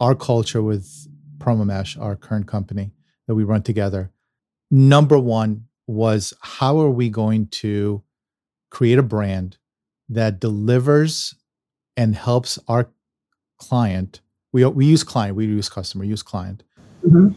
our 0.00 0.14
culture 0.14 0.62
with 0.62 1.06
Promomash, 1.38 2.00
our 2.00 2.16
current 2.16 2.46
company 2.48 2.90
that 3.28 3.34
we 3.36 3.44
run 3.44 3.62
together. 3.62 4.10
Number 4.70 5.18
one 5.18 5.66
was 5.86 6.34
how 6.40 6.78
are 6.80 6.90
we 6.90 7.08
going 7.08 7.46
to 7.48 8.02
create 8.70 8.98
a 8.98 9.02
brand 9.02 9.58
that 10.08 10.40
delivers 10.40 11.34
and 11.96 12.14
helps 12.16 12.58
our 12.68 12.88
client. 13.68 14.20
We 14.52 14.64
we 14.66 14.84
use 14.86 15.02
client, 15.04 15.36
we 15.36 15.46
use 15.46 15.68
customer, 15.68 16.04
use 16.04 16.22
client 16.22 16.62
Mhm. 17.06 17.36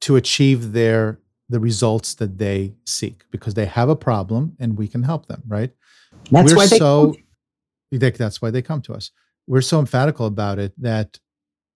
to 0.00 0.16
achieve 0.16 0.72
their 0.72 1.18
the 1.48 1.60
results 1.60 2.14
that 2.14 2.38
they 2.38 2.74
seek 2.84 3.16
because 3.30 3.54
they 3.54 3.66
have 3.66 3.88
a 3.88 3.96
problem 3.96 4.42
and 4.60 4.76
we 4.76 4.88
can 4.88 5.02
help 5.04 5.26
them 5.26 5.42
right 5.46 5.72
That's 6.30 6.50
we're 6.50 6.56
why 6.56 6.66
they 6.66 6.78
so 6.78 7.14
they- 7.92 8.10
that's 8.10 8.42
why 8.42 8.50
they 8.50 8.62
come 8.62 8.82
to 8.82 8.92
us 8.98 9.12
we're 9.46 9.60
so 9.72 9.78
emphatical 9.78 10.26
about 10.26 10.58
it 10.58 10.72
that 10.90 11.08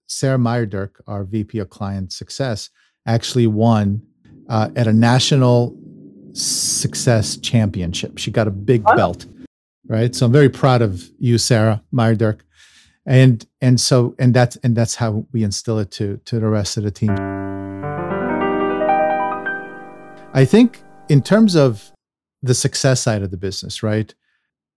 sarah 0.09 0.38
meyerdirk 0.38 0.92
our 1.07 1.22
vp 1.24 1.50
of 1.61 1.68
client 1.70 2.12
success 2.12 2.70
actually 3.07 3.46
won 3.46 4.03
uh, 4.48 4.68
at 4.81 4.87
a 4.88 4.92
national 4.92 5.59
success 6.33 7.37
championship 7.37 8.18
she 8.18 8.31
got 8.31 8.48
a 8.48 8.50
big 8.72 8.83
Wow. 8.85 8.96
belt 8.96 9.26
right 9.87 10.12
so 10.16 10.26
i'm 10.26 10.33
very 10.33 10.48
proud 10.62 10.83
of 10.83 10.92
you 11.18 11.38
sarah 11.38 11.81
meyerdirk 11.92 12.40
and 13.06 13.46
and 13.60 13.80
so 13.80 14.14
and 14.18 14.34
that's 14.34 14.56
and 14.56 14.76
that's 14.76 14.96
how 14.96 15.26
we 15.32 15.42
instill 15.42 15.78
it 15.78 15.90
to 15.90 16.20
to 16.24 16.38
the 16.38 16.48
rest 16.48 16.76
of 16.76 16.84
the 16.84 16.90
team 16.90 17.10
I 20.32 20.44
think 20.44 20.82
in 21.08 21.22
terms 21.22 21.56
of 21.56 21.90
the 22.42 22.54
success 22.54 23.00
side 23.00 23.22
of 23.22 23.30
the 23.30 23.36
business, 23.36 23.82
right? 23.82 24.14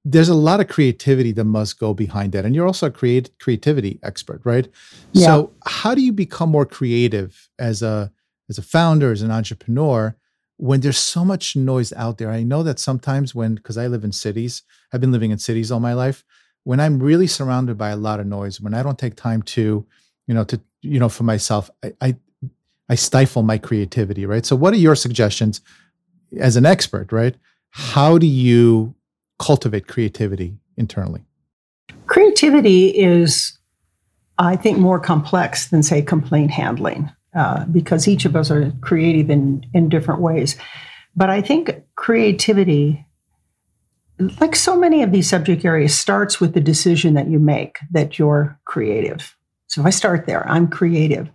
There's 0.03 0.29
a 0.29 0.35
lot 0.35 0.59
of 0.59 0.67
creativity 0.67 1.31
that 1.33 1.45
must 1.45 1.79
go 1.79 1.93
behind 1.93 2.33
that. 2.33 2.43
And 2.43 2.53
you're 2.55 2.67
also 2.67 2.87
a 2.87 2.91
create 2.91 3.29
creativity 3.39 3.99
expert, 4.03 4.41
right? 4.43 4.67
Yeah. 5.13 5.27
So 5.27 5.53
how 5.65 5.95
do 5.95 6.01
you 6.01 6.11
become 6.11 6.49
more 6.49 6.65
creative 6.65 7.49
as 7.57 7.81
a 7.81 8.11
as 8.49 8.57
a 8.57 8.61
founder, 8.61 9.11
as 9.11 9.21
an 9.21 9.31
entrepreneur, 9.31 10.15
when 10.57 10.81
there's 10.81 10.97
so 10.97 11.23
much 11.23 11.55
noise 11.55 11.93
out 11.93 12.17
there? 12.17 12.31
I 12.31 12.43
know 12.43 12.63
that 12.63 12.79
sometimes 12.79 13.33
when 13.33 13.55
because 13.55 13.77
I 13.77 13.87
live 13.87 14.03
in 14.03 14.11
cities, 14.11 14.63
I've 14.91 14.99
been 14.99 15.13
living 15.13 15.31
in 15.31 15.37
cities 15.37 15.71
all 15.71 15.79
my 15.79 15.93
life, 15.93 16.25
when 16.63 16.79
I'm 16.79 16.99
really 16.99 17.27
surrounded 17.27 17.77
by 17.77 17.89
a 17.89 17.95
lot 17.95 18.19
of 18.19 18.27
noise, 18.27 18.61
when 18.61 18.73
I 18.73 18.83
don't 18.83 18.97
take 18.97 19.15
time 19.15 19.41
to, 19.43 19.85
you 20.27 20.33
know, 20.33 20.43
to, 20.45 20.59
you 20.81 20.99
know, 20.99 21.09
for 21.09 21.23
myself, 21.23 21.69
I, 21.83 21.93
I 22.01 22.15
I 22.89 22.95
stifle 22.95 23.43
my 23.43 23.57
creativity, 23.57 24.25
right? 24.25 24.45
So, 24.45 24.55
what 24.55 24.73
are 24.73 24.77
your 24.77 24.95
suggestions 24.95 25.61
as 26.37 26.55
an 26.55 26.65
expert, 26.65 27.11
right? 27.11 27.35
How 27.69 28.17
do 28.17 28.27
you 28.27 28.93
cultivate 29.39 29.87
creativity 29.87 30.57
internally? 30.77 31.23
creativity 32.07 32.89
is, 32.89 33.57
I 34.37 34.55
think, 34.55 34.77
more 34.77 34.99
complex 34.99 35.69
than, 35.69 35.83
say, 35.83 36.01
complaint 36.01 36.51
handling, 36.51 37.11
uh, 37.35 37.65
because 37.65 38.07
each 38.07 38.25
of 38.25 38.35
us 38.35 38.51
are 38.51 38.71
creative 38.81 39.29
in, 39.29 39.65
in 39.73 39.89
different 39.89 40.21
ways. 40.21 40.55
But 41.15 41.29
I 41.29 41.41
think 41.41 41.83
creativity, 41.95 43.05
like 44.39 44.55
so 44.55 44.77
many 44.77 45.03
of 45.03 45.11
these 45.11 45.29
subject 45.29 45.65
areas, 45.65 45.97
starts 45.97 46.39
with 46.39 46.53
the 46.53 46.61
decision 46.61 47.13
that 47.15 47.27
you 47.27 47.39
make 47.39 47.79
that 47.91 48.19
you're 48.19 48.59
creative. 48.65 49.35
So 49.67 49.81
if 49.81 49.87
I 49.87 49.91
start 49.91 50.25
there, 50.25 50.47
I'm 50.47 50.67
creative. 50.67 51.29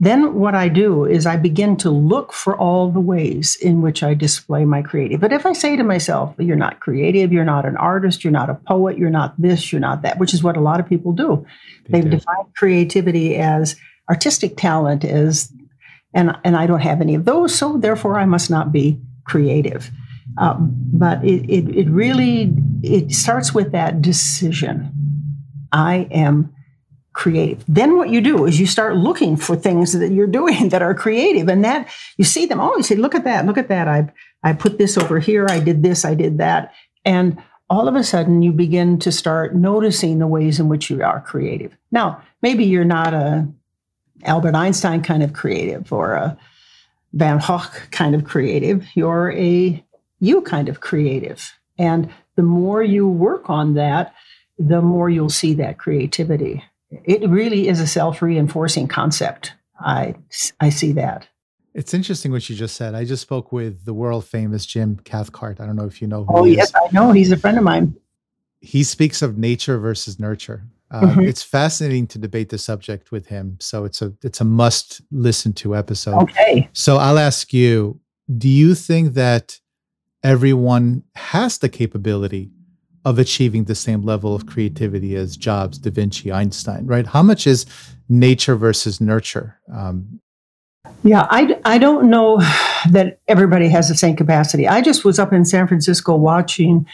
Then 0.00 0.34
what 0.34 0.54
I 0.54 0.68
do 0.68 1.04
is 1.04 1.24
I 1.24 1.36
begin 1.36 1.76
to 1.78 1.90
look 1.90 2.32
for 2.32 2.56
all 2.56 2.90
the 2.90 3.00
ways 3.00 3.56
in 3.56 3.80
which 3.80 4.02
I 4.02 4.14
display 4.14 4.64
my 4.64 4.82
creative. 4.82 5.20
But 5.20 5.32
if 5.32 5.46
I 5.46 5.52
say 5.52 5.76
to 5.76 5.84
myself, 5.84 6.34
you're 6.38 6.56
not 6.56 6.80
creative, 6.80 7.32
you're 7.32 7.44
not 7.44 7.64
an 7.64 7.76
artist, 7.76 8.24
you're 8.24 8.32
not 8.32 8.50
a 8.50 8.54
poet, 8.54 8.98
you're 8.98 9.10
not 9.10 9.40
this, 9.40 9.72
you're 9.72 9.80
not 9.80 10.02
that, 10.02 10.18
which 10.18 10.34
is 10.34 10.42
what 10.42 10.56
a 10.56 10.60
lot 10.60 10.80
of 10.80 10.88
people 10.88 11.12
do. 11.12 11.46
They 11.88 12.00
They've 12.00 12.10
do. 12.10 12.16
defined 12.18 12.54
creativity 12.56 13.36
as 13.36 13.76
artistic 14.10 14.56
talent 14.56 15.04
as 15.04 15.52
and 16.12 16.36
and 16.44 16.56
I 16.56 16.66
don't 16.66 16.80
have 16.80 17.00
any 17.00 17.14
of 17.14 17.24
those, 17.24 17.54
so 17.54 17.76
therefore 17.76 18.18
I 18.18 18.24
must 18.24 18.50
not 18.50 18.72
be 18.72 19.00
creative. 19.24 19.90
Um, 20.36 20.74
but 20.92 21.24
it, 21.24 21.48
it 21.48 21.76
it 21.76 21.88
really 21.88 22.54
it 22.82 23.12
starts 23.12 23.54
with 23.54 23.72
that 23.72 24.02
decision. 24.02 24.90
I 25.72 26.08
am 26.10 26.52
creative. 27.12 27.64
Then 27.68 27.96
what 27.96 28.10
you 28.10 28.20
do 28.20 28.44
is 28.44 28.58
you 28.58 28.66
start 28.66 28.96
looking 28.96 29.36
for 29.36 29.54
things 29.54 29.92
that 29.92 30.10
you're 30.10 30.26
doing 30.26 30.68
that 30.70 30.82
are 30.82 30.94
creative, 30.94 31.48
and 31.48 31.64
that 31.64 31.88
you 32.16 32.24
see 32.24 32.46
them. 32.46 32.60
Oh, 32.60 32.76
you 32.76 32.82
say, 32.82 32.96
look 32.96 33.14
at 33.14 33.24
that, 33.24 33.46
look 33.46 33.58
at 33.58 33.68
that. 33.68 33.88
I 33.88 34.12
I 34.42 34.52
put 34.52 34.78
this 34.78 34.98
over 34.98 35.18
here. 35.18 35.46
I 35.48 35.60
did 35.60 35.82
this. 35.82 36.04
I 36.04 36.14
did 36.14 36.38
that, 36.38 36.72
and 37.04 37.38
all 37.70 37.88
of 37.88 37.94
a 37.94 38.04
sudden 38.04 38.42
you 38.42 38.52
begin 38.52 38.98
to 39.00 39.10
start 39.10 39.54
noticing 39.54 40.18
the 40.18 40.26
ways 40.26 40.60
in 40.60 40.68
which 40.68 40.90
you 40.90 41.02
are 41.02 41.20
creative. 41.20 41.76
Now, 41.90 42.22
maybe 42.42 42.64
you're 42.64 42.84
not 42.84 43.14
a 43.14 43.48
Albert 44.24 44.54
Einstein 44.54 45.02
kind 45.02 45.22
of 45.22 45.32
creative 45.32 45.92
or 45.92 46.12
a 46.12 46.36
Van 47.12 47.38
Gogh 47.38 47.62
kind 47.90 48.14
of 48.14 48.24
creative. 48.24 48.86
You're 48.94 49.32
a 49.32 49.83
you 50.24 50.40
kind 50.42 50.68
of 50.68 50.80
creative. 50.80 51.52
And 51.78 52.12
the 52.36 52.42
more 52.42 52.82
you 52.82 53.08
work 53.08 53.50
on 53.50 53.74
that, 53.74 54.14
the 54.58 54.80
more 54.80 55.10
you'll 55.10 55.30
see 55.30 55.54
that 55.54 55.78
creativity. 55.78 56.62
It 57.04 57.28
really 57.28 57.68
is 57.68 57.80
a 57.80 57.86
self 57.86 58.22
reinforcing 58.22 58.88
concept. 58.88 59.52
I, 59.80 60.14
I 60.60 60.70
see 60.70 60.92
that. 60.92 61.26
It's 61.74 61.92
interesting 61.92 62.30
what 62.30 62.48
you 62.48 62.54
just 62.54 62.76
said. 62.76 62.94
I 62.94 63.04
just 63.04 63.22
spoke 63.22 63.50
with 63.50 63.84
the 63.84 63.92
world 63.92 64.24
famous 64.24 64.64
Jim 64.64 65.00
Cathcart. 65.04 65.60
I 65.60 65.66
don't 65.66 65.74
know 65.74 65.86
if 65.86 66.00
you 66.00 66.06
know 66.06 66.24
who 66.24 66.36
Oh, 66.36 66.44
yes, 66.44 66.68
is. 66.68 66.74
I 66.76 66.88
know. 66.92 67.10
He's 67.10 67.32
a 67.32 67.36
friend 67.36 67.58
of 67.58 67.64
mine. 67.64 67.96
He 68.60 68.84
speaks 68.84 69.22
of 69.22 69.36
nature 69.36 69.78
versus 69.78 70.20
nurture. 70.20 70.62
Uh, 70.92 71.00
mm-hmm. 71.00 71.20
It's 71.22 71.42
fascinating 71.42 72.06
to 72.08 72.18
debate 72.18 72.50
the 72.50 72.58
subject 72.58 73.10
with 73.10 73.26
him. 73.26 73.56
So 73.60 73.84
it's 73.84 74.00
a 74.00 74.12
it's 74.22 74.40
a 74.40 74.44
must 74.44 75.00
listen 75.10 75.52
to 75.54 75.74
episode. 75.74 76.22
Okay. 76.22 76.68
So 76.72 76.98
I'll 76.98 77.18
ask 77.18 77.52
you: 77.52 77.98
Do 78.38 78.48
you 78.48 78.76
think 78.76 79.14
that 79.14 79.58
everyone 80.24 81.04
has 81.14 81.58
the 81.58 81.68
capability 81.68 82.50
of 83.04 83.18
achieving 83.18 83.64
the 83.64 83.74
same 83.74 84.02
level 84.02 84.34
of 84.34 84.46
creativity 84.46 85.14
as 85.14 85.36
Jobs, 85.36 85.78
Da 85.78 85.90
Vinci, 85.90 86.32
Einstein? 86.32 86.86
Right? 86.86 87.06
How 87.06 87.22
much 87.22 87.46
is 87.46 87.66
nature 88.08 88.56
versus 88.56 89.00
nurture? 89.00 89.60
Um, 89.72 90.20
yeah, 91.02 91.26
I, 91.30 91.58
I 91.66 91.78
don't 91.78 92.08
know 92.08 92.38
that 92.90 93.20
everybody 93.28 93.68
has 93.68 93.88
the 93.88 93.94
same 93.94 94.16
capacity. 94.16 94.66
I 94.66 94.80
just 94.80 95.04
was 95.04 95.18
up 95.18 95.32
in 95.32 95.44
San 95.44 95.68
Francisco 95.68 96.16
watching 96.16 96.86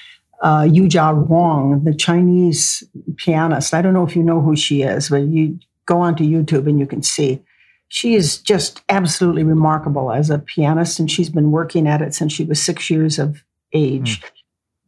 uh, 0.42 0.62
Yuja 0.62 1.26
Wang, 1.28 1.84
the 1.84 1.94
Chinese 1.94 2.82
pianist. 3.16 3.72
I 3.72 3.82
don't 3.82 3.94
know 3.94 4.04
if 4.04 4.16
you 4.16 4.22
know 4.22 4.40
who 4.40 4.56
she 4.56 4.82
is, 4.82 5.10
but 5.10 5.22
you 5.22 5.58
go 5.86 6.00
onto 6.00 6.24
YouTube 6.24 6.68
and 6.68 6.80
you 6.80 6.86
can 6.86 7.02
see. 7.02 7.40
She 7.90 8.14
is 8.14 8.38
just 8.38 8.82
absolutely 8.88 9.44
remarkable 9.44 10.12
as 10.12 10.30
a 10.30 10.38
pianist, 10.38 10.98
and 10.98 11.10
she's 11.10 11.28
been 11.28 11.50
working 11.50 11.86
at 11.86 12.00
it 12.00 12.14
since 12.14 12.32
she 12.32 12.44
was 12.44 12.62
six 12.62 12.88
years 12.88 13.18
of 13.18 13.44
age. 13.72 14.20
Mm. 14.20 14.30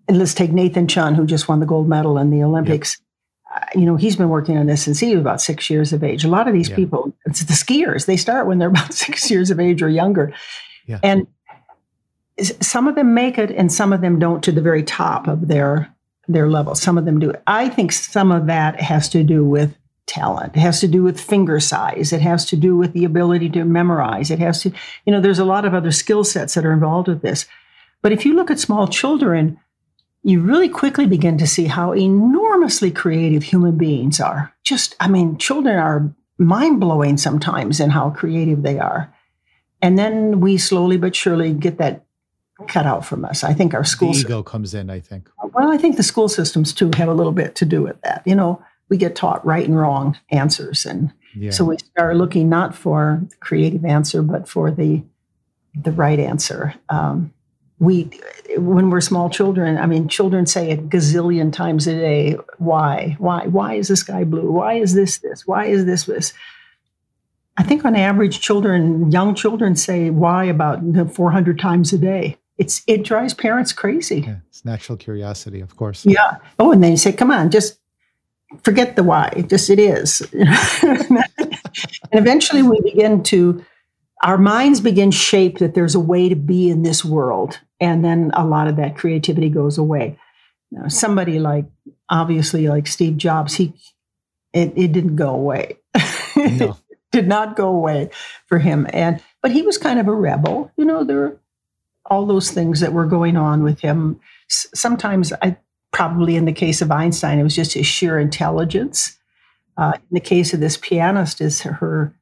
And 0.08 0.18
let's 0.18 0.34
take 0.34 0.52
Nathan 0.52 0.88
Chen, 0.88 1.14
who 1.14 1.26
just 1.26 1.48
won 1.48 1.60
the 1.60 1.66
gold 1.66 1.88
medal 1.88 2.16
in 2.16 2.30
the 2.30 2.42
Olympics. 2.42 2.98
Yep. 2.98 3.62
Uh, 3.62 3.80
you 3.80 3.84
know, 3.84 3.96
he's 3.96 4.16
been 4.16 4.28
working 4.28 4.56
on 4.56 4.66
this 4.66 4.82
since 4.82 4.98
he 4.98 5.14
was 5.14 5.20
about 5.20 5.40
six 5.40 5.68
years 5.68 5.92
of 5.92 6.02
age. 6.02 6.24
A 6.24 6.28
lot 6.28 6.48
of 6.48 6.54
these 6.54 6.70
people, 6.70 7.12
it's 7.26 7.44
the 7.44 7.52
skiers, 7.52 8.06
they 8.06 8.16
start 8.16 8.46
when 8.46 8.58
they're 8.58 8.68
about 8.68 8.94
six 8.94 9.30
years 9.30 9.50
of 9.50 9.60
age 9.60 9.82
or 9.82 9.88
younger. 9.90 10.32
Yeah. 10.86 11.00
And 11.02 11.26
some 12.40 12.88
of 12.88 12.94
them 12.94 13.14
make 13.14 13.38
it 13.38 13.50
and 13.50 13.72
some 13.72 13.92
of 13.92 14.00
them 14.00 14.18
don't 14.18 14.42
to 14.44 14.52
the 14.52 14.62
very 14.62 14.82
top 14.82 15.28
of 15.28 15.48
their 15.48 15.94
their 16.28 16.48
level 16.48 16.74
some 16.74 16.96
of 16.96 17.04
them 17.04 17.18
do 17.18 17.32
i 17.46 17.68
think 17.68 17.92
some 17.92 18.32
of 18.32 18.46
that 18.46 18.80
has 18.80 19.08
to 19.08 19.22
do 19.22 19.44
with 19.44 19.76
talent 20.12 20.54
it 20.54 20.60
has 20.60 20.78
to 20.78 20.86
do 20.86 21.02
with 21.02 21.18
finger 21.18 21.58
size 21.58 22.12
it 22.12 22.20
has 22.20 22.44
to 22.44 22.54
do 22.54 22.76
with 22.76 22.92
the 22.92 23.04
ability 23.04 23.48
to 23.48 23.64
memorize 23.64 24.30
it 24.30 24.38
has 24.38 24.60
to 24.60 24.70
you 25.06 25.12
know 25.12 25.22
there's 25.22 25.38
a 25.38 25.44
lot 25.44 25.64
of 25.64 25.72
other 25.72 25.90
skill 25.90 26.22
sets 26.22 26.52
that 26.52 26.66
are 26.66 26.72
involved 26.72 27.08
with 27.08 27.22
this 27.22 27.46
but 28.02 28.12
if 28.12 28.26
you 28.26 28.34
look 28.34 28.50
at 28.50 28.58
small 28.58 28.86
children 28.86 29.58
you 30.22 30.40
really 30.40 30.68
quickly 30.68 31.06
begin 31.06 31.38
to 31.38 31.46
see 31.46 31.64
how 31.64 31.92
enormously 31.94 32.90
creative 32.90 33.42
human 33.42 33.78
beings 33.78 34.20
are 34.20 34.52
just 34.62 34.94
i 35.00 35.08
mean 35.08 35.38
children 35.38 35.78
are 35.78 36.14
mind-blowing 36.36 37.16
sometimes 37.16 37.80
in 37.80 37.88
how 37.88 38.10
creative 38.10 38.62
they 38.62 38.78
are 38.78 39.10
and 39.80 39.98
then 39.98 40.40
we 40.40 40.58
slowly 40.58 40.98
but 40.98 41.16
surely 41.16 41.54
get 41.54 41.78
that 41.78 42.04
cut 42.68 42.86
out 42.86 43.04
from 43.04 43.24
us. 43.24 43.42
I 43.42 43.52
think 43.52 43.74
our 43.74 43.82
school 43.82 44.12
the 44.12 44.20
ego 44.20 44.42
comes 44.42 44.74
in. 44.74 44.90
I 44.90 45.00
think. 45.00 45.28
Well, 45.52 45.72
I 45.72 45.76
think 45.76 45.96
the 45.96 46.02
school 46.02 46.28
systems 46.28 46.72
too 46.72 46.90
have 46.96 47.08
a 47.08 47.14
little 47.14 47.32
bit 47.32 47.56
to 47.56 47.64
do 47.64 47.82
with 47.82 48.00
that. 48.02 48.22
You 48.24 48.34
know, 48.34 48.62
we 48.92 48.98
get 48.98 49.16
taught 49.16 49.42
right 49.46 49.66
and 49.66 49.74
wrong 49.74 50.18
answers, 50.28 50.84
and 50.84 51.10
yeah. 51.34 51.50
so 51.50 51.64
we 51.64 51.78
start 51.78 52.14
looking 52.14 52.50
not 52.50 52.74
for 52.74 53.22
the 53.26 53.36
creative 53.36 53.86
answer, 53.86 54.20
but 54.20 54.46
for 54.46 54.70
the 54.70 55.02
the 55.74 55.92
right 55.92 56.20
answer. 56.20 56.74
Um, 56.90 57.32
we, 57.78 58.10
when 58.58 58.90
we're 58.90 59.00
small 59.00 59.30
children, 59.30 59.78
I 59.78 59.86
mean, 59.86 60.08
children 60.08 60.44
say 60.44 60.72
a 60.72 60.76
gazillion 60.76 61.54
times 61.54 61.86
a 61.86 61.94
day, 61.94 62.36
"Why? 62.58 63.16
Why? 63.18 63.46
Why 63.46 63.76
is 63.76 63.88
the 63.88 63.96
sky 63.96 64.24
blue? 64.24 64.52
Why 64.52 64.74
is 64.74 64.92
this 64.92 65.16
this? 65.20 65.46
Why 65.46 65.64
is 65.64 65.86
this 65.86 66.04
this?" 66.04 66.34
I 67.56 67.62
think 67.62 67.86
on 67.86 67.96
average, 67.96 68.40
children, 68.40 69.10
young 69.10 69.34
children 69.34 69.74
say 69.74 70.10
why 70.10 70.44
about 70.44 70.80
400 71.14 71.58
times 71.58 71.94
a 71.94 71.98
day 71.98 72.36
it's 72.58 72.82
it 72.86 73.02
drives 73.02 73.34
parents 73.34 73.72
crazy. 73.72 74.20
Yeah, 74.20 74.36
it's 74.48 74.64
natural 74.64 74.96
curiosity, 74.96 75.60
of 75.60 75.76
course. 75.76 76.04
Yeah. 76.06 76.36
Oh, 76.58 76.72
and 76.72 76.82
then 76.82 76.92
you 76.92 76.96
say, 76.96 77.12
"Come 77.12 77.30
on, 77.30 77.50
just 77.50 77.78
forget 78.62 78.96
the 78.96 79.02
why. 79.02 79.44
Just 79.48 79.70
it 79.70 79.78
is." 79.78 80.20
and 80.32 81.24
eventually, 82.12 82.62
we 82.62 82.80
begin 82.80 83.22
to 83.24 83.64
our 84.22 84.38
minds 84.38 84.80
begin 84.80 85.10
shape 85.10 85.58
that 85.58 85.74
there's 85.74 85.94
a 85.94 86.00
way 86.00 86.28
to 86.28 86.36
be 86.36 86.70
in 86.70 86.82
this 86.82 87.04
world, 87.04 87.58
and 87.80 88.04
then 88.04 88.30
a 88.34 88.46
lot 88.46 88.68
of 88.68 88.76
that 88.76 88.96
creativity 88.96 89.48
goes 89.48 89.78
away. 89.78 90.18
Now, 90.70 90.88
somebody 90.88 91.38
like 91.38 91.66
obviously 92.08 92.68
like 92.68 92.86
Steve 92.86 93.16
Jobs, 93.16 93.54
he 93.54 93.74
it, 94.52 94.72
it 94.76 94.92
didn't 94.92 95.16
go 95.16 95.30
away. 95.30 95.78
No. 96.34 96.76
did 97.12 97.28
not 97.28 97.56
go 97.56 97.68
away 97.68 98.08
for 98.46 98.58
him, 98.58 98.86
and 98.92 99.22
but 99.42 99.52
he 99.52 99.60
was 99.62 99.76
kind 99.76 100.00
of 100.00 100.08
a 100.08 100.14
rebel. 100.14 100.72
You 100.76 100.86
know, 100.86 101.04
there 101.04 101.36
all 102.06 102.26
those 102.26 102.50
things 102.50 102.80
that 102.80 102.92
were 102.92 103.06
going 103.06 103.36
on 103.36 103.62
with 103.62 103.80
him. 103.80 104.20
S- 104.50 104.66
sometimes, 104.74 105.32
I 105.42 105.56
probably 106.02 106.34
in 106.34 106.46
the 106.46 106.52
case 106.52 106.82
of 106.82 106.90
Einstein, 106.90 107.38
it 107.38 107.44
was 107.44 107.54
just 107.54 107.74
his 107.74 107.86
sheer 107.86 108.18
intelligence. 108.18 109.18
Uh, 109.76 109.92
in 109.94 110.14
the 110.14 110.20
case 110.20 110.52
of 110.52 110.60
this 110.60 110.76
pianist, 110.76 111.40
is 111.40 111.62
her 111.62 112.14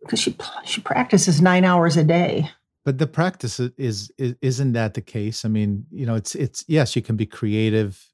because 0.00 0.20
she 0.20 0.36
she 0.64 0.80
practices 0.80 1.42
nine 1.42 1.64
hours 1.64 1.96
a 1.96 2.04
day. 2.04 2.48
But 2.84 2.98
the 2.98 3.06
practice 3.06 3.60
is, 3.60 4.10
is 4.16 4.36
isn't 4.40 4.72
that 4.72 4.94
the 4.94 5.00
case? 5.00 5.44
I 5.44 5.48
mean, 5.48 5.84
you 5.90 6.06
know, 6.06 6.14
it's 6.14 6.34
it's 6.34 6.64
yes, 6.68 6.96
you 6.96 7.02
can 7.02 7.16
be 7.16 7.26
creative, 7.26 8.06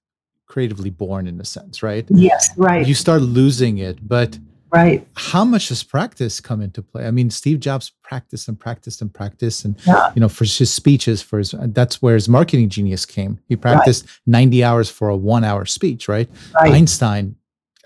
creatively 0.46 0.90
born 0.90 1.26
in 1.26 1.40
a 1.40 1.44
sense, 1.44 1.82
right? 1.82 2.06
Yes, 2.08 2.50
right. 2.56 2.86
You 2.86 2.94
start 2.94 3.22
losing 3.22 3.78
it, 3.78 4.08
but 4.08 4.38
Right. 4.74 5.06
How 5.14 5.44
much 5.44 5.68
does 5.68 5.84
practice 5.84 6.40
come 6.40 6.60
into 6.60 6.82
play? 6.82 7.06
I 7.06 7.12
mean, 7.12 7.30
Steve 7.30 7.60
Jobs 7.60 7.92
practiced 8.02 8.48
and 8.48 8.58
practiced 8.58 9.00
and 9.00 9.14
practiced, 9.14 9.64
and 9.64 9.76
yeah. 9.86 10.10
you 10.16 10.20
know, 10.20 10.28
for 10.28 10.44
his 10.44 10.72
speeches, 10.72 11.22
for 11.22 11.38
his 11.38 11.54
that's 11.68 12.02
where 12.02 12.14
his 12.14 12.28
marketing 12.28 12.70
genius 12.70 13.06
came. 13.06 13.38
He 13.48 13.54
practiced 13.54 14.04
right. 14.04 14.18
ninety 14.26 14.64
hours 14.64 14.90
for 14.90 15.08
a 15.08 15.16
one-hour 15.16 15.66
speech, 15.66 16.08
right? 16.08 16.28
right? 16.56 16.72
Einstein, 16.72 17.36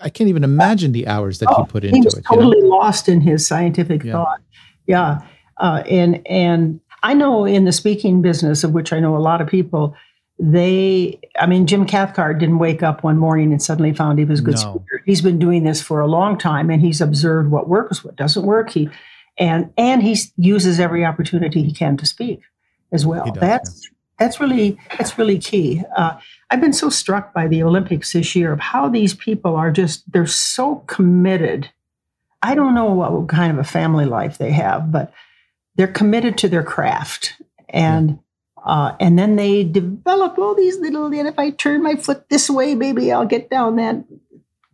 I 0.01 0.09
can't 0.09 0.29
even 0.29 0.43
imagine 0.43 0.91
the 0.91 1.05
hours 1.07 1.37
that 1.39 1.49
oh, 1.51 1.63
he 1.63 1.71
put 1.71 1.83
into 1.83 2.05
was 2.05 2.17
it. 2.17 2.25
Totally 2.25 2.57
you 2.57 2.63
know? 2.63 2.69
lost 2.69 3.07
in 3.07 3.21
his 3.21 3.45
scientific 3.45 4.03
yeah. 4.03 4.13
thought. 4.13 4.41
Yeah, 4.87 5.19
uh, 5.57 5.83
and 5.87 6.25
and 6.27 6.79
I 7.03 7.13
know 7.13 7.45
in 7.45 7.65
the 7.65 7.71
speaking 7.71 8.23
business, 8.23 8.63
of 8.63 8.71
which 8.71 8.91
I 8.93 8.99
know 8.99 9.15
a 9.15 9.19
lot 9.19 9.41
of 9.41 9.47
people, 9.47 9.95
they 10.39 11.19
i 11.37 11.45
mean 11.45 11.67
jim 11.67 11.85
cathcart 11.85 12.39
didn't 12.39 12.59
wake 12.59 12.81
up 12.81 13.03
one 13.03 13.17
morning 13.17 13.51
and 13.51 13.61
suddenly 13.61 13.93
found 13.93 14.17
he 14.17 14.25
was 14.25 14.39
a 14.39 14.43
good 14.43 14.55
no. 14.55 14.61
speaker. 14.61 15.03
He's 15.05 15.21
been 15.21 15.37
doing 15.37 15.63
this 15.63 15.81
for 15.81 15.99
a 15.99 16.07
long 16.07 16.37
time 16.37 16.69
and 16.69 16.81
he's 16.81 17.01
observed 17.01 17.51
what 17.51 17.67
works 17.67 18.03
what 18.03 18.15
doesn't 18.15 18.45
work. 18.45 18.69
He 18.69 18.89
and 19.37 19.71
and 19.77 20.01
he 20.01 20.17
uses 20.37 20.79
every 20.79 21.03
opportunity 21.03 21.61
he 21.61 21.73
can 21.73 21.97
to 21.97 22.05
speak 22.05 22.41
as 22.93 23.05
well. 23.05 23.25
Does, 23.25 23.41
that's 23.41 23.83
yeah. 23.83 23.89
that's 24.17 24.39
really 24.39 24.77
that's 24.97 25.17
really 25.17 25.39
key. 25.39 25.83
Uh, 25.97 26.17
i've 26.49 26.61
been 26.61 26.73
so 26.73 26.89
struck 26.89 27.33
by 27.33 27.47
the 27.47 27.61
olympics 27.61 28.13
this 28.13 28.35
year 28.35 28.53
of 28.53 28.59
how 28.61 28.87
these 28.87 29.13
people 29.13 29.57
are 29.57 29.71
just 29.71 30.09
they're 30.11 30.25
so 30.25 30.77
committed. 30.87 31.69
I 32.41 32.55
don't 32.55 32.75
know 32.75 32.93
what 32.93 33.27
kind 33.27 33.51
of 33.51 33.57
a 33.57 33.67
family 33.67 34.05
life 34.05 34.37
they 34.37 34.51
have 34.51 34.89
but 34.89 35.11
they're 35.75 35.87
committed 35.87 36.37
to 36.37 36.47
their 36.47 36.63
craft. 36.63 37.33
And 37.67 38.11
yeah 38.11 38.15
uh, 38.65 38.95
and 38.99 39.17
then 39.17 39.35
they 39.35 39.63
develop 39.63 40.37
all 40.37 40.55
these 40.55 40.77
little, 40.79 41.05
and 41.07 41.27
if 41.27 41.37
I 41.37 41.51
turn 41.51 41.83
my 41.83 41.95
foot 41.95 42.29
this 42.29 42.49
way, 42.49 42.75
maybe 42.75 43.11
I'll 43.11 43.25
get 43.25 43.49
down 43.49 43.75
that 43.77 44.03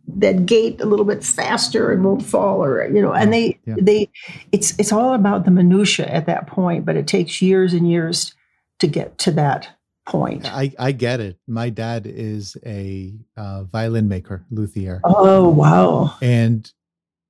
that 0.08 0.46
gate 0.46 0.80
a 0.80 0.86
little 0.86 1.04
bit 1.04 1.24
faster 1.24 1.90
and 1.90 2.04
won't 2.04 2.24
fall 2.24 2.62
or 2.62 2.86
you 2.86 3.02
know 3.02 3.12
and 3.12 3.32
they 3.32 3.58
yeah. 3.66 3.74
they 3.76 4.08
it's 4.52 4.78
it's 4.78 4.92
all 4.92 5.14
about 5.14 5.44
the 5.44 5.50
minutia 5.50 6.06
at 6.06 6.26
that 6.26 6.46
point 6.46 6.84
but 6.84 6.96
it 6.96 7.08
takes 7.08 7.42
years 7.42 7.72
and 7.72 7.90
years 7.90 8.32
to 8.78 8.86
get 8.86 9.18
to 9.18 9.32
that 9.32 9.68
point. 10.06 10.46
I 10.46 10.72
i 10.78 10.92
get 10.92 11.20
it. 11.20 11.38
My 11.46 11.68
dad 11.68 12.06
is 12.06 12.56
a 12.64 13.14
uh, 13.36 13.64
violin 13.64 14.08
maker 14.08 14.44
luthier. 14.50 15.00
Oh 15.04 15.48
wow. 15.48 16.16
And 16.22 16.70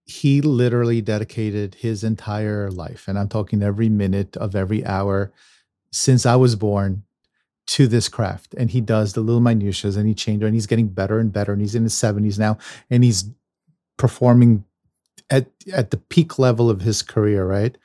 he 0.04 0.40
literally 0.40 1.00
dedicated 1.00 1.74
his 1.74 2.04
entire 2.04 2.70
life 2.70 3.08
and 3.08 3.18
i'm 3.18 3.28
talking 3.28 3.60
every 3.60 3.88
minute 3.88 4.36
of 4.36 4.54
every 4.54 4.86
hour 4.86 5.32
since 5.92 6.26
I 6.26 6.36
was 6.36 6.56
born 6.56 7.04
to 7.66 7.86
this 7.86 8.08
craft. 8.08 8.54
And 8.54 8.70
he 8.70 8.80
does 8.80 9.12
the 9.12 9.20
little 9.20 9.40
minutiae 9.40 9.90
and 9.96 10.06
he 10.06 10.14
changed 10.14 10.44
and 10.44 10.54
he's 10.54 10.66
getting 10.66 10.88
better 10.88 11.18
and 11.18 11.32
better. 11.32 11.52
And 11.52 11.60
he's 11.60 11.74
in 11.74 11.82
his 11.82 11.94
70s 11.94 12.38
now 12.38 12.58
and 12.90 13.02
he's 13.02 13.24
performing 13.96 14.64
at 15.30 15.46
at 15.72 15.90
the 15.90 15.96
peak 15.96 16.38
level 16.38 16.70
of 16.70 16.82
his 16.82 17.02
career, 17.02 17.44
right? 17.44 17.76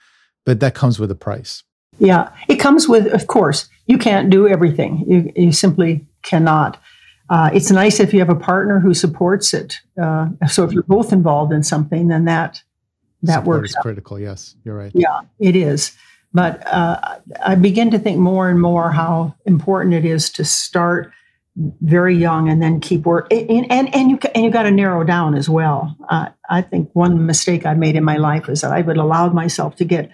But 0.45 0.59
that 0.59 0.75
comes 0.75 0.99
with 0.99 1.09
a 1.11 1.15
price. 1.15 1.63
Yeah, 1.99 2.31
it 2.47 2.55
comes 2.55 2.87
with, 2.87 3.07
of 3.13 3.27
course, 3.27 3.69
you 3.85 3.97
can't 3.97 4.29
do 4.29 4.47
everything. 4.47 5.03
You, 5.07 5.31
you 5.35 5.51
simply 5.51 6.05
cannot. 6.23 6.81
Uh, 7.29 7.49
it's 7.53 7.71
nice 7.71 7.99
if 7.99 8.13
you 8.13 8.19
have 8.19 8.29
a 8.29 8.35
partner 8.35 8.79
who 8.79 8.93
supports 8.93 9.53
it. 9.53 9.79
Uh, 10.01 10.29
so 10.49 10.63
if 10.63 10.73
you're 10.73 10.83
both 10.83 11.13
involved 11.13 11.53
in 11.53 11.63
something, 11.63 12.07
then 12.07 12.25
that 12.25 12.61
that 13.23 13.39
Support 13.39 13.57
works. 13.61 13.69
Is 13.69 13.75
critical. 13.81 14.19
Yes, 14.19 14.55
you're 14.63 14.75
right. 14.75 14.91
Yeah, 14.95 15.21
it 15.39 15.55
is. 15.55 15.95
But 16.33 16.65
uh, 16.67 17.19
I 17.43 17.55
begin 17.55 17.91
to 17.91 17.99
think 17.99 18.17
more 18.17 18.49
and 18.49 18.61
more 18.61 18.91
how 18.91 19.35
important 19.45 19.93
it 19.93 20.05
is 20.05 20.29
to 20.31 20.45
start 20.45 21.11
very 21.81 22.15
young 22.15 22.47
and 22.47 22.61
then 22.61 22.79
keep 22.79 23.05
work 23.05 23.27
and 23.29 23.69
and, 23.69 23.93
and 23.93 24.09
you 24.09 24.17
and 24.33 24.45
you 24.45 24.49
got 24.49 24.63
to 24.63 24.71
narrow 24.71 25.03
down 25.03 25.35
as 25.35 25.49
well. 25.49 25.95
Uh, 26.09 26.29
I 26.49 26.61
think 26.61 26.89
one 26.93 27.25
mistake 27.25 27.65
I 27.65 27.73
made 27.73 27.97
in 27.97 28.05
my 28.05 28.15
life 28.17 28.47
is 28.47 28.61
that 28.61 28.71
I 28.71 28.81
would 28.81 28.97
allow 28.97 29.27
myself 29.29 29.75
to 29.77 29.85
get 29.85 30.09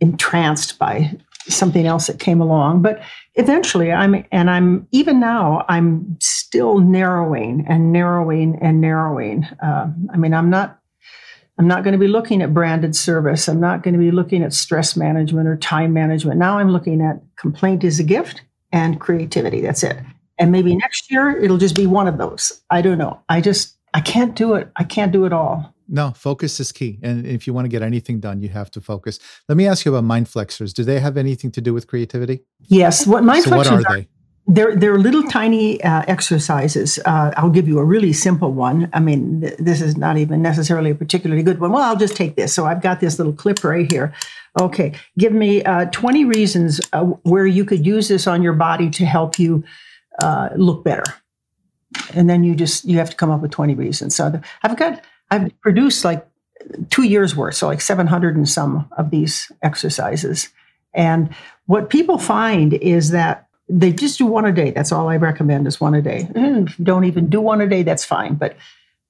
entranced 0.00 0.78
by 0.78 1.16
something 1.48 1.86
else 1.86 2.08
that 2.08 2.18
came 2.18 2.40
along. 2.40 2.82
But 2.82 3.00
eventually 3.36 3.92
i'm 3.92 4.24
and 4.32 4.50
i'm 4.50 4.86
even 4.90 5.20
now 5.20 5.64
i'm 5.68 6.16
still 6.20 6.78
narrowing 6.78 7.64
and 7.68 7.92
narrowing 7.92 8.58
and 8.60 8.80
narrowing 8.80 9.44
uh, 9.62 9.88
i 10.12 10.16
mean 10.16 10.34
i'm 10.34 10.50
not 10.50 10.79
i'm 11.60 11.68
not 11.68 11.84
going 11.84 11.92
to 11.92 11.98
be 11.98 12.08
looking 12.08 12.40
at 12.40 12.54
branded 12.54 12.96
service 12.96 13.46
i'm 13.48 13.60
not 13.60 13.82
going 13.82 13.92
to 13.92 14.00
be 14.00 14.10
looking 14.10 14.42
at 14.42 14.52
stress 14.52 14.96
management 14.96 15.46
or 15.46 15.56
time 15.56 15.92
management 15.92 16.38
now 16.38 16.58
i'm 16.58 16.70
looking 16.70 17.02
at 17.02 17.20
complaint 17.36 17.84
is 17.84 18.00
a 18.00 18.04
gift 18.04 18.42
and 18.72 18.98
creativity 18.98 19.60
that's 19.60 19.82
it 19.82 19.98
and 20.38 20.50
maybe 20.50 20.74
next 20.74 21.10
year 21.10 21.38
it'll 21.38 21.58
just 21.58 21.76
be 21.76 21.86
one 21.86 22.08
of 22.08 22.16
those 22.16 22.62
i 22.70 22.80
don't 22.80 22.98
know 22.98 23.20
i 23.28 23.40
just 23.40 23.76
i 23.92 24.00
can't 24.00 24.34
do 24.34 24.54
it 24.54 24.72
i 24.76 24.84
can't 24.84 25.12
do 25.12 25.26
it 25.26 25.32
all 25.32 25.74
no, 25.92 26.12
focus 26.12 26.60
is 26.60 26.70
key. 26.70 27.00
And 27.02 27.26
if 27.26 27.48
you 27.48 27.52
want 27.52 27.64
to 27.64 27.68
get 27.68 27.82
anything 27.82 28.20
done, 28.20 28.40
you 28.40 28.48
have 28.50 28.70
to 28.72 28.80
focus. 28.80 29.18
Let 29.48 29.58
me 29.58 29.66
ask 29.66 29.84
you 29.84 29.92
about 29.92 30.04
mind 30.04 30.28
flexors. 30.28 30.72
Do 30.72 30.84
they 30.84 31.00
have 31.00 31.16
anything 31.16 31.50
to 31.50 31.60
do 31.60 31.74
with 31.74 31.88
creativity? 31.88 32.44
Yes. 32.68 33.08
What 33.08 33.24
mind 33.24 33.42
so 33.42 33.50
flexors 33.50 33.72
what 33.72 33.86
are, 33.86 33.90
are 33.90 33.96
they? 33.96 34.08
They're, 34.52 34.74
they're 34.74 34.98
little 34.98 35.22
tiny 35.22 35.82
uh, 35.84 36.02
exercises. 36.08 36.98
Uh, 37.04 37.32
I'll 37.36 37.50
give 37.50 37.68
you 37.68 37.78
a 37.78 37.84
really 37.84 38.12
simple 38.12 38.52
one. 38.52 38.90
I 38.92 38.98
mean, 38.98 39.42
th- 39.42 39.56
this 39.58 39.80
is 39.80 39.96
not 39.96 40.16
even 40.16 40.42
necessarily 40.42 40.90
a 40.90 40.94
particularly 40.96 41.44
good 41.44 41.60
one. 41.60 41.70
Well, 41.70 41.82
I'll 41.82 41.96
just 41.96 42.16
take 42.16 42.34
this. 42.34 42.52
So 42.52 42.66
I've 42.66 42.82
got 42.82 42.98
this 42.98 43.18
little 43.18 43.32
clip 43.32 43.62
right 43.62 43.90
here. 43.90 44.12
Okay, 44.60 44.92
give 45.16 45.32
me 45.32 45.62
uh, 45.62 45.84
20 45.86 46.24
reasons 46.24 46.80
uh, 46.92 47.04
where 47.22 47.46
you 47.46 47.64
could 47.64 47.86
use 47.86 48.08
this 48.08 48.26
on 48.26 48.42
your 48.42 48.52
body 48.52 48.90
to 48.90 49.06
help 49.06 49.38
you 49.38 49.62
uh, 50.20 50.48
look 50.56 50.82
better. 50.82 51.04
And 52.14 52.28
then 52.28 52.42
you 52.42 52.56
just 52.56 52.84
you 52.84 52.98
have 52.98 53.10
to 53.10 53.16
come 53.16 53.30
up 53.30 53.42
with 53.42 53.52
20 53.52 53.74
reasons. 53.74 54.16
So 54.16 54.40
I've 54.64 54.76
got 54.76 55.04
I've 55.30 55.58
produced 55.60 56.04
like 56.04 56.26
two 56.90 57.04
years 57.04 57.36
worth, 57.36 57.54
so 57.54 57.68
like 57.68 57.80
700 57.80 58.36
and 58.36 58.48
some 58.48 58.88
of 58.98 59.10
these 59.10 59.52
exercises. 59.62 60.48
And 60.92 61.32
what 61.66 61.88
people 61.88 62.18
find 62.18 62.74
is 62.74 63.10
that 63.10 63.46
they 63.70 63.92
just 63.92 64.18
do 64.18 64.26
one 64.26 64.44
a 64.44 64.52
day. 64.52 64.70
That's 64.72 64.92
all 64.92 65.08
I 65.08 65.16
recommend 65.16 65.66
is 65.66 65.80
one 65.80 65.94
a 65.94 66.02
day. 66.02 66.28
If 66.34 66.76
don't 66.82 67.04
even 67.04 67.28
do 67.30 67.40
one 67.40 67.60
a 67.60 67.68
day, 67.68 67.82
that's 67.82 68.04
fine, 68.04 68.34
but 68.34 68.56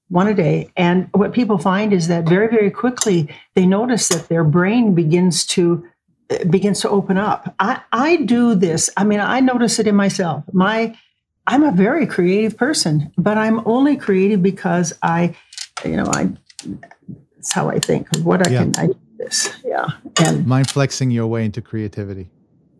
one 0.09 0.27
a 0.27 0.33
day. 0.33 0.69
And 0.77 1.07
what 1.13 1.33
people 1.33 1.57
find 1.57 1.93
is 1.93 2.07
that 2.09 2.25
very, 2.27 2.47
very 2.47 2.69
quickly 2.69 3.33
they 3.55 3.65
notice 3.65 4.07
that 4.09 4.27
their 4.29 4.43
brain 4.43 4.93
begins 4.93 5.45
to 5.47 5.85
eh, 6.29 6.43
begins 6.43 6.81
to 6.81 6.89
open 6.89 7.17
up. 7.17 7.55
I, 7.59 7.81
I 7.91 8.17
do 8.17 8.53
this. 8.55 8.89
I 8.97 9.03
mean, 9.03 9.19
I 9.19 9.39
notice 9.39 9.79
it 9.79 9.87
in 9.87 9.95
myself. 9.95 10.43
My 10.53 10.95
I'm 11.47 11.63
a 11.63 11.71
very 11.71 12.05
creative 12.05 12.55
person, 12.55 13.11
but 13.17 13.37
I'm 13.37 13.65
only 13.65 13.95
creative 13.97 14.43
because 14.43 14.93
I 15.01 15.35
you 15.83 15.95
know, 15.95 16.05
I 16.07 16.29
that's 17.35 17.51
how 17.53 17.69
I 17.69 17.79
think 17.79 18.15
of 18.15 18.25
what 18.25 18.45
I 18.45 18.51
Yeah. 18.51 18.59
can 18.59 18.73
I 18.77 18.85
do 18.87 18.97
this. 19.17 19.49
Yeah. 19.65 19.87
And 20.19 20.45
Mind 20.45 20.69
flexing 20.69 21.09
your 21.09 21.25
way 21.27 21.45
into 21.45 21.61
creativity. 21.61 22.29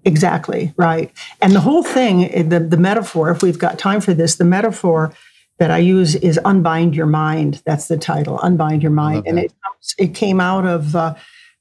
Exactly, 0.06 0.74
right. 0.78 1.12
And 1.42 1.54
the 1.54 1.60
whole 1.62 1.84
thing, 1.84 2.26
eh, 2.26 2.44
the 2.44 2.60
the 2.60 2.78
metaphor, 2.78 3.32
if 3.32 3.42
we've 3.42 3.60
got 3.60 3.80
time 3.80 4.02
for 4.02 4.14
this, 4.14 4.36
the 4.36 4.46
metaphor 4.46 5.14
that 5.60 5.72
I 5.72 5.78
use 5.78 6.16
is 6.16 6.40
unbind 6.44 6.96
your 6.96 7.06
mind. 7.06 7.62
That's 7.66 7.88
the 7.88 7.98
title, 7.98 8.40
unbind 8.40 8.82
your 8.82 8.92
mind. 8.92 9.28
And 9.28 9.40
it 9.40 9.54
it 9.98 10.16
came 10.16 10.40
out 10.40 10.66
of 10.66 10.96
uh, 10.96 11.16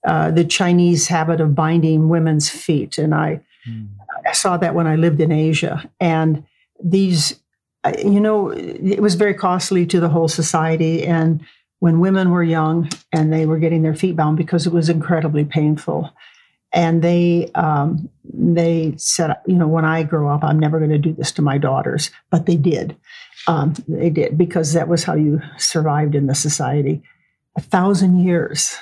uh, 0.07 0.31
the 0.31 0.45
Chinese 0.45 1.09
habit 1.09 1.41
of 1.41 1.55
binding 1.55 2.09
women's 2.09 2.49
feet. 2.49 2.99
And 2.99 3.15
I 3.15 3.41
Hmm. 3.65 3.87
I 4.27 4.33
saw 4.33 4.57
that 4.57 4.75
when 4.75 4.87
I 4.87 4.97
lived 4.97 5.21
in 5.21 5.33
Asia. 5.33 5.89
And 5.99 6.45
these, 6.83 7.41
you 7.99 8.21
know, 8.21 8.51
it 8.51 9.01
was 9.01 9.15
very 9.15 9.35
costly 9.35 9.87
to 9.87 10.01
the 10.01 10.09
whole 10.09 10.29
society. 10.29 11.05
And 11.05 11.45
when 11.79 12.01
women 12.01 12.31
were 12.31 12.43
young 12.43 12.91
and 13.13 13.33
they 13.33 13.47
were 13.47 13.59
getting 13.59 13.83
their 13.83 13.95
feet 13.95 14.17
bound 14.17 14.37
because 14.37 14.67
it 14.67 14.73
was 14.73 14.89
incredibly 14.89 15.45
painful. 15.45 16.11
And 16.73 17.03
they 17.03 17.51
um, 17.55 18.09
they 18.25 18.95
said, 18.97 19.37
you 19.47 19.57
know, 19.57 19.67
when 19.67 19.85
I 19.85 20.03
grow 20.03 20.29
up, 20.29 20.45
I'm 20.45 20.59
never 20.59 20.79
going 20.79 20.91
to 20.91 20.99
do 20.99 21.13
this 21.13 21.33
to 21.33 21.43
my 21.43 21.59
daughters. 21.59 22.11
But 22.31 22.47
they 22.47 22.57
did. 22.57 22.97
Um, 23.47 23.75
they 23.89 24.11
did 24.11 24.39
because 24.39 24.73
that 24.73 24.89
was 24.89 25.05
how 25.05 25.15
you 25.15 25.41
survived 25.57 26.15
in 26.15 26.27
the 26.27 26.35
society. 26.35 27.03
A 27.57 27.61
thousand 27.61 28.21
years, 28.21 28.77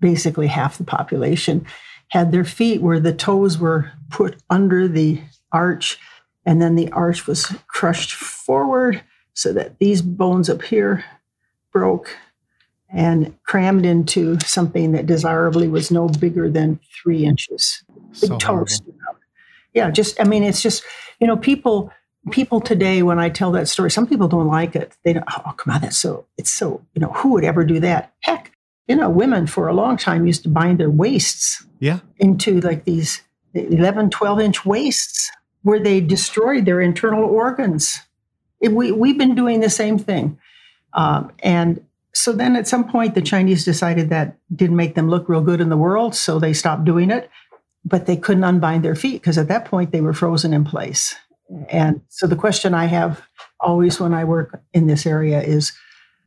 basically 0.00 0.46
half 0.46 0.78
the 0.78 0.84
population 0.84 1.66
had 2.08 2.30
their 2.32 2.44
feet 2.44 2.80
where 2.80 3.00
the 3.00 3.12
toes 3.12 3.58
were 3.58 3.90
put 4.10 4.36
under 4.48 4.88
the 4.88 5.20
arch, 5.52 5.98
and 6.46 6.62
then 6.62 6.74
the 6.74 6.90
arch 6.92 7.26
was 7.26 7.54
crushed 7.66 8.14
forward 8.14 9.02
so 9.34 9.52
that 9.52 9.78
these 9.78 10.02
bones 10.02 10.48
up 10.48 10.62
here 10.62 11.04
broke 11.72 12.16
and 12.90 13.34
crammed 13.44 13.84
into 13.84 14.38
something 14.40 14.92
that 14.92 15.06
desirably 15.06 15.68
was 15.68 15.90
no 15.90 16.08
bigger 16.08 16.48
than 16.50 16.80
three 17.02 17.24
inches. 17.24 17.82
Big 18.20 18.30
So 18.30 18.38
horrible. 18.42 18.72
Yeah, 19.74 19.90
just 19.90 20.20
I 20.20 20.24
mean, 20.24 20.42
it's 20.42 20.62
just 20.62 20.82
you 21.20 21.26
know, 21.26 21.36
people 21.36 21.92
people 22.30 22.60
today 22.60 23.02
when 23.02 23.18
I 23.18 23.28
tell 23.28 23.52
that 23.52 23.68
story, 23.68 23.90
some 23.90 24.06
people 24.06 24.28
don't 24.28 24.46
like 24.48 24.74
it. 24.74 24.92
They 25.04 25.12
don't. 25.12 25.24
Oh, 25.30 25.52
come 25.56 25.74
on, 25.74 25.80
that's 25.82 25.96
so. 25.98 26.26
It's 26.36 26.50
so. 26.50 26.84
You 26.94 27.00
know, 27.00 27.12
who 27.12 27.32
would 27.32 27.44
ever 27.44 27.64
do 27.64 27.78
that? 27.80 28.12
Heck, 28.20 28.52
you 28.86 28.96
know, 28.96 29.10
women 29.10 29.46
for 29.46 29.68
a 29.68 29.74
long 29.74 29.96
time 29.96 30.26
used 30.26 30.42
to 30.44 30.48
bind 30.48 30.78
their 30.78 30.90
waists 30.90 31.64
Yeah. 31.80 32.00
into 32.18 32.60
like 32.60 32.84
these 32.84 33.20
11, 33.54 34.10
12 34.10 34.40
inch 34.40 34.64
waists 34.64 35.30
where 35.62 35.78
they 35.82 36.00
destroyed 36.00 36.64
their 36.64 36.80
internal 36.80 37.24
organs. 37.24 37.98
It- 38.60 38.72
we, 38.72 38.92
we've 38.92 39.18
been 39.18 39.34
doing 39.34 39.60
the 39.60 39.70
same 39.70 39.98
thing. 39.98 40.38
Um, 40.94 41.32
and 41.42 41.84
so 42.12 42.32
then 42.32 42.56
at 42.56 42.66
some 42.68 42.88
point, 42.88 43.14
the 43.14 43.22
Chinese 43.22 43.64
decided 43.64 44.10
that 44.10 44.36
didn't 44.54 44.76
make 44.76 44.94
them 44.94 45.08
look 45.08 45.28
real 45.28 45.40
good 45.42 45.60
in 45.60 45.68
the 45.68 45.76
world, 45.76 46.14
so 46.14 46.38
they 46.38 46.52
stopped 46.52 46.84
doing 46.84 47.10
it. 47.10 47.30
But 47.84 48.06
they 48.06 48.16
couldn't 48.16 48.44
unbind 48.44 48.84
their 48.84 48.96
feet 48.96 49.20
because 49.22 49.38
at 49.38 49.48
that 49.48 49.64
point 49.64 49.92
they 49.92 50.00
were 50.00 50.12
frozen 50.12 50.52
in 50.52 50.64
place. 50.64 51.14
And 51.70 52.02
so 52.08 52.26
the 52.26 52.36
question 52.36 52.74
I 52.74 52.86
have 52.86 53.22
always 53.60 54.00
when 54.00 54.12
I 54.12 54.24
work 54.24 54.60
in 54.74 54.86
this 54.86 55.06
area 55.06 55.40
is 55.40 55.72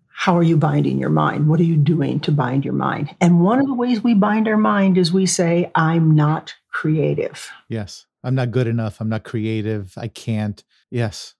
how 0.07 0.37
are 0.37 0.43
you 0.43 0.57
binding 0.57 0.97
your 0.97 1.09
mind? 1.09 1.47
What 1.47 1.59
are 1.59 1.63
you 1.65 1.77
doing 1.77 2.19
to 2.21 2.31
bind 2.31 2.63
your 2.63 2.73
mind? 2.73 3.15
And 3.19 3.41
one 3.41 3.59
of 3.59 3.67
the 3.67 3.73
ways 3.73 4.03
we 4.03 4.13
bind 4.13 4.47
our 4.47 4.57
mind 4.57 4.97
is 4.97 5.11
we 5.11 5.25
say, 5.25 5.71
I'm 5.75 6.15
not 6.15 6.53
creative. 6.71 7.49
Yes. 7.69 8.05
I'm 8.23 8.35
not 8.35 8.51
good 8.51 8.67
enough. 8.67 9.01
I'm 9.01 9.09
not 9.09 9.23
creative. 9.23 9.93
I 9.97 10.07
can't. 10.07 10.63
Yes. 10.89 11.33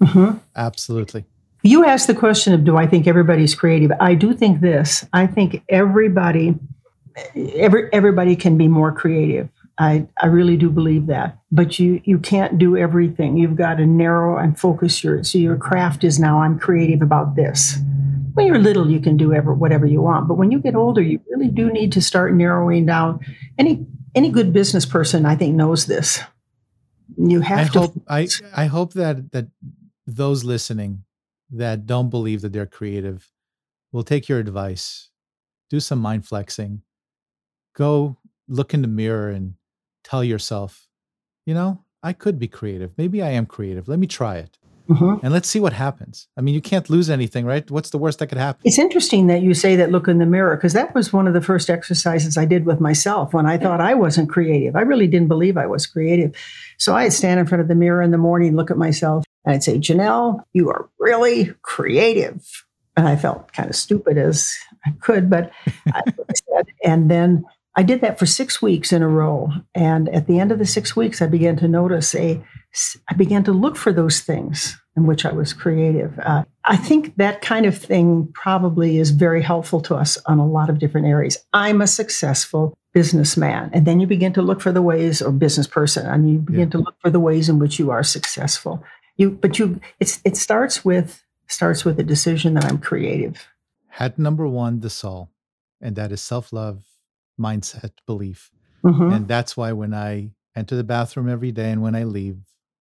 Mhm. 0.00 0.40
Absolutely. 0.54 1.24
You 1.62 1.84
asked 1.84 2.06
the 2.06 2.14
question 2.14 2.52
of, 2.52 2.64
do 2.64 2.76
I 2.76 2.86
think 2.86 3.06
everybody's 3.06 3.54
creative? 3.54 3.90
I 4.00 4.14
do 4.14 4.32
think 4.32 4.60
this. 4.60 5.04
I 5.12 5.26
think 5.26 5.62
everybody, 5.68 6.54
every, 7.34 7.88
everybody 7.92 8.36
can 8.36 8.56
be 8.56 8.68
more 8.68 8.92
creative. 8.92 9.48
I, 9.78 10.06
I 10.20 10.26
really 10.26 10.56
do 10.56 10.70
believe 10.70 11.06
that. 11.06 11.38
But 11.52 11.78
you 11.78 12.00
you 12.04 12.18
can't 12.18 12.58
do 12.58 12.76
everything. 12.76 13.36
You've 13.36 13.56
got 13.56 13.76
to 13.76 13.86
narrow 13.86 14.36
and 14.36 14.58
focus 14.58 15.04
your 15.04 15.22
so 15.22 15.38
your 15.38 15.56
craft 15.56 16.04
is 16.04 16.18
now 16.18 16.40
I'm 16.42 16.58
creative 16.58 17.00
about 17.00 17.36
this. 17.36 17.76
When 18.34 18.46
you're 18.46 18.58
little, 18.58 18.90
you 18.90 19.00
can 19.00 19.16
do 19.16 19.32
ever 19.32 19.54
whatever 19.54 19.86
you 19.86 20.02
want. 20.02 20.28
But 20.28 20.34
when 20.34 20.50
you 20.50 20.58
get 20.58 20.74
older, 20.74 21.00
you 21.00 21.20
really 21.30 21.48
do 21.48 21.72
need 21.72 21.92
to 21.92 22.02
start 22.02 22.34
narrowing 22.34 22.86
down. 22.86 23.20
Any 23.56 23.86
any 24.14 24.30
good 24.30 24.52
business 24.52 24.84
person, 24.84 25.24
I 25.24 25.36
think, 25.36 25.54
knows 25.54 25.86
this. 25.86 26.20
You 27.16 27.40
have 27.40 27.58
I 27.58 27.68
to 27.68 27.78
hope 27.78 28.02
I 28.08 28.28
I 28.54 28.66
hope 28.66 28.94
that 28.94 29.30
that 29.30 29.46
those 30.06 30.42
listening 30.44 31.04
that 31.50 31.86
don't 31.86 32.10
believe 32.10 32.42
that 32.42 32.52
they're 32.52 32.66
creative 32.66 33.30
will 33.92 34.02
take 34.04 34.28
your 34.28 34.38
advice. 34.38 35.08
Do 35.70 35.80
some 35.80 35.98
mind 35.98 36.26
flexing. 36.26 36.82
Go 37.74 38.16
look 38.48 38.74
in 38.74 38.82
the 38.82 38.88
mirror 38.88 39.30
and 39.30 39.54
tell 40.04 40.24
yourself, 40.24 40.88
you 41.46 41.54
know, 41.54 41.84
I 42.02 42.12
could 42.12 42.38
be 42.38 42.48
creative. 42.48 42.92
Maybe 42.96 43.22
I 43.22 43.30
am 43.30 43.46
creative. 43.46 43.88
Let 43.88 43.98
me 43.98 44.06
try 44.06 44.36
it. 44.36 44.58
Mhm. 44.88 45.20
And 45.22 45.34
let's 45.34 45.48
see 45.48 45.60
what 45.60 45.74
happens. 45.74 46.28
I 46.36 46.40
mean, 46.40 46.54
you 46.54 46.62
can't 46.62 46.88
lose 46.88 47.10
anything, 47.10 47.44
right? 47.44 47.70
What's 47.70 47.90
the 47.90 47.98
worst 47.98 48.20
that 48.20 48.28
could 48.28 48.38
happen? 48.38 48.62
It's 48.64 48.78
interesting 48.78 49.26
that 49.26 49.42
you 49.42 49.52
say 49.52 49.76
that 49.76 49.92
look 49.92 50.08
in 50.08 50.16
the 50.16 50.24
mirror 50.24 50.56
because 50.56 50.72
that 50.72 50.94
was 50.94 51.12
one 51.12 51.26
of 51.26 51.34
the 51.34 51.42
first 51.42 51.68
exercises 51.68 52.38
I 52.38 52.46
did 52.46 52.64
with 52.64 52.80
myself 52.80 53.34
when 53.34 53.44
I 53.44 53.58
thought 53.58 53.82
I 53.82 53.92
wasn't 53.92 54.30
creative. 54.30 54.76
I 54.76 54.80
really 54.80 55.06
didn't 55.06 55.28
believe 55.28 55.58
I 55.58 55.66
was 55.66 55.86
creative. 55.86 56.34
So 56.78 56.96
I'd 56.96 57.12
stand 57.12 57.38
in 57.38 57.44
front 57.44 57.60
of 57.60 57.68
the 57.68 57.74
mirror 57.74 58.00
in 58.00 58.12
the 58.12 58.18
morning, 58.18 58.56
look 58.56 58.70
at 58.70 58.78
myself, 58.78 59.24
and 59.48 59.54
I'd 59.54 59.62
say, 59.62 59.78
Janelle, 59.78 60.42
you 60.52 60.68
are 60.68 60.90
really 60.98 61.54
creative. 61.62 62.44
And 62.98 63.08
I 63.08 63.16
felt 63.16 63.50
kind 63.54 63.70
of 63.70 63.74
stupid 63.76 64.18
as 64.18 64.54
I 64.84 64.90
could, 65.00 65.30
but 65.30 65.50
I 65.94 66.02
said, 66.34 66.66
and 66.84 67.10
then 67.10 67.46
I 67.74 67.82
did 67.82 68.02
that 68.02 68.18
for 68.18 68.26
six 68.26 68.60
weeks 68.60 68.92
in 68.92 69.00
a 69.02 69.08
row. 69.08 69.50
And 69.74 70.10
at 70.10 70.26
the 70.26 70.38
end 70.38 70.52
of 70.52 70.58
the 70.58 70.66
six 70.66 70.94
weeks, 70.94 71.22
I 71.22 71.28
began 71.28 71.56
to 71.56 71.68
notice 71.68 72.14
a, 72.14 72.42
I 73.08 73.14
began 73.14 73.42
to 73.44 73.52
look 73.52 73.76
for 73.76 73.90
those 73.90 74.20
things 74.20 74.76
in 74.98 75.06
which 75.06 75.24
I 75.24 75.32
was 75.32 75.54
creative. 75.54 76.18
Uh, 76.18 76.44
I 76.64 76.76
think 76.76 77.16
that 77.16 77.40
kind 77.40 77.64
of 77.64 77.78
thing 77.78 78.28
probably 78.34 78.98
is 78.98 79.12
very 79.12 79.40
helpful 79.40 79.80
to 79.82 79.94
us 79.94 80.18
on 80.26 80.38
a 80.38 80.46
lot 80.46 80.68
of 80.68 80.78
different 80.78 81.06
areas. 81.06 81.38
I'm 81.54 81.80
a 81.80 81.86
successful 81.86 82.76
businessman. 82.92 83.70
And 83.72 83.86
then 83.86 84.00
you 84.00 84.06
begin 84.08 84.32
to 84.32 84.42
look 84.42 84.60
for 84.60 84.72
the 84.72 84.82
ways, 84.82 85.22
or 85.22 85.30
business 85.30 85.68
person, 85.68 86.04
and 86.04 86.28
you 86.28 86.38
begin 86.40 86.60
Yeah. 86.62 86.66
to 86.70 86.78
look 86.78 86.96
for 87.00 87.10
the 87.10 87.20
ways 87.20 87.48
in 87.48 87.58
which 87.60 87.78
you 87.78 87.90
are 87.92 88.02
successful. 88.02 88.82
You, 89.18 89.30
but 89.32 89.58
you, 89.58 89.80
it's, 90.00 90.20
it 90.24 90.36
starts 90.36 90.84
with, 90.84 91.22
starts 91.46 91.84
with 91.84 92.00
a 92.00 92.04
decision 92.04 92.54
that 92.54 92.64
I'm 92.64 92.78
creative. 92.78 93.46
Hat 93.88 94.18
number 94.18 94.46
one, 94.48 94.80
the 94.80 94.90
soul, 94.90 95.30
and 95.80 95.94
that 95.96 96.12
is 96.12 96.22
self 96.22 96.52
love, 96.52 96.84
mindset, 97.38 97.90
belief. 98.06 98.50
Mhm. 98.84 99.14
And 99.14 99.28
that's 99.28 99.56
why 99.56 99.72
when 99.72 99.92
I 99.92 100.30
enter 100.58 100.76
the 100.76 100.84
bathroom 100.84 101.28
every 101.28 101.52
day. 101.52 101.70
And 101.70 101.80
when 101.80 101.94
I 101.94 102.04
leave, 102.04 102.38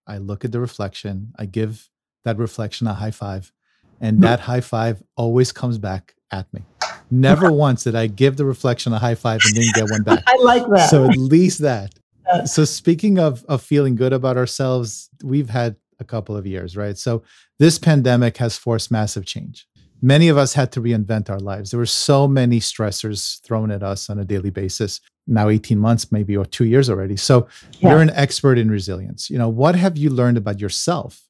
I 0.08 0.18
look 0.18 0.44
at 0.44 0.52
the 0.52 0.60
reflection, 0.60 1.34
I 1.38 1.46
give 1.46 1.90
that 2.26 2.38
reflection 2.38 2.88
a 2.88 2.94
high 2.94 3.12
five, 3.12 3.54
and 4.02 4.22
that 4.24 4.42
high 4.42 4.62
five 4.62 5.02
always 5.16 5.52
comes 5.52 5.78
back 5.78 6.16
at 6.32 6.52
me. 6.54 6.64
Never 7.12 7.52
once 7.66 7.84
did 7.84 7.96
I 7.96 8.08
give 8.08 8.36
the 8.38 8.46
reflection 8.46 8.94
a 8.94 9.00
high 9.00 9.16
five 9.16 9.42
and 9.46 9.54
didn't 9.54 9.76
get 9.76 9.90
one 9.90 10.04
back. 10.04 10.24
I 10.28 10.38
like 10.42 10.68
that. 10.70 10.90
So 10.90 11.06
at 11.06 11.18
least 11.18 11.60
that. 11.60 11.94
So 12.44 12.66
speaking 12.66 13.20
of 13.20 13.46
of 13.46 13.62
feeling 13.62 13.96
good 13.96 14.12
about 14.12 14.36
ourselves, 14.36 15.10
we've 15.24 15.50
had 15.50 15.78
a 16.00 16.04
couple 16.04 16.36
of 16.38 16.46
years, 16.46 16.76
right? 16.78 16.98
So 16.98 17.24
this 17.60 17.78
pandemic 17.80 18.38
has 18.38 18.58
forced 18.58 18.92
massive 18.92 19.26
change. 19.26 19.68
Many 20.02 20.28
of 20.30 20.38
us 20.38 20.54
had 20.54 20.72
to 20.74 20.82
reinvent 20.82 21.30
our 21.30 21.40
lives. 21.40 21.72
There 21.72 21.80
were 21.80 21.86
so 21.88 22.28
many 22.28 22.60
stressors 22.60 23.42
thrown 23.42 23.72
at 23.72 23.82
us 23.82 24.10
on 24.10 24.20
a 24.20 24.26
daily 24.26 24.52
basis. 24.52 25.02
Now 25.26 25.50
18 25.50 25.80
months 25.80 26.12
maybe 26.12 26.38
or 26.38 26.46
2 26.46 26.66
years 26.66 26.90
already. 26.90 27.18
So 27.18 27.48
Yeah. 27.80 27.92
you're 27.92 28.02
an 28.02 28.12
expert 28.12 28.58
in 28.60 28.70
resilience. 28.70 29.30
You 29.30 29.38
know, 29.40 29.50
what 29.50 29.76
have 29.76 29.98
you 29.98 30.10
learned 30.10 30.38
about 30.38 30.60
yourself 30.62 31.24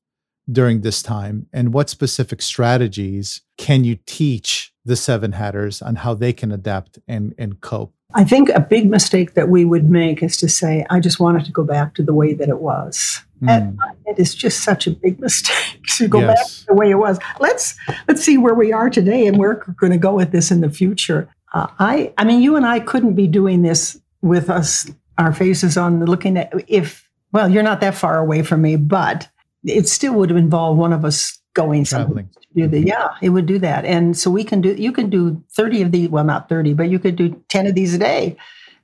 during 0.51 0.81
this 0.81 1.01
time 1.01 1.47
and 1.53 1.73
what 1.73 1.89
specific 1.89 2.41
strategies 2.41 3.41
can 3.57 3.83
you 3.83 3.97
teach 4.05 4.73
the 4.85 4.95
seven 4.95 5.31
hatters 5.33 5.81
on 5.81 5.95
how 5.95 6.13
they 6.13 6.33
can 6.33 6.51
adapt 6.51 6.99
and 7.07 7.33
and 7.37 7.59
cope? 7.61 7.93
I 8.13 8.23
think 8.23 8.49
a 8.49 8.59
big 8.59 8.89
mistake 8.89 9.33
that 9.33 9.49
we 9.49 9.65
would 9.65 9.89
make 9.89 10.23
is 10.23 10.37
to 10.37 10.47
say, 10.47 10.85
I 10.89 10.99
just 10.99 11.19
wanted 11.19 11.45
to 11.45 11.51
go 11.51 11.63
back 11.63 11.93
to 11.95 12.03
the 12.03 12.13
way 12.13 12.33
that 12.33 12.47
it 12.47 12.59
was. 12.59 13.21
And 13.47 13.77
it 14.05 14.17
is 14.17 14.33
just 14.33 14.63
such 14.63 14.87
a 14.87 14.91
big 14.91 15.19
mistake 15.21 15.83
to 15.97 16.07
go 16.07 16.21
back 16.21 16.43
to 16.43 16.65
the 16.67 16.73
way 16.73 16.89
it 16.89 16.95
was. 16.95 17.19
Let's 17.39 17.75
let's 18.07 18.23
see 18.23 18.37
where 18.37 18.55
we 18.55 18.73
are 18.73 18.89
today 18.89 19.27
and 19.27 19.37
where 19.37 19.63
we're 19.67 19.73
going 19.73 19.91
to 19.91 19.99
go 19.99 20.15
with 20.15 20.31
this 20.31 20.49
in 20.49 20.61
the 20.61 20.69
future. 20.69 21.29
Uh, 21.53 21.67
I 21.77 22.13
I 22.17 22.23
mean, 22.23 22.41
you 22.41 22.55
and 22.55 22.65
I 22.65 22.79
couldn't 22.79 23.13
be 23.13 23.27
doing 23.27 23.61
this 23.61 23.99
with 24.21 24.49
us, 24.49 24.89
our 25.17 25.33
faces 25.33 25.77
on, 25.77 26.03
looking 26.05 26.37
at 26.37 26.51
if 26.67 27.07
well, 27.31 27.49
you're 27.49 27.63
not 27.63 27.81
that 27.81 27.93
far 27.93 28.17
away 28.17 28.41
from 28.41 28.61
me, 28.61 28.75
but 28.75 29.27
it 29.63 29.87
still 29.87 30.13
would 30.13 30.29
have 30.29 30.37
involved 30.37 30.79
one 30.79 30.93
of 30.93 31.05
us 31.05 31.39
going 31.53 31.85
somewhere 31.85 32.07
Traveling. 32.07 32.29
Do 32.57 32.67
the 32.67 32.81
yeah 32.81 33.09
it 33.21 33.29
would 33.29 33.45
do 33.45 33.59
that. 33.59 33.85
And 33.85 34.17
so 34.17 34.29
we 34.31 34.43
can 34.43 34.61
do 34.61 34.73
you 34.73 34.91
can 34.91 35.09
do 35.09 35.41
30 35.55 35.83
of 35.83 35.91
these 35.91 36.09
well 36.09 36.23
not 36.23 36.49
30 36.49 36.73
but 36.73 36.89
you 36.89 36.99
could 36.99 37.15
do 37.15 37.41
10 37.49 37.67
of 37.67 37.75
these 37.75 37.93
a 37.93 37.97
day. 37.97 38.37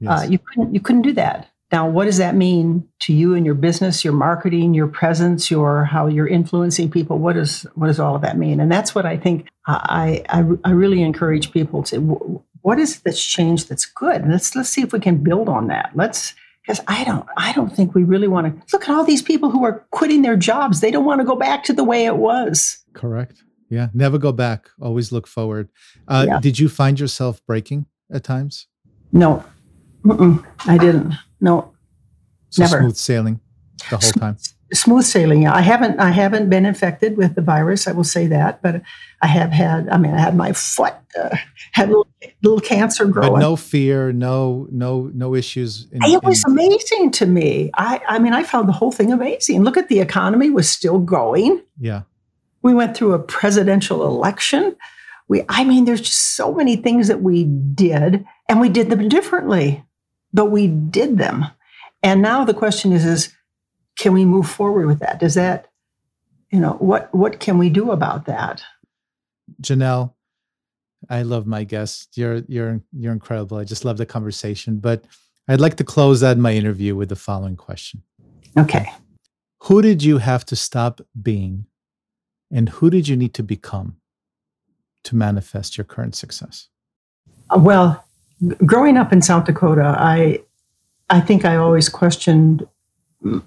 Uh, 0.05 0.25
you 0.27 0.37
couldn't 0.37 0.73
you 0.73 0.81
couldn't 0.81 1.03
do 1.03 1.13
that. 1.13 1.49
Now 1.71 1.87
what 1.87 2.05
does 2.05 2.17
that 2.17 2.35
mean 2.35 2.87
to 3.01 3.13
you 3.13 3.35
and 3.35 3.45
your 3.45 3.55
business 3.55 4.03
your 4.03 4.13
marketing 4.13 4.73
your 4.73 4.87
presence 4.87 5.49
your 5.49 5.85
how 5.85 6.07
you're 6.07 6.27
influencing 6.27 6.91
people? 6.91 7.17
What 7.17 7.33
does 7.33 7.65
what 7.75 7.87
does 7.87 7.99
all 7.99 8.15
of 8.15 8.21
that 8.21 8.37
mean? 8.37 8.59
And 8.59 8.71
that's 8.71 8.93
what 8.93 9.05
i 9.05 9.17
think 9.17 9.47
i 9.65 10.23
i, 10.29 10.43
I 10.63 10.71
really 10.71 11.01
encourage 11.01 11.51
people 11.51 11.83
to 11.83 12.43
what 12.61 12.79
is 12.79 12.97
it 12.97 13.03
that's 13.03 13.23
changed 13.23 13.69
that's 13.69 13.85
good? 13.85 14.27
Let's 14.27 14.55
let's 14.55 14.69
see 14.69 14.81
if 14.81 14.93
we 14.93 14.99
can 14.99 15.17
build 15.17 15.49
on 15.49 15.67
that. 15.67 15.91
Let's 15.95 16.33
because 16.65 16.81
i 16.87 17.03
don't 17.03 17.27
i 17.37 17.51
don't 17.53 17.75
think 17.75 17.93
we 17.93 18.03
really 18.03 18.27
want 18.27 18.47
to 18.47 18.75
look 18.75 18.87
at 18.87 18.95
all 18.95 19.03
these 19.03 19.21
people 19.21 19.51
who 19.51 19.63
are 19.63 19.85
quitting 19.91 20.21
their 20.21 20.37
jobs. 20.37 20.79
They 20.79 20.91
don't 20.91 21.05
want 21.05 21.21
to 21.21 21.25
go 21.25 21.35
back 21.35 21.63
to 21.65 21.73
the 21.73 21.83
way 21.83 22.05
it 22.05 22.17
was. 22.17 22.77
Correct. 22.93 23.43
Yeah. 23.73 23.87
Never 23.93 24.17
go 24.17 24.31
back. 24.31 24.69
Always 24.81 25.11
look 25.11 25.27
forward. 25.27 25.69
Uh, 26.07 26.25
Yeah. 26.27 26.39
Did 26.39 26.59
you 26.59 26.69
find 26.69 26.99
yourself 26.99 27.41
breaking 27.47 27.85
at 28.11 28.23
times? 28.23 28.67
no 29.15 29.43
Mm-mm, 30.05 30.43
i 30.65 30.77
didn't 30.77 31.13
no 31.39 31.71
So 32.49 32.63
Never. 32.63 32.79
smooth 32.79 32.95
sailing 32.97 33.39
the 33.89 33.97
whole 33.97 34.11
time. 34.23 34.37
smooth 34.73 35.05
sailing. 35.05 35.43
Yeah, 35.43 35.53
I 35.55 35.61
haven't 35.61 35.99
I 35.99 36.11
haven't 36.11 36.49
been 36.49 36.65
infected 36.65 37.11
with 37.17 37.31
the 37.35 37.41
virus. 37.41 37.87
I 37.87 37.91
will 37.97 38.03
say 38.17 38.27
that, 38.27 38.61
but 38.63 38.81
I 39.21 39.27
have 39.27 39.51
had. 39.51 39.87
I 39.89 39.97
mean, 39.97 40.13
I 40.13 40.19
had 40.27 40.35
my 40.35 40.51
foot 40.53 40.93
uh, 41.21 41.35
had 41.77 41.87
little, 41.89 42.07
little 42.41 42.59
cancer 42.59 43.05
growing. 43.05 43.33
But 43.33 43.39
no 43.39 43.55
fear, 43.55 44.11
no, 44.11 44.67
no, 44.71 45.11
no 45.13 45.35
issues. 45.35 45.87
In, 45.91 45.99
it 46.03 46.23
was 46.23 46.43
in- 46.45 46.51
amazing 46.53 47.11
to 47.19 47.25
me. 47.25 47.69
I 47.89 48.01
I 48.15 48.19
mean, 48.23 48.33
I 48.33 48.43
found 48.43 48.67
the 48.67 48.77
whole 48.79 48.91
thing 48.97 49.11
amazing. 49.13 49.63
Look 49.63 49.77
at 49.77 49.87
the 49.89 49.99
economy 49.99 50.49
was 50.49 50.67
still 50.69 50.99
going. 50.99 51.61
yeah. 51.79 52.01
We 52.63 52.73
went 52.73 52.97
through 52.97 53.13
a 53.13 53.19
presidential 53.19 54.05
election. 54.07 54.75
We 55.27 55.43
I 55.49 55.63
mean, 55.63 55.85
there's 55.85 56.01
just 56.01 56.35
so 56.35 56.53
many 56.53 56.75
things 56.75 57.07
that 57.07 57.21
we 57.21 57.43
did, 57.43 58.25
and 58.49 58.59
we 58.59 58.69
did 58.69 58.89
them 58.89 59.07
differently, 59.09 59.85
but 60.33 60.45
we 60.45 60.67
did 60.67 61.17
them. 61.17 61.45
And 62.01 62.21
now 62.21 62.43
the 62.43 62.53
question 62.53 62.91
is 62.91 63.05
is 63.05 63.33
can 63.97 64.13
we 64.13 64.25
move 64.25 64.49
forward 64.49 64.87
with 64.87 64.99
that? 64.99 65.19
Does 65.19 65.35
that 65.35 65.69
you 66.51 66.59
know 66.59 66.73
what 66.73 67.13
what 67.13 67.39
can 67.39 67.57
we 67.57 67.69
do 67.69 67.91
about 67.91 68.25
that? 68.25 68.63
Janelle, 69.61 70.13
I 71.09 71.23
love 71.23 71.47
my 71.47 71.63
guests. 71.63 72.17
You're 72.17 72.43
you're 72.47 72.81
you're 72.91 73.13
incredible. 73.13 73.57
I 73.57 73.63
just 73.63 73.85
love 73.85 73.97
the 73.97 74.05
conversation. 74.05 74.79
But 74.79 75.05
I'd 75.47 75.61
like 75.61 75.75
to 75.77 75.83
close 75.83 76.23
out 76.23 76.37
my 76.37 76.53
interview 76.53 76.95
with 76.95 77.09
the 77.09 77.15
following 77.15 77.55
question: 77.55 78.03
Okay. 78.57 78.91
Who 79.63 79.81
did 79.81 80.03
you 80.03 80.17
have 80.17 80.45
to 80.45 80.55
stop 80.55 81.01
being, 81.21 81.65
and 82.53 82.69
who 82.69 82.89
did 82.89 83.07
you 83.07 83.17
need 83.17 83.33
to 83.33 83.43
become 83.43 83.97
to 85.03 85.15
manifest 85.15 85.77
your 85.77 85.85
current 85.85 86.15
success? 86.15 86.69
Uh, 87.49 87.59
Well, 87.59 88.05
growing 88.65 88.97
up 88.97 89.11
in 89.11 89.21
South 89.21 89.45
Dakota, 89.45 89.95
I 89.97 90.41
I 91.09 91.19
think 91.19 91.43
I 91.43 91.57
always 91.57 91.89
questioned 91.89 92.65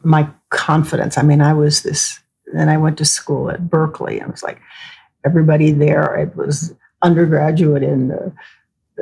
my 0.03 0.29
confidence. 0.51 1.19
I 1.19 1.23
mean, 1.23 1.41
I 1.41 1.53
was 1.53 1.83
this, 1.83 2.21
and 2.55 2.71
I 2.71 2.77
went 2.77 2.99
to 2.99 3.05
school 3.05 3.51
at 3.51 3.71
Berkeley. 3.71 4.21
I 4.21 4.27
was 4.27 4.43
like, 4.43 4.61
everybody 5.25 5.73
there. 5.73 6.15
It 6.17 6.37
was 6.37 6.75
undergraduate 7.03 7.83
in 7.83 8.13
uh, 8.13 8.31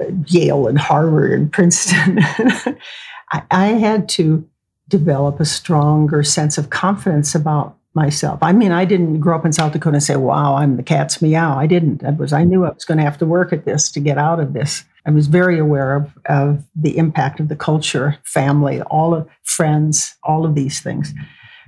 uh, 0.01 0.05
Yale 0.27 0.67
and 0.67 0.79
Harvard 0.79 1.33
and 1.33 1.53
Princeton. 1.53 2.19
I, 3.33 3.43
I 3.51 3.67
had 3.67 4.09
to 4.11 4.49
develop 4.89 5.41
a 5.41 5.45
stronger 5.45 6.23
sense 6.23 6.59
of 6.59 6.71
confidence 6.71 7.35
about 7.35 7.77
myself. 7.95 8.43
I 8.43 8.53
mean, 8.53 8.73
I 8.73 8.85
didn't 8.85 9.21
grow 9.21 9.37
up 9.37 9.47
in 9.47 9.53
South 9.53 9.73
Dakota 9.73 9.95
and 9.95 10.03
say, 10.03 10.17
"Wow, 10.17 10.57
I'm 10.57 10.77
the 10.77 10.83
cat's 10.83 11.23
meow." 11.23 11.57
I 11.57 11.67
didn't. 11.67 12.05
I 12.05 12.11
was. 12.11 12.33
I 12.33 12.45
knew 12.45 12.65
I 12.65 12.71
was 12.71 12.85
going 12.85 12.99
to 12.99 13.05
have 13.05 13.19
to 13.19 13.27
work 13.27 13.53
at 13.53 13.65
this 13.65 13.91
to 13.93 14.01
get 14.01 14.19
out 14.19 14.41
of 14.41 14.53
this. 14.53 14.85
I 15.07 15.11
was 15.11 15.27
very 15.27 15.59
aware 15.59 15.97
of, 15.97 16.11
of 16.27 16.65
the 16.75 16.97
impact 16.97 17.39
of 17.39 17.49
the 17.49 17.57
culture, 17.57 18.17
family, 18.25 18.81
all 18.83 19.15
of 19.15 19.29
friends, 19.43 20.17
all 20.23 20.47
of 20.47 20.55
these 20.55 20.81
things. 20.81 21.13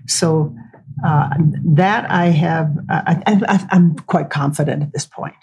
So 0.07 0.57
uh, 1.05 1.29
that 1.65 2.11
I 2.11 2.27
have, 2.27 2.75
I, 2.89 3.23
I, 3.27 3.67
I'm 3.71 3.97
quite 3.97 4.31
confident 4.31 4.83
at 4.83 4.93
this 4.93 5.05
point. 5.05 5.35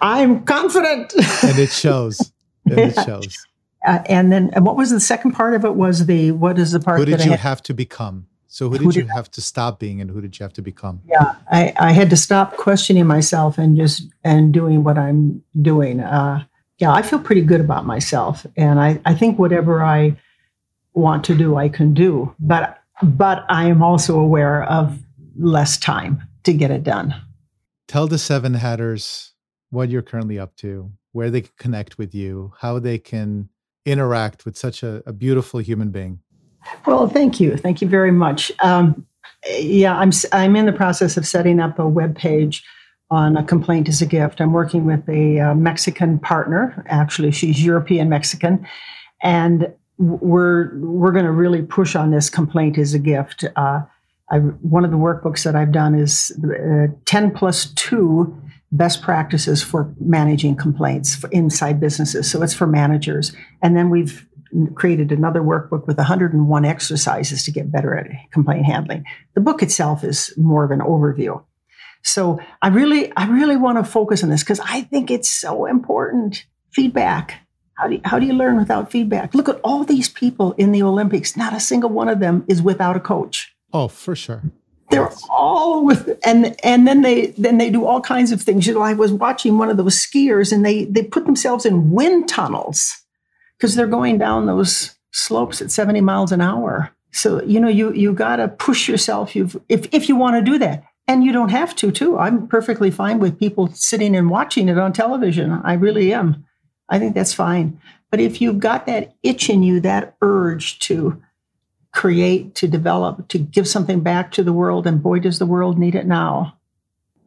I'm 0.00 0.44
confident. 0.44 1.12
And 1.42 1.58
it 1.58 1.70
shows. 1.70 2.32
and 2.64 2.78
it 2.78 2.94
shows. 3.04 3.36
Uh, 3.86 3.98
and 4.06 4.32
then, 4.32 4.50
and 4.54 4.64
what 4.64 4.76
was 4.76 4.90
the 4.90 5.00
second 5.00 5.32
part 5.32 5.54
of 5.54 5.64
it? 5.64 5.74
Was 5.74 6.06
the 6.06 6.32
what 6.32 6.58
is 6.58 6.72
the 6.72 6.80
part 6.80 6.98
Who 6.98 7.04
did 7.04 7.20
that 7.20 7.26
you 7.26 7.36
have 7.36 7.62
to 7.64 7.74
become? 7.74 8.26
So 8.50 8.70
who 8.70 8.78
did 8.78 8.96
you 8.96 9.06
have 9.08 9.30
to 9.32 9.42
stop 9.42 9.78
being, 9.78 10.00
and 10.00 10.10
who 10.10 10.22
did 10.22 10.38
you 10.38 10.44
have 10.44 10.54
to 10.54 10.62
become? 10.62 11.02
yeah, 11.06 11.34
I, 11.50 11.74
I 11.78 11.92
had 11.92 12.08
to 12.10 12.16
stop 12.16 12.56
questioning 12.56 13.06
myself 13.06 13.58
and 13.58 13.76
just 13.76 14.08
and 14.24 14.52
doing 14.54 14.82
what 14.84 14.96
I'm 14.96 15.42
doing. 15.60 16.00
Uh, 16.00 16.44
yeah, 16.78 16.90
I 16.92 17.02
feel 17.02 17.18
pretty 17.18 17.42
good 17.42 17.60
about 17.60 17.84
myself, 17.84 18.46
and 18.56 18.80
I, 18.80 19.00
I 19.04 19.14
think 19.14 19.38
whatever 19.38 19.82
I 19.82 20.16
want 20.94 21.24
to 21.24 21.34
do, 21.34 21.56
I 21.56 21.68
can 21.68 21.92
do. 21.92 22.34
But 22.40 22.82
but 23.02 23.44
I 23.50 23.66
am 23.66 23.82
also 23.82 24.18
aware 24.18 24.64
of 24.64 24.98
less 25.36 25.76
time 25.76 26.22
to 26.44 26.54
get 26.54 26.70
it 26.70 26.82
done. 26.82 27.14
Tell 27.86 28.06
the 28.06 28.18
seven 28.18 28.54
hatters 28.54 29.34
what 29.70 29.90
you're 29.90 30.02
currently 30.02 30.38
up 30.38 30.56
to, 30.56 30.90
where 31.12 31.30
they 31.30 31.42
can 31.42 31.52
connect 31.58 31.98
with 31.98 32.14
you, 32.14 32.52
how 32.60 32.78
they 32.78 32.98
can 32.98 33.50
interact 33.84 34.44
with 34.44 34.56
such 34.56 34.82
a, 34.82 35.02
a 35.06 35.12
beautiful 35.12 35.60
human 35.60 35.90
being. 35.90 36.20
Well, 36.86 37.08
thank 37.08 37.40
you, 37.40 37.56
thank 37.56 37.80
you 37.82 37.88
very 37.88 38.12
much. 38.12 38.52
Um, 38.62 39.06
yeah, 39.58 39.96
I'm 39.96 40.10
I'm 40.32 40.56
in 40.56 40.66
the 40.66 40.72
process 40.72 41.16
of 41.16 41.26
setting 41.26 41.60
up 41.60 41.78
a 41.78 41.88
web 41.88 42.16
page 42.16 42.64
on 43.10 43.36
a 43.36 43.44
complaint 43.44 43.88
is 43.88 44.02
a 44.02 44.06
gift. 44.06 44.40
I'm 44.40 44.52
working 44.52 44.84
with 44.84 45.08
a 45.08 45.40
uh, 45.40 45.54
Mexican 45.54 46.18
partner. 46.18 46.84
Actually, 46.88 47.30
she's 47.30 47.64
European 47.64 48.08
Mexican, 48.08 48.66
and 49.22 49.72
we're 49.98 50.76
we're 50.78 51.12
going 51.12 51.24
to 51.24 51.32
really 51.32 51.62
push 51.62 51.96
on 51.96 52.10
this 52.10 52.28
complaint 52.30 52.78
is 52.78 52.94
a 52.94 52.98
gift. 52.98 53.44
Uh, 53.56 53.80
I, 54.30 54.38
one 54.38 54.84
of 54.84 54.90
the 54.90 54.96
workbooks 54.96 55.44
that 55.44 55.56
I've 55.56 55.72
done 55.72 55.94
is 55.94 56.32
uh, 56.44 56.88
10 57.06 57.30
plus 57.30 57.72
2 57.72 58.42
best 58.72 59.00
practices 59.00 59.62
for 59.62 59.92
managing 59.98 60.54
complaints 60.54 61.24
inside 61.32 61.80
businesses. 61.80 62.30
So 62.30 62.42
it's 62.42 62.52
for 62.52 62.66
managers. 62.66 63.34
And 63.62 63.74
then 63.74 63.88
we've 63.88 64.27
created 64.74 65.12
another 65.12 65.40
workbook 65.40 65.86
with 65.86 65.96
101 65.98 66.64
exercises 66.64 67.44
to 67.44 67.50
get 67.52 67.70
better 67.72 67.96
at 67.96 68.06
complaint 68.30 68.66
handling. 68.66 69.04
The 69.34 69.40
book 69.40 69.62
itself 69.62 70.04
is 70.04 70.32
more 70.36 70.64
of 70.64 70.70
an 70.70 70.80
overview. 70.80 71.42
So 72.02 72.40
I 72.62 72.68
really, 72.68 73.12
I 73.16 73.26
really 73.28 73.56
want 73.56 73.78
to 73.78 73.84
focus 73.90 74.22
on 74.22 74.30
this 74.30 74.42
because 74.42 74.60
I 74.60 74.82
think 74.82 75.10
it's 75.10 75.28
so 75.28 75.66
important. 75.66 76.44
Feedback. 76.72 77.40
How 77.74 77.86
do, 77.88 77.94
you, 77.94 78.00
how 78.04 78.18
do 78.18 78.26
you 78.26 78.32
learn 78.32 78.56
without 78.56 78.90
feedback? 78.90 79.34
Look 79.34 79.48
at 79.48 79.60
all 79.62 79.84
these 79.84 80.08
people 80.08 80.52
in 80.52 80.72
the 80.72 80.82
Olympics. 80.82 81.36
Not 81.36 81.52
a 81.54 81.60
single 81.60 81.90
one 81.90 82.08
of 82.08 82.18
them 82.20 82.44
is 82.48 82.60
without 82.60 82.96
a 82.96 83.00
coach. 83.00 83.54
Oh, 83.72 83.88
for 83.88 84.16
sure. 84.16 84.42
They're 84.90 85.02
Yes. 85.02 85.22
all 85.28 85.84
with, 85.84 86.18
and 86.24 86.56
and 86.64 86.88
then 86.88 87.02
they 87.02 87.26
then 87.38 87.58
they 87.58 87.68
do 87.68 87.84
all 87.84 88.00
kinds 88.00 88.32
of 88.32 88.40
things. 88.40 88.66
You 88.66 88.72
know, 88.74 88.80
I 88.80 88.94
was 88.94 89.12
watching 89.12 89.58
one 89.58 89.68
of 89.68 89.76
those 89.76 89.94
skiers, 89.96 90.50
and 90.50 90.64
they 90.64 90.86
they 90.86 91.02
put 91.02 91.26
themselves 91.26 91.66
in 91.66 91.90
wind 91.90 92.26
tunnels 92.28 92.96
because 93.58 93.74
they're 93.74 93.86
going 93.86 94.18
down 94.18 94.46
those 94.46 94.94
slopes 95.10 95.60
at 95.60 95.70
70 95.70 96.00
miles 96.00 96.32
an 96.32 96.40
hour. 96.40 96.90
So, 97.10 97.42
you 97.42 97.58
know, 97.58 97.68
you 97.68 97.92
you 97.92 98.12
got 98.12 98.36
to 98.36 98.48
push 98.48 98.88
yourself 98.88 99.34
you've, 99.34 99.56
if, 99.68 99.92
if 99.92 100.08
you 100.08 100.16
want 100.16 100.36
to 100.36 100.50
do 100.50 100.58
that. 100.58 100.84
And 101.08 101.24
you 101.24 101.32
don't 101.32 101.48
have 101.48 101.74
to, 101.76 101.90
too. 101.90 102.18
I'm 102.18 102.46
perfectly 102.48 102.90
fine 102.90 103.18
with 103.18 103.38
people 103.38 103.68
sitting 103.68 104.14
and 104.14 104.28
watching 104.28 104.68
it 104.68 104.76
on 104.76 104.92
television. 104.92 105.52
I 105.64 105.72
really 105.72 106.12
am. 106.12 106.44
I 106.90 106.98
think 106.98 107.14
that's 107.14 107.32
fine. 107.32 107.80
But 108.10 108.20
if 108.20 108.42
you've 108.42 108.58
got 108.58 108.84
that 108.86 109.14
itch 109.22 109.48
in 109.48 109.62
you, 109.62 109.80
that 109.80 110.16
urge 110.20 110.78
to 110.80 111.22
create, 111.92 112.54
to 112.56 112.68
develop, 112.68 113.28
to 113.28 113.38
give 113.38 113.66
something 113.66 114.00
back 114.00 114.32
to 114.32 114.42
the 114.42 114.52
world, 114.52 114.86
and 114.86 115.02
boy, 115.02 115.18
does 115.18 115.38
the 115.38 115.46
world 115.46 115.78
need 115.78 115.94
it 115.94 116.06
now. 116.06 116.58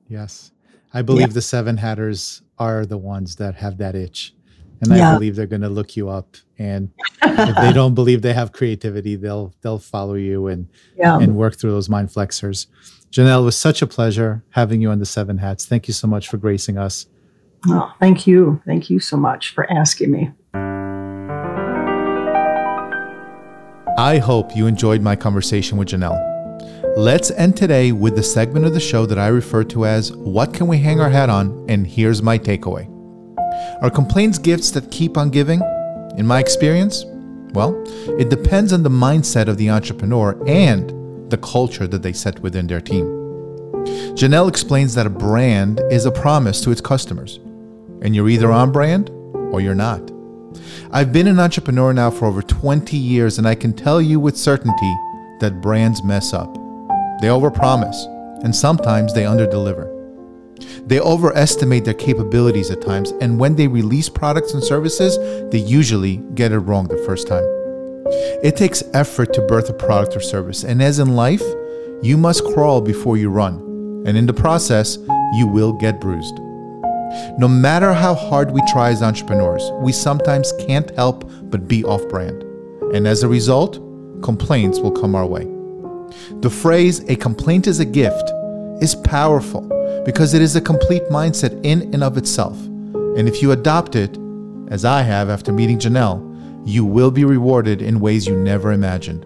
Yes. 0.07 0.51
I 0.93 1.01
believe 1.01 1.29
yeah. 1.29 1.33
the 1.33 1.41
Seven 1.41 1.77
Hatters 1.77 2.43
are 2.59 2.85
the 2.85 2.97
ones 2.97 3.37
that 3.37 3.55
have 3.55 3.77
that 3.79 3.95
itch. 3.95 4.33
And 4.81 4.95
yeah. 4.95 5.11
I 5.11 5.13
believe 5.13 5.35
they're 5.35 5.45
going 5.45 5.61
to 5.61 5.69
look 5.69 5.95
you 5.95 6.09
up. 6.09 6.37
And 6.57 6.91
if 7.21 7.55
they 7.55 7.71
don't 7.71 7.93
believe 7.93 8.21
they 8.21 8.33
have 8.33 8.51
creativity, 8.51 9.15
they'll 9.15 9.53
they'll 9.61 9.79
follow 9.79 10.15
you 10.15 10.47
and 10.47 10.67
yeah. 10.97 11.19
and 11.19 11.35
work 11.35 11.57
through 11.57 11.71
those 11.71 11.89
mind 11.89 12.11
flexors. 12.11 12.67
Janelle, 13.11 13.41
it 13.41 13.45
was 13.45 13.57
such 13.57 13.81
a 13.81 13.87
pleasure 13.87 14.43
having 14.51 14.81
you 14.81 14.89
on 14.89 14.99
the 14.99 15.05
Seven 15.05 15.37
Hats. 15.37 15.65
Thank 15.65 15.87
you 15.87 15.93
so 15.93 16.07
much 16.07 16.29
for 16.29 16.37
gracing 16.37 16.77
us. 16.77 17.07
Oh, 17.67 17.93
thank 17.99 18.25
you. 18.25 18.61
Thank 18.65 18.89
you 18.89 18.99
so 18.99 19.17
much 19.17 19.53
for 19.53 19.71
asking 19.71 20.11
me. 20.11 20.31
I 23.97 24.17
hope 24.17 24.55
you 24.55 24.65
enjoyed 24.67 25.01
my 25.01 25.15
conversation 25.15 25.77
with 25.77 25.89
Janelle. 25.89 26.17
Let's 26.97 27.29
end 27.31 27.55
today 27.55 27.91
with 27.91 28.15
the 28.15 28.23
segment 28.23 28.65
of 28.65 28.73
the 28.73 28.79
show 28.79 29.05
that 29.05 29.19
I 29.19 29.27
refer 29.27 29.63
to 29.65 29.85
as 29.85 30.15
What 30.15 30.53
Can 30.53 30.67
We 30.67 30.77
Hang 30.77 30.99
Our 30.99 31.09
Hat 31.09 31.29
On? 31.29 31.65
And 31.69 31.85
here's 31.85 32.21
my 32.21 32.39
takeaway. 32.39 33.00
Are 33.81 33.89
complaints 33.89 34.37
gifts 34.37 34.69
that 34.71 34.91
keep 34.91 35.17
on 35.17 35.31
giving? 35.31 35.59
In 36.15 36.27
my 36.27 36.39
experience, 36.39 37.03
well, 37.53 37.83
it 38.19 38.29
depends 38.29 38.73
on 38.73 38.83
the 38.83 38.91
mindset 38.91 39.47
of 39.47 39.57
the 39.57 39.71
entrepreneur 39.71 40.37
and 40.45 41.31
the 41.31 41.39
culture 41.39 41.87
that 41.87 42.03
they 42.03 42.13
set 42.13 42.39
within 42.41 42.67
their 42.67 42.79
team. 42.79 43.05
Janelle 44.13 44.47
explains 44.47 44.93
that 44.93 45.07
a 45.07 45.09
brand 45.09 45.81
is 45.89 46.05
a 46.05 46.11
promise 46.11 46.61
to 46.61 46.69
its 46.69 46.79
customers, 46.79 47.39
and 48.03 48.15
you're 48.15 48.29
either 48.29 48.51
on 48.51 48.71
brand 48.71 49.09
or 49.51 49.61
you're 49.61 49.73
not. 49.73 50.11
I've 50.91 51.11
been 51.11 51.27
an 51.27 51.39
entrepreneur 51.39 51.91
now 51.91 52.11
for 52.11 52.27
over 52.27 52.43
20 52.43 52.95
years, 52.95 53.39
and 53.39 53.47
I 53.47 53.55
can 53.55 53.73
tell 53.73 53.99
you 53.99 54.19
with 54.19 54.37
certainty 54.37 54.95
that 55.39 55.59
brands 55.59 56.03
mess 56.03 56.33
up. 56.33 56.53
They 57.19 57.29
overpromise, 57.29 58.05
and 58.43 58.55
sometimes 58.55 59.15
they 59.15 59.23
underdeliver. 59.23 60.00
They 60.85 60.99
overestimate 60.99 61.85
their 61.85 61.93
capabilities 61.93 62.69
at 62.71 62.81
times, 62.81 63.11
and 63.21 63.39
when 63.39 63.55
they 63.55 63.67
release 63.67 64.09
products 64.09 64.53
and 64.53 64.63
services, 64.63 65.17
they 65.51 65.59
usually 65.59 66.17
get 66.35 66.51
it 66.51 66.59
wrong 66.59 66.87
the 66.87 67.03
first 67.05 67.27
time. 67.27 67.43
It 68.43 68.57
takes 68.57 68.83
effort 68.93 69.33
to 69.33 69.41
birth 69.41 69.69
a 69.69 69.73
product 69.73 70.15
or 70.15 70.19
service, 70.19 70.63
and 70.63 70.81
as 70.81 70.99
in 70.99 71.15
life, 71.15 71.43
you 72.01 72.17
must 72.17 72.43
crawl 72.43 72.81
before 72.81 73.17
you 73.17 73.29
run, 73.29 73.55
and 74.05 74.17
in 74.17 74.25
the 74.25 74.33
process, 74.33 74.97
you 75.37 75.47
will 75.47 75.73
get 75.73 76.01
bruised. 76.01 76.35
No 77.37 77.47
matter 77.47 77.93
how 77.93 78.13
hard 78.13 78.51
we 78.51 78.61
try 78.71 78.89
as 78.89 79.01
entrepreneurs, 79.01 79.63
we 79.81 79.91
sometimes 79.91 80.53
can't 80.59 80.89
help 80.95 81.29
but 81.43 81.67
be 81.67 81.83
off 81.83 82.07
brand. 82.09 82.43
And 82.93 83.07
as 83.07 83.23
a 83.23 83.27
result, 83.27 83.75
complaints 84.21 84.79
will 84.79 84.91
come 84.91 85.15
our 85.15 85.25
way. 85.25 85.45
The 86.41 86.49
phrase, 86.49 86.99
a 87.09 87.15
complaint 87.15 87.67
is 87.67 87.79
a 87.79 87.85
gift, 87.85 88.31
is 88.81 88.95
powerful 88.95 89.67
because 90.05 90.33
it 90.33 90.41
is 90.41 90.55
a 90.55 90.61
complete 90.61 91.03
mindset 91.09 91.59
in 91.63 91.93
and 91.93 92.03
of 92.03 92.17
itself. 92.17 92.57
And 93.17 93.27
if 93.27 93.41
you 93.41 93.51
adopt 93.51 93.95
it, 93.95 94.17
as 94.69 94.85
I 94.85 95.01
have 95.01 95.29
after 95.29 95.51
meeting 95.51 95.77
Janelle, 95.77 96.27
you 96.65 96.85
will 96.85 97.11
be 97.11 97.25
rewarded 97.25 97.81
in 97.81 97.99
ways 97.99 98.25
you 98.25 98.35
never 98.35 98.71
imagined. 98.71 99.25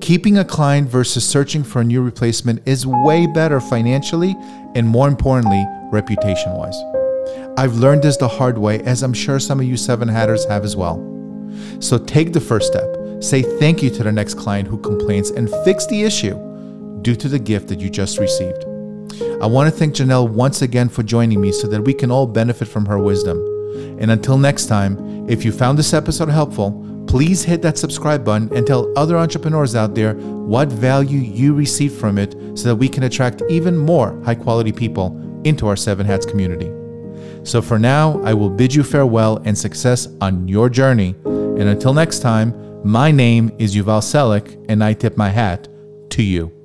Keeping 0.00 0.38
a 0.38 0.44
client 0.44 0.88
versus 0.88 1.28
searching 1.28 1.62
for 1.62 1.80
a 1.80 1.84
new 1.84 2.02
replacement 2.02 2.66
is 2.66 2.86
way 2.86 3.26
better 3.26 3.60
financially 3.60 4.34
and 4.74 4.86
more 4.86 5.08
importantly, 5.08 5.64
reputation 5.90 6.52
wise. 6.52 6.78
I've 7.56 7.74
learned 7.74 8.02
this 8.02 8.16
the 8.16 8.28
hard 8.28 8.58
way, 8.58 8.80
as 8.82 9.02
I'm 9.02 9.12
sure 9.12 9.40
some 9.40 9.58
of 9.58 9.66
you 9.66 9.76
seven 9.76 10.08
hatters 10.08 10.44
have 10.46 10.64
as 10.64 10.76
well. 10.76 10.96
So 11.80 11.98
take 11.98 12.32
the 12.32 12.40
first 12.40 12.68
step. 12.68 12.96
Say 13.20 13.42
thank 13.42 13.82
you 13.82 13.90
to 13.90 14.04
the 14.04 14.12
next 14.12 14.34
client 14.34 14.68
who 14.68 14.78
complains 14.78 15.30
and 15.30 15.50
fix 15.64 15.86
the 15.86 16.02
issue 16.04 16.36
due 17.02 17.16
to 17.16 17.28
the 17.28 17.38
gift 17.38 17.68
that 17.68 17.80
you 17.80 17.90
just 17.90 18.18
received. 18.18 18.64
I 19.40 19.46
want 19.46 19.72
to 19.72 19.76
thank 19.76 19.94
Janelle 19.94 20.28
once 20.28 20.62
again 20.62 20.88
for 20.88 21.02
joining 21.02 21.40
me 21.40 21.52
so 21.52 21.66
that 21.68 21.82
we 21.82 21.94
can 21.94 22.10
all 22.10 22.26
benefit 22.26 22.68
from 22.68 22.86
her 22.86 22.98
wisdom. 22.98 23.38
And 24.00 24.10
until 24.10 24.38
next 24.38 24.66
time, 24.66 25.28
if 25.28 25.44
you 25.44 25.52
found 25.52 25.78
this 25.78 25.92
episode 25.92 26.28
helpful, 26.28 26.84
please 27.06 27.42
hit 27.42 27.62
that 27.62 27.78
subscribe 27.78 28.24
button 28.24 28.54
and 28.54 28.66
tell 28.66 28.92
other 28.96 29.16
entrepreneurs 29.16 29.74
out 29.74 29.94
there 29.94 30.14
what 30.14 30.68
value 30.68 31.18
you 31.18 31.54
received 31.54 31.98
from 31.98 32.18
it 32.18 32.32
so 32.54 32.68
that 32.68 32.76
we 32.76 32.88
can 32.88 33.04
attract 33.04 33.42
even 33.48 33.76
more 33.76 34.20
high 34.24 34.34
quality 34.34 34.72
people 34.72 35.16
into 35.44 35.66
our 35.66 35.76
Seven 35.76 36.06
Hats 36.06 36.26
community. 36.26 36.70
So 37.44 37.62
for 37.62 37.78
now, 37.78 38.20
I 38.22 38.34
will 38.34 38.50
bid 38.50 38.74
you 38.74 38.82
farewell 38.82 39.40
and 39.44 39.56
success 39.56 40.08
on 40.20 40.48
your 40.48 40.68
journey. 40.68 41.14
And 41.24 41.62
until 41.62 41.94
next 41.94 42.20
time, 42.20 42.54
my 42.84 43.10
name 43.10 43.52
is 43.58 43.74
Yuval 43.74 44.02
Selik, 44.02 44.64
and 44.68 44.84
I 44.84 44.92
tip 44.92 45.16
my 45.16 45.30
hat 45.30 45.68
to 46.10 46.22
you. 46.22 46.57